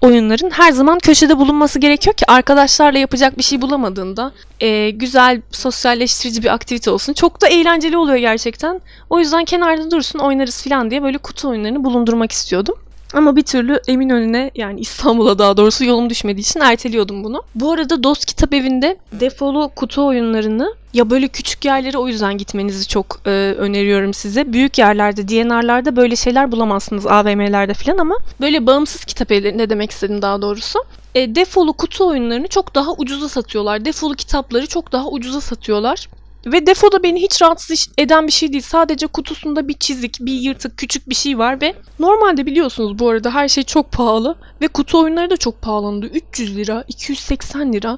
oyunların 0.01 0.49
her 0.49 0.71
zaman 0.71 0.99
köşede 0.99 1.37
bulunması 1.37 1.79
gerekiyor 1.79 2.15
ki 2.15 2.31
arkadaşlarla 2.31 2.99
yapacak 2.99 3.37
bir 3.37 3.43
şey 3.43 3.61
bulamadığında 3.61 4.31
e, 4.59 4.89
güzel 4.89 5.41
sosyalleştirici 5.51 6.43
bir 6.43 6.53
aktivite 6.53 6.91
olsun. 6.91 7.13
Çok 7.13 7.41
da 7.41 7.47
eğlenceli 7.47 7.97
oluyor 7.97 8.17
gerçekten. 8.17 8.81
O 9.09 9.19
yüzden 9.19 9.45
kenarda 9.45 9.91
dursun 9.91 10.19
oynarız 10.19 10.63
falan 10.63 10.91
diye 10.91 11.03
böyle 11.03 11.17
kutu 11.17 11.49
oyunlarını 11.49 11.83
bulundurmak 11.83 12.31
istiyordum. 12.31 12.75
Ama 13.13 13.35
bir 13.35 13.43
türlü 13.43 13.81
Eminönü'ne 13.87 14.51
yani 14.55 14.79
İstanbul'a 14.79 15.39
daha 15.39 15.57
doğrusu 15.57 15.85
yolum 15.85 16.09
düşmediği 16.09 16.41
için 16.41 16.59
erteliyordum 16.59 17.23
bunu. 17.23 17.43
Bu 17.55 17.71
arada 17.71 18.03
Dost 18.03 18.25
Kitap 18.25 18.53
Evi'nde 18.53 18.97
defolu 19.11 19.71
kutu 19.75 20.07
oyunlarını 20.07 20.75
ya 20.93 21.09
böyle 21.09 21.27
küçük 21.27 21.65
yerlere 21.65 21.97
o 21.97 22.07
yüzden 22.07 22.37
gitmenizi 22.37 22.87
çok 22.87 23.19
e, 23.25 23.29
öneriyorum 23.57 24.13
size. 24.13 24.53
Büyük 24.53 24.77
yerlerde, 24.77 25.27
DNR'larda 25.27 25.95
böyle 25.95 26.15
şeyler 26.15 26.51
bulamazsınız 26.51 27.07
AVM'lerde 27.07 27.73
falan 27.73 27.97
ama 27.97 28.15
böyle 28.41 28.67
bağımsız 28.67 29.05
kitap 29.05 29.31
evlerinde 29.31 29.69
demek 29.69 29.91
istedim 29.91 30.21
daha 30.21 30.41
doğrusu. 30.41 30.79
E, 31.15 31.35
defolu 31.35 31.73
kutu 31.73 32.07
oyunlarını 32.07 32.47
çok 32.47 32.75
daha 32.75 32.91
ucuza 32.97 33.29
satıyorlar. 33.29 33.85
Defolu 33.85 34.15
kitapları 34.15 34.67
çok 34.67 34.91
daha 34.91 35.07
ucuza 35.07 35.41
satıyorlar. 35.41 36.07
Ve 36.45 36.65
defoda 36.65 37.03
beni 37.03 37.21
hiç 37.21 37.41
rahatsız 37.41 37.89
eden 37.97 38.27
bir 38.27 38.31
şey 38.31 38.51
değil. 38.51 38.63
Sadece 38.63 39.07
kutusunda 39.07 39.67
bir 39.67 39.73
çizik, 39.73 40.17
bir 40.19 40.33
yırtık, 40.33 40.77
küçük 40.77 41.09
bir 41.09 41.15
şey 41.15 41.37
var 41.37 41.61
ve 41.61 41.73
normalde 41.99 42.45
biliyorsunuz 42.45 42.99
bu 42.99 43.09
arada 43.09 43.33
her 43.33 43.47
şey 43.47 43.63
çok 43.63 43.91
pahalı 43.91 44.35
ve 44.61 44.67
kutu 44.67 44.99
oyunları 44.99 45.29
da 45.29 45.37
çok 45.37 45.61
pahalandı. 45.61 46.05
300 46.05 46.57
lira, 46.57 46.83
280 46.87 47.73
lira 47.73 47.97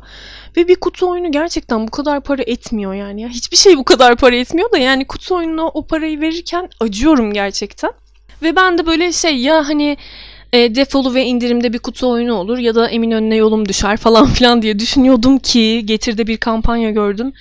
ve 0.57 0.67
bir 0.67 0.75
kutu 0.75 1.09
oyunu 1.09 1.31
gerçekten 1.31 1.87
bu 1.87 1.91
kadar 1.91 2.21
para 2.21 2.41
etmiyor 2.41 2.93
yani. 2.93 3.21
Ya 3.21 3.29
hiçbir 3.29 3.57
şey 3.57 3.77
bu 3.77 3.83
kadar 3.83 4.15
para 4.15 4.35
etmiyor 4.35 4.71
da 4.71 4.77
yani 4.77 5.07
kutu 5.07 5.35
oyununa 5.35 5.67
o 5.67 5.85
parayı 5.85 6.21
verirken 6.21 6.69
acıyorum 6.79 7.33
gerçekten. 7.33 7.91
Ve 8.41 8.55
ben 8.55 8.77
de 8.77 8.85
böyle 8.85 9.11
şey 9.11 9.37
ya 9.37 9.67
hani 9.67 9.97
e, 10.53 10.75
defolu 10.75 11.13
ve 11.13 11.25
indirimde 11.25 11.73
bir 11.73 11.79
kutu 11.79 12.11
oyunu 12.11 12.33
olur 12.33 12.57
ya 12.57 12.75
da 12.75 12.87
emin 12.87 13.11
önüne 13.11 13.35
yolum 13.35 13.67
düşer 13.67 13.97
falan 13.97 14.25
filan 14.33 14.61
diye 14.61 14.79
düşünüyordum 14.79 15.39
ki 15.39 15.81
getirde 15.85 16.27
bir 16.27 16.37
kampanya 16.37 16.91
gördüm 16.91 17.33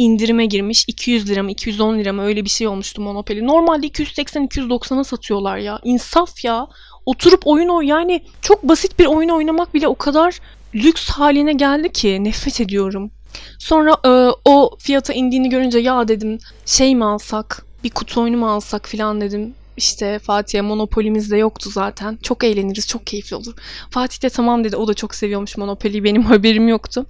indirime 0.00 0.46
girmiş. 0.46 0.84
200 0.88 1.28
lira 1.28 1.42
mı 1.42 1.50
210 1.50 1.98
lira 1.98 2.12
mı 2.12 2.22
öyle 2.22 2.44
bir 2.44 2.50
şey 2.50 2.66
olmuştu 2.66 3.02
Monopoly. 3.02 3.46
Normalde 3.46 3.86
280-290'a 3.86 5.04
satıyorlar 5.04 5.58
ya. 5.58 5.78
İnsaf 5.84 6.44
ya. 6.44 6.66
Oturup 7.06 7.46
oyun 7.46 7.68
o 7.68 7.80
yani 7.80 8.24
çok 8.42 8.62
basit 8.62 8.98
bir 8.98 9.06
oyun 9.06 9.28
oynamak 9.28 9.74
bile 9.74 9.88
o 9.88 9.94
kadar 9.94 10.38
lüks 10.74 11.08
haline 11.08 11.52
geldi 11.52 11.92
ki 11.92 12.24
nefret 12.24 12.60
ediyorum. 12.60 13.10
Sonra 13.58 13.96
e, 14.04 14.10
o 14.44 14.76
fiyata 14.78 15.12
indiğini 15.12 15.48
görünce 15.48 15.78
ya 15.78 16.08
dedim 16.08 16.38
şey 16.66 16.94
mi 16.94 17.04
alsak 17.04 17.66
bir 17.84 17.90
kutu 17.90 18.20
oyunu 18.20 18.36
mu 18.36 18.50
alsak 18.50 18.88
filan 18.88 19.20
dedim. 19.20 19.54
İşte 19.80 20.18
Fatih'e 20.18 20.60
Monopoly'miz 20.60 21.30
de 21.30 21.36
yoktu 21.36 21.70
zaten. 21.72 22.18
Çok 22.22 22.44
eğleniriz, 22.44 22.88
çok 22.88 23.06
keyifli 23.06 23.36
olur. 23.36 23.54
Fatih 23.90 24.22
de 24.22 24.30
tamam 24.30 24.64
dedi. 24.64 24.76
O 24.76 24.88
da 24.88 24.94
çok 24.94 25.14
seviyormuş 25.14 25.56
Monopoly'yi. 25.56 26.04
Benim 26.04 26.22
haberim 26.22 26.68
yoktu. 26.68 27.06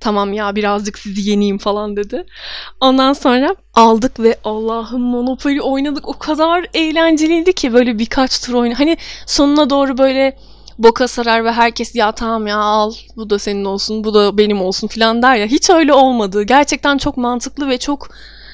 Tamam 0.00 0.32
ya 0.32 0.56
birazcık 0.56 0.98
sizi 0.98 1.30
yeneyim 1.30 1.58
falan 1.58 1.96
dedi. 1.96 2.26
Ondan 2.80 3.12
sonra 3.12 3.56
aldık 3.74 4.20
ve 4.20 4.36
Allah'ım 4.44 5.02
Monopoly 5.02 5.60
oynadık. 5.62 6.08
O 6.08 6.18
kadar 6.18 6.66
eğlenceliydi 6.74 7.52
ki 7.52 7.72
böyle 7.72 7.98
birkaç 7.98 8.40
tur 8.40 8.54
oyna. 8.54 8.78
Hani 8.78 8.96
sonuna 9.26 9.70
doğru 9.70 9.98
böyle 9.98 10.36
boka 10.78 11.08
sarar 11.08 11.44
ve 11.44 11.52
herkes 11.52 11.94
ya 11.94 12.12
tamam 12.12 12.46
ya 12.46 12.58
al 12.58 12.92
bu 13.16 13.30
da 13.30 13.38
senin 13.38 13.64
olsun 13.64 14.04
bu 14.04 14.14
da 14.14 14.38
benim 14.38 14.62
olsun 14.62 14.88
filan 14.88 15.22
der 15.22 15.36
ya. 15.36 15.46
Hiç 15.46 15.70
öyle 15.70 15.92
olmadı. 15.92 16.42
Gerçekten 16.42 16.98
çok 16.98 17.16
mantıklı 17.16 17.68
ve 17.68 17.78
çok 17.78 18.08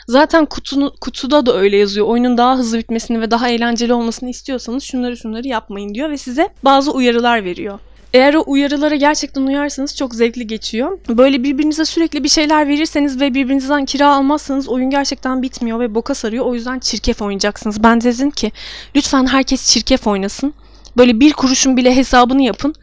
Zaten 0.09 0.47
kutunu, 0.47 0.93
kutuda 1.01 1.47
da 1.47 1.57
öyle 1.57 1.77
yazıyor. 1.77 2.07
Oyunun 2.07 2.39
daha 2.39 2.57
hızlı 2.57 2.79
bitmesini 2.79 3.21
ve 3.21 3.31
daha 3.31 3.49
eğlenceli 3.49 3.93
olmasını 3.93 4.31
istiyorsanız 4.31 4.83
şunları 4.83 5.17
şunları 5.17 5.49
yapmayın 5.49 5.95
diyor 5.95 6.11
ve 6.11 6.19
size 6.19 6.49
bazı 6.65 6.93
uyarılar 6.93 7.45
veriyor. 7.45 7.79
Eğer 8.15 8.35
o 8.35 8.45
uyarılara 8.47 8.95
gerçekten 8.95 9.43
uyarsanız 9.43 9.97
çok 9.97 10.15
zevkli 10.15 10.47
geçiyor. 10.47 10.99
Böyle 11.09 11.43
birbirinize 11.43 11.85
sürekli 11.85 12.25
bir 12.25 12.29
şeyler 12.29 12.69
verirseniz 12.69 13.21
ve 13.21 13.35
birbirinizden 13.35 13.85
kira 13.85 14.15
almazsanız 14.15 14.69
oyun 14.69 14.91
gerçekten 14.91 15.43
bitmiyor 15.43 15.81
ve 15.81 15.95
boka 15.95 16.15
sarıyor. 16.15 16.45
O 16.45 16.55
yüzden 16.55 16.79
çirkef 16.79 17.23
oynayacaksınız. 17.23 17.83
Ben 17.83 18.01
dedim 18.01 18.31
ki 18.31 18.53
lütfen 18.97 19.27
herkes 19.27 19.71
çirkef 19.71 20.07
oynasın. 20.07 20.55
Böyle 20.97 21.21
bir 21.21 21.33
kuruşun 21.33 21.77
bile 21.77 21.97
hesabını 21.97 22.43
yapın. 22.43 22.75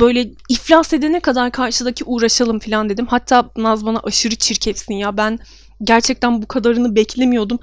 Böyle 0.00 0.28
iflas 0.48 0.92
edene 0.92 1.20
kadar 1.20 1.50
karşıdaki 1.50 2.04
uğraşalım 2.04 2.58
falan 2.58 2.88
dedim. 2.88 3.06
Hatta 3.06 3.50
Naz 3.56 3.86
bana 3.86 4.00
aşırı 4.04 4.36
çirkefsin 4.36 4.94
ya 4.94 5.16
ben 5.16 5.38
gerçekten 5.82 6.42
bu 6.42 6.46
kadarını 6.46 6.96
beklemiyordum. 6.96 7.58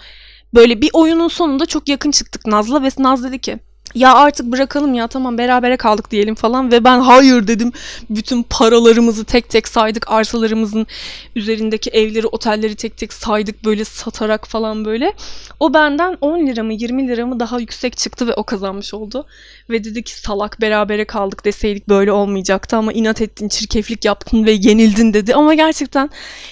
Böyle 0.53 0.82
bir 0.82 0.89
oyunun 0.93 1.28
sonunda 1.28 1.66
çok 1.66 1.89
yakın 1.89 2.11
çıktık 2.11 2.47
Naz'la 2.47 2.84
ve 2.84 2.89
Naz 2.97 3.24
dedi 3.24 3.39
ki 3.39 3.59
ya 3.96 4.14
artık 4.14 4.46
bırakalım 4.46 4.94
ya 4.94 5.08
tamam 5.08 5.38
berabere 5.38 5.78
kaldık 5.78 6.12
diyelim 6.12 6.36
falan 6.36 6.72
ve 6.72 6.84
ben 6.84 7.00
hayır 7.00 7.48
dedim. 7.48 7.72
Bütün 8.10 8.44
paralarımızı 8.44 9.26
tek 9.26 9.50
tek 9.50 9.68
saydık. 9.68 10.12
Arsalarımızın 10.12 10.88
üzerindeki 11.36 11.90
evleri, 11.90 12.28
otelleri 12.28 12.76
tek 12.76 12.98
tek 12.98 13.14
saydık 13.14 13.66
böyle 13.66 13.86
satarak 13.86 14.48
falan 14.48 14.86
böyle. 14.86 15.14
O 15.60 15.74
benden 15.74 16.18
10 16.22 16.48
lira 16.48 16.64
mı 16.64 16.74
20 16.74 17.08
lira 17.08 17.26
mı 17.26 17.40
daha 17.40 17.60
yüksek 17.60 17.98
çıktı 17.98 18.28
ve 18.28 18.34
o 18.34 18.44
kazanmış 18.44 18.94
oldu. 18.94 19.28
Ve 19.70 19.84
dedi 19.84 20.04
ki 20.04 20.20
salak 20.20 20.62
berabere 20.62 21.06
kaldık 21.06 21.46
deseydik 21.46 21.90
böyle 21.90 22.12
olmayacaktı 22.12 22.78
ama 22.78 22.94
inat 22.94 23.22
ettin, 23.22 23.50
çirkeflik 23.50 24.06
yaptın 24.06 24.46
ve 24.46 24.52
yenildin 24.52 25.14
dedi. 25.14 25.36
Ama 25.36 25.54
gerçekten 25.54 26.10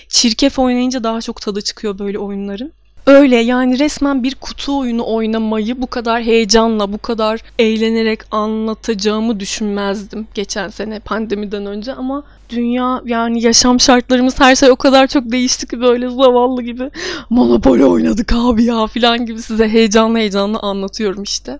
çirkef 0.09 0.59
oynayınca 0.59 1.03
daha 1.03 1.21
çok 1.21 1.41
tadı 1.41 1.61
çıkıyor 1.61 1.99
böyle 1.99 2.19
oyunların. 2.19 2.73
Öyle 3.07 3.35
yani 3.35 3.79
resmen 3.79 4.23
bir 4.23 4.35
kutu 4.35 4.79
oyunu 4.79 5.13
oynamayı 5.13 5.81
bu 5.81 5.87
kadar 5.87 6.21
heyecanla, 6.23 6.93
bu 6.93 6.97
kadar 6.97 7.41
eğlenerek 7.59 8.19
anlatacağımı 8.31 9.39
düşünmezdim 9.39 10.27
geçen 10.33 10.69
sene 10.69 10.99
pandemiden 10.99 11.65
önce 11.65 11.93
ama 11.93 12.23
dünya 12.49 13.01
yani 13.05 13.43
yaşam 13.43 13.79
şartlarımız 13.79 14.39
her 14.39 14.55
şey 14.55 14.71
o 14.71 14.75
kadar 14.75 15.07
çok 15.07 15.31
değişti 15.31 15.67
ki 15.67 15.81
böyle 15.81 16.09
zavallı 16.09 16.61
gibi 16.61 16.91
Monopoly 17.29 17.85
oynadık 17.85 18.33
abi 18.33 18.63
ya 18.63 18.87
falan 18.87 19.25
gibi 19.25 19.41
size 19.41 19.69
heyecanlı 19.69 20.17
heyecanlı 20.17 20.59
anlatıyorum 20.59 21.23
işte. 21.23 21.59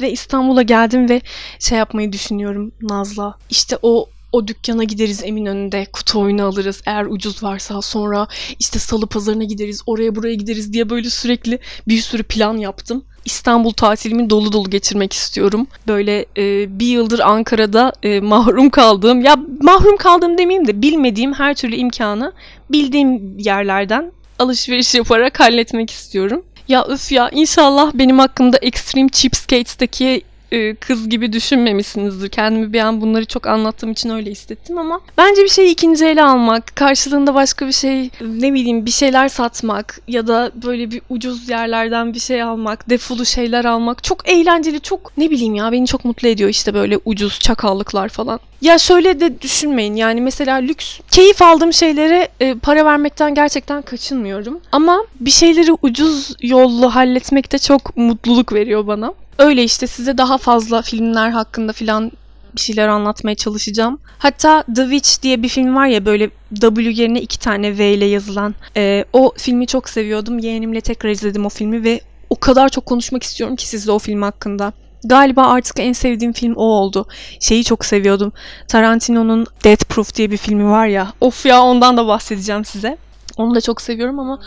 Ve 0.00 0.12
İstanbul'a 0.12 0.62
geldim 0.62 1.08
ve 1.08 1.20
şey 1.58 1.78
yapmayı 1.78 2.12
düşünüyorum 2.12 2.72
Naz'la. 2.82 3.34
İşte 3.50 3.78
o 3.82 4.08
o 4.32 4.48
dükkana 4.48 4.84
gideriz 4.84 5.24
Eminönü'nde 5.24 5.86
kutu 5.92 6.20
oyunu 6.20 6.44
alırız 6.44 6.82
eğer 6.86 7.04
ucuz 7.04 7.42
varsa 7.42 7.82
sonra 7.82 8.28
işte 8.58 8.78
salı 8.78 9.06
pazarına 9.06 9.44
gideriz 9.44 9.82
oraya 9.86 10.14
buraya 10.14 10.34
gideriz 10.34 10.72
diye 10.72 10.90
böyle 10.90 11.10
sürekli 11.10 11.58
bir 11.88 11.98
sürü 11.98 12.22
plan 12.22 12.56
yaptım. 12.56 13.04
İstanbul 13.24 13.72
tatilimi 13.72 14.30
dolu 14.30 14.52
dolu 14.52 14.70
geçirmek 14.70 15.12
istiyorum. 15.12 15.66
Böyle 15.88 16.26
e, 16.36 16.78
bir 16.80 16.86
yıldır 16.86 17.18
Ankara'da 17.18 17.92
e, 18.02 18.20
mahrum 18.20 18.70
kaldığım 18.70 19.20
ya 19.20 19.36
mahrum 19.60 19.96
kaldığım 19.96 20.38
demeyeyim 20.38 20.66
de 20.66 20.82
bilmediğim 20.82 21.32
her 21.32 21.54
türlü 21.54 21.76
imkanı 21.76 22.32
bildiğim 22.70 23.38
yerlerden 23.38 24.12
alışveriş 24.38 24.94
yaparak 24.94 25.40
halletmek 25.40 25.90
istiyorum. 25.90 26.44
Ya 26.68 26.84
öf 26.84 27.12
ya 27.12 27.30
inşallah 27.30 27.90
benim 27.94 28.18
hakkımda 28.18 28.56
Extreme 28.56 29.08
Cheapskates'teki 29.08 30.22
e, 30.52 30.74
kız 30.74 31.08
gibi 31.08 31.32
düşünmemişsinizdir. 31.32 32.28
Kendimi 32.28 32.72
bir 32.72 32.80
an 32.80 33.00
bunları 33.00 33.24
çok 33.24 33.46
anlattığım 33.46 33.92
için 33.92 34.10
öyle 34.10 34.30
hissettim 34.30 34.78
ama 34.78 35.00
bence 35.18 35.42
bir 35.42 35.48
şeyi 35.48 35.70
ikinci 35.70 36.04
ele 36.04 36.22
almak, 36.22 36.76
karşılığında 36.76 37.34
başka 37.34 37.66
bir 37.66 37.72
şey 37.72 38.10
ne 38.20 38.52
bileyim 38.54 38.86
bir 38.86 38.90
şeyler 38.90 39.28
satmak 39.28 40.00
ya 40.08 40.26
da 40.26 40.50
böyle 40.54 40.90
bir 40.90 41.02
ucuz 41.08 41.48
yerlerden 41.48 42.14
bir 42.14 42.18
şey 42.18 42.42
almak, 42.42 42.90
defolu 42.90 43.26
şeyler 43.26 43.64
almak 43.64 44.04
çok 44.04 44.28
eğlenceli, 44.28 44.80
çok 44.80 45.18
ne 45.18 45.30
bileyim 45.30 45.54
ya 45.54 45.72
beni 45.72 45.86
çok 45.86 46.04
mutlu 46.04 46.28
ediyor 46.28 46.50
işte 46.50 46.74
böyle 46.74 46.98
ucuz 47.04 47.38
çakallıklar 47.38 48.08
falan. 48.08 48.40
Ya 48.60 48.78
şöyle 48.78 49.20
de 49.20 49.42
düşünmeyin 49.42 49.96
yani 49.96 50.20
mesela 50.20 50.56
lüks 50.56 51.00
keyif 51.10 51.42
aldığım 51.42 51.72
şeylere 51.72 52.28
e, 52.40 52.54
para 52.54 52.84
vermekten 52.84 53.34
gerçekten 53.34 53.82
kaçınmıyorum. 53.82 54.60
Ama 54.72 55.04
bir 55.20 55.30
şeyleri 55.30 55.72
ucuz 55.82 56.34
yollu 56.42 56.94
halletmek 56.94 57.52
de 57.52 57.58
çok 57.58 57.96
mutluluk 57.96 58.52
veriyor 58.52 58.86
bana. 58.86 59.14
Öyle 59.38 59.64
işte 59.64 59.86
size 59.86 60.18
daha 60.18 60.38
fazla 60.38 60.82
filmler 60.82 61.30
hakkında 61.30 61.72
filan 61.72 62.12
bir 62.56 62.60
şeyler 62.60 62.88
anlatmaya 62.88 63.34
çalışacağım. 63.34 64.00
Hatta 64.18 64.64
The 64.76 64.82
Witch 64.82 65.22
diye 65.22 65.42
bir 65.42 65.48
film 65.48 65.76
var 65.76 65.86
ya 65.86 66.04
böyle 66.04 66.30
W 66.60 66.90
yerine 66.90 67.20
iki 67.20 67.38
tane 67.38 67.78
V 67.78 67.92
ile 67.92 68.04
yazılan. 68.04 68.54
Ee, 68.76 69.04
o 69.12 69.32
filmi 69.36 69.66
çok 69.66 69.88
seviyordum. 69.88 70.38
Yeğenimle 70.38 70.80
tekrar 70.80 71.10
izledim 71.10 71.46
o 71.46 71.48
filmi 71.48 71.84
ve 71.84 72.00
o 72.30 72.36
kadar 72.40 72.68
çok 72.68 72.86
konuşmak 72.86 73.22
istiyorum 73.22 73.56
ki 73.56 73.68
sizle 73.68 73.92
o 73.92 73.98
film 73.98 74.22
hakkında. 74.22 74.72
Galiba 75.04 75.46
artık 75.46 75.80
en 75.80 75.92
sevdiğim 75.92 76.32
film 76.32 76.54
o 76.54 76.62
oldu. 76.64 77.06
Şeyi 77.40 77.64
çok 77.64 77.84
seviyordum. 77.84 78.32
Tarantino'nun 78.68 79.46
Death 79.64 79.84
Proof 79.84 80.14
diye 80.14 80.30
bir 80.30 80.36
filmi 80.36 80.70
var 80.70 80.86
ya. 80.86 81.12
Of 81.20 81.46
ya 81.46 81.62
ondan 81.62 81.96
da 81.96 82.06
bahsedeceğim 82.06 82.64
size. 82.64 82.98
Onu 83.36 83.54
da 83.54 83.60
çok 83.60 83.80
seviyorum 83.80 84.18
ama 84.18 84.40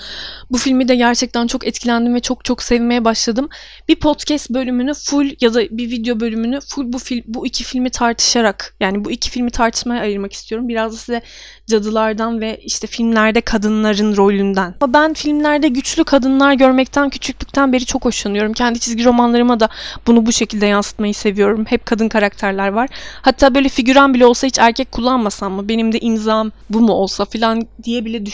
bu 0.51 0.57
filmi 0.57 0.87
de 0.87 0.95
gerçekten 0.95 1.47
çok 1.47 1.67
etkilendim 1.67 2.15
ve 2.15 2.19
çok 2.19 2.45
çok 2.45 2.63
sevmeye 2.63 3.05
başladım. 3.05 3.49
Bir 3.87 3.95
podcast 3.95 4.49
bölümünü 4.49 4.93
full 4.93 5.29
ya 5.41 5.53
da 5.53 5.61
bir 5.61 5.91
video 5.91 6.19
bölümünü 6.19 6.59
full 6.61 6.93
bu 6.93 6.99
film 6.99 7.23
bu 7.27 7.47
iki 7.47 7.63
filmi 7.63 7.89
tartışarak 7.89 8.75
yani 8.79 9.05
bu 9.05 9.11
iki 9.11 9.29
filmi 9.29 9.51
tartışmaya 9.51 10.01
ayırmak 10.01 10.33
istiyorum. 10.33 10.67
Biraz 10.67 10.93
da 10.93 10.97
size 10.97 11.21
cadılardan 11.67 12.41
ve 12.41 12.59
işte 12.63 12.87
filmlerde 12.87 13.41
kadınların 13.41 14.17
rolünden. 14.17 14.75
Ama 14.81 14.93
ben 14.93 15.13
filmlerde 15.13 15.67
güçlü 15.67 16.03
kadınlar 16.03 16.53
görmekten 16.53 17.09
küçüklükten 17.09 17.73
beri 17.73 17.85
çok 17.85 18.05
hoşlanıyorum. 18.05 18.53
Kendi 18.53 18.79
çizgi 18.79 19.05
romanlarıma 19.05 19.59
da 19.59 19.69
bunu 20.07 20.25
bu 20.25 20.31
şekilde 20.31 20.65
yansıtmayı 20.65 21.13
seviyorum. 21.13 21.65
Hep 21.65 21.85
kadın 21.85 22.09
karakterler 22.09 22.67
var. 22.67 22.89
Hatta 23.21 23.55
böyle 23.55 23.69
figüran 23.69 24.13
bile 24.13 24.25
olsa 24.25 24.47
hiç 24.47 24.59
erkek 24.59 24.91
kullanmasam 24.91 25.53
mı? 25.53 25.69
Benim 25.69 25.91
de 25.91 25.99
imzam 25.99 26.51
bu 26.69 26.81
mu 26.81 26.93
olsa 26.93 27.25
falan 27.25 27.67
diye 27.83 28.05
bile 28.05 28.25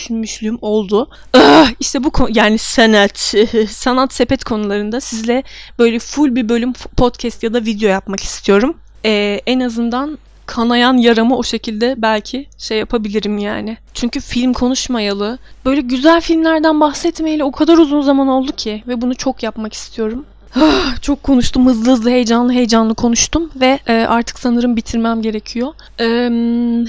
düşünmüşlüğüm 0.41 0.57
oldu. 0.61 1.09
Ah, 1.33 1.71
işte 1.79 2.03
bu 2.03 2.11
yani 2.29 2.57
sanat, 2.57 3.17
sanat 3.69 4.13
sepet 4.13 4.43
konularında 4.43 5.01
sizle 5.01 5.43
böyle 5.79 5.99
full 5.99 6.35
bir 6.35 6.49
bölüm 6.49 6.73
podcast 6.73 7.43
ya 7.43 7.53
da 7.53 7.65
video 7.65 7.89
yapmak 7.89 8.19
istiyorum. 8.19 8.77
Ee, 9.05 9.41
en 9.45 9.59
azından 9.59 10.17
kanayan 10.45 10.97
yaramı 10.97 11.37
o 11.37 11.43
şekilde 11.43 11.95
belki 11.97 12.47
şey 12.57 12.77
yapabilirim 12.77 13.37
yani. 13.37 13.77
Çünkü 13.93 14.19
film 14.19 14.53
konuşmayalı, 14.53 15.37
böyle 15.65 15.81
güzel 15.81 16.21
filmlerden 16.21 16.81
bahsetmeyeli 16.81 17.43
o 17.43 17.51
kadar 17.51 17.77
uzun 17.77 18.01
zaman 18.01 18.27
oldu 18.27 18.51
ki 18.51 18.83
ve 18.87 19.01
bunu 19.01 19.15
çok 19.15 19.43
yapmak 19.43 19.73
istiyorum. 19.73 20.25
Ah, 20.55 21.01
çok 21.01 21.23
konuştum 21.23 21.65
hızlı 21.67 21.91
hızlı 21.91 22.09
heyecanlı 22.09 22.53
heyecanlı 22.53 22.95
konuştum 22.95 23.51
ve 23.55 23.79
e, 23.87 23.93
artık 23.93 24.39
sanırım 24.39 24.75
bitirmem 24.75 25.21
gerekiyor. 25.21 25.73
E, 25.99 26.05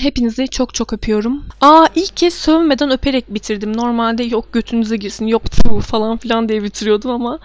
hepinizi 0.03 0.49
çok 0.49 0.75
çok 0.75 0.93
öpüyorum. 0.93 1.45
Aa 1.61 1.87
ilk 1.95 2.17
kez 2.17 2.35
sövmeden 2.35 2.91
öperek 2.91 3.35
bitirdim. 3.35 3.77
Normalde 3.77 4.23
yok 4.25 4.53
götünüze 4.53 4.97
girsin 4.97 5.27
yok 5.27 5.43
falan 5.87 6.17
filan 6.17 6.49
diye 6.49 6.63
bitiriyordum 6.63 7.11
ama 7.11 7.39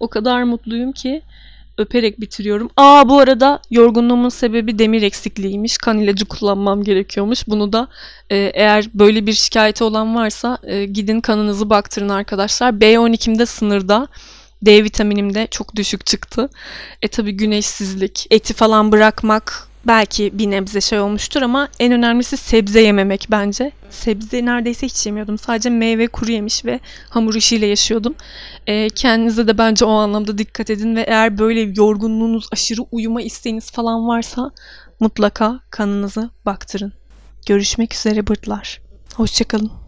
o 0.00 0.08
kadar 0.08 0.42
mutluyum 0.42 0.92
ki 0.92 1.22
öperek 1.78 2.20
bitiriyorum. 2.20 2.70
Aa 2.76 3.08
bu 3.08 3.18
arada 3.18 3.60
yorgunluğumun 3.70 4.28
sebebi 4.28 4.78
demir 4.78 5.02
eksikliğiymiş. 5.02 5.78
Kan 5.78 5.98
ilacı 5.98 6.24
kullanmam 6.24 6.84
gerekiyormuş. 6.84 7.48
Bunu 7.48 7.72
da 7.72 7.88
e, 8.30 8.36
eğer 8.36 8.86
böyle 8.94 9.26
bir 9.26 9.32
şikayeti 9.32 9.84
olan 9.84 10.14
varsa 10.14 10.58
e, 10.62 10.84
gidin 10.84 11.20
kanınızı 11.20 11.70
baktırın 11.70 12.08
arkadaşlar. 12.08 12.72
B12'imde 12.72 13.46
sınırda. 13.46 14.08
D 14.62 14.84
vitaminim 14.84 15.34
de 15.34 15.46
çok 15.50 15.76
düşük 15.76 16.06
çıktı. 16.06 16.48
E 17.02 17.08
tabi 17.08 17.32
güneşsizlik, 17.32 18.26
eti 18.30 18.54
falan 18.54 18.92
bırakmak 18.92 19.68
belki 19.86 20.38
bir 20.38 20.50
nebze 20.50 20.80
şey 20.80 21.00
olmuştur 21.00 21.42
ama 21.42 21.68
en 21.78 21.92
önemlisi 21.92 22.36
sebze 22.36 22.80
yememek 22.80 23.26
bence. 23.30 23.72
Sebze 23.90 24.44
neredeyse 24.44 24.86
hiç 24.86 25.06
yemiyordum. 25.06 25.38
Sadece 25.38 25.70
meyve 25.70 26.06
kuru 26.06 26.32
yemiş 26.32 26.64
ve 26.64 26.80
hamur 27.10 27.34
işiyle 27.34 27.66
yaşıyordum. 27.66 28.14
E, 28.66 28.88
kendinize 28.88 29.48
de 29.48 29.58
bence 29.58 29.84
o 29.84 29.90
anlamda 29.90 30.38
dikkat 30.38 30.70
edin 30.70 30.96
ve 30.96 31.00
eğer 31.00 31.38
böyle 31.38 31.60
yorgunluğunuz, 31.60 32.48
aşırı 32.52 32.82
uyuma 32.92 33.22
isteğiniz 33.22 33.70
falan 33.70 34.08
varsa 34.08 34.50
mutlaka 35.00 35.60
kanınızı 35.70 36.30
baktırın. 36.46 36.92
Görüşmek 37.46 37.94
üzere 37.94 38.26
bırtlar. 38.26 38.80
Hoşçakalın. 39.14 39.85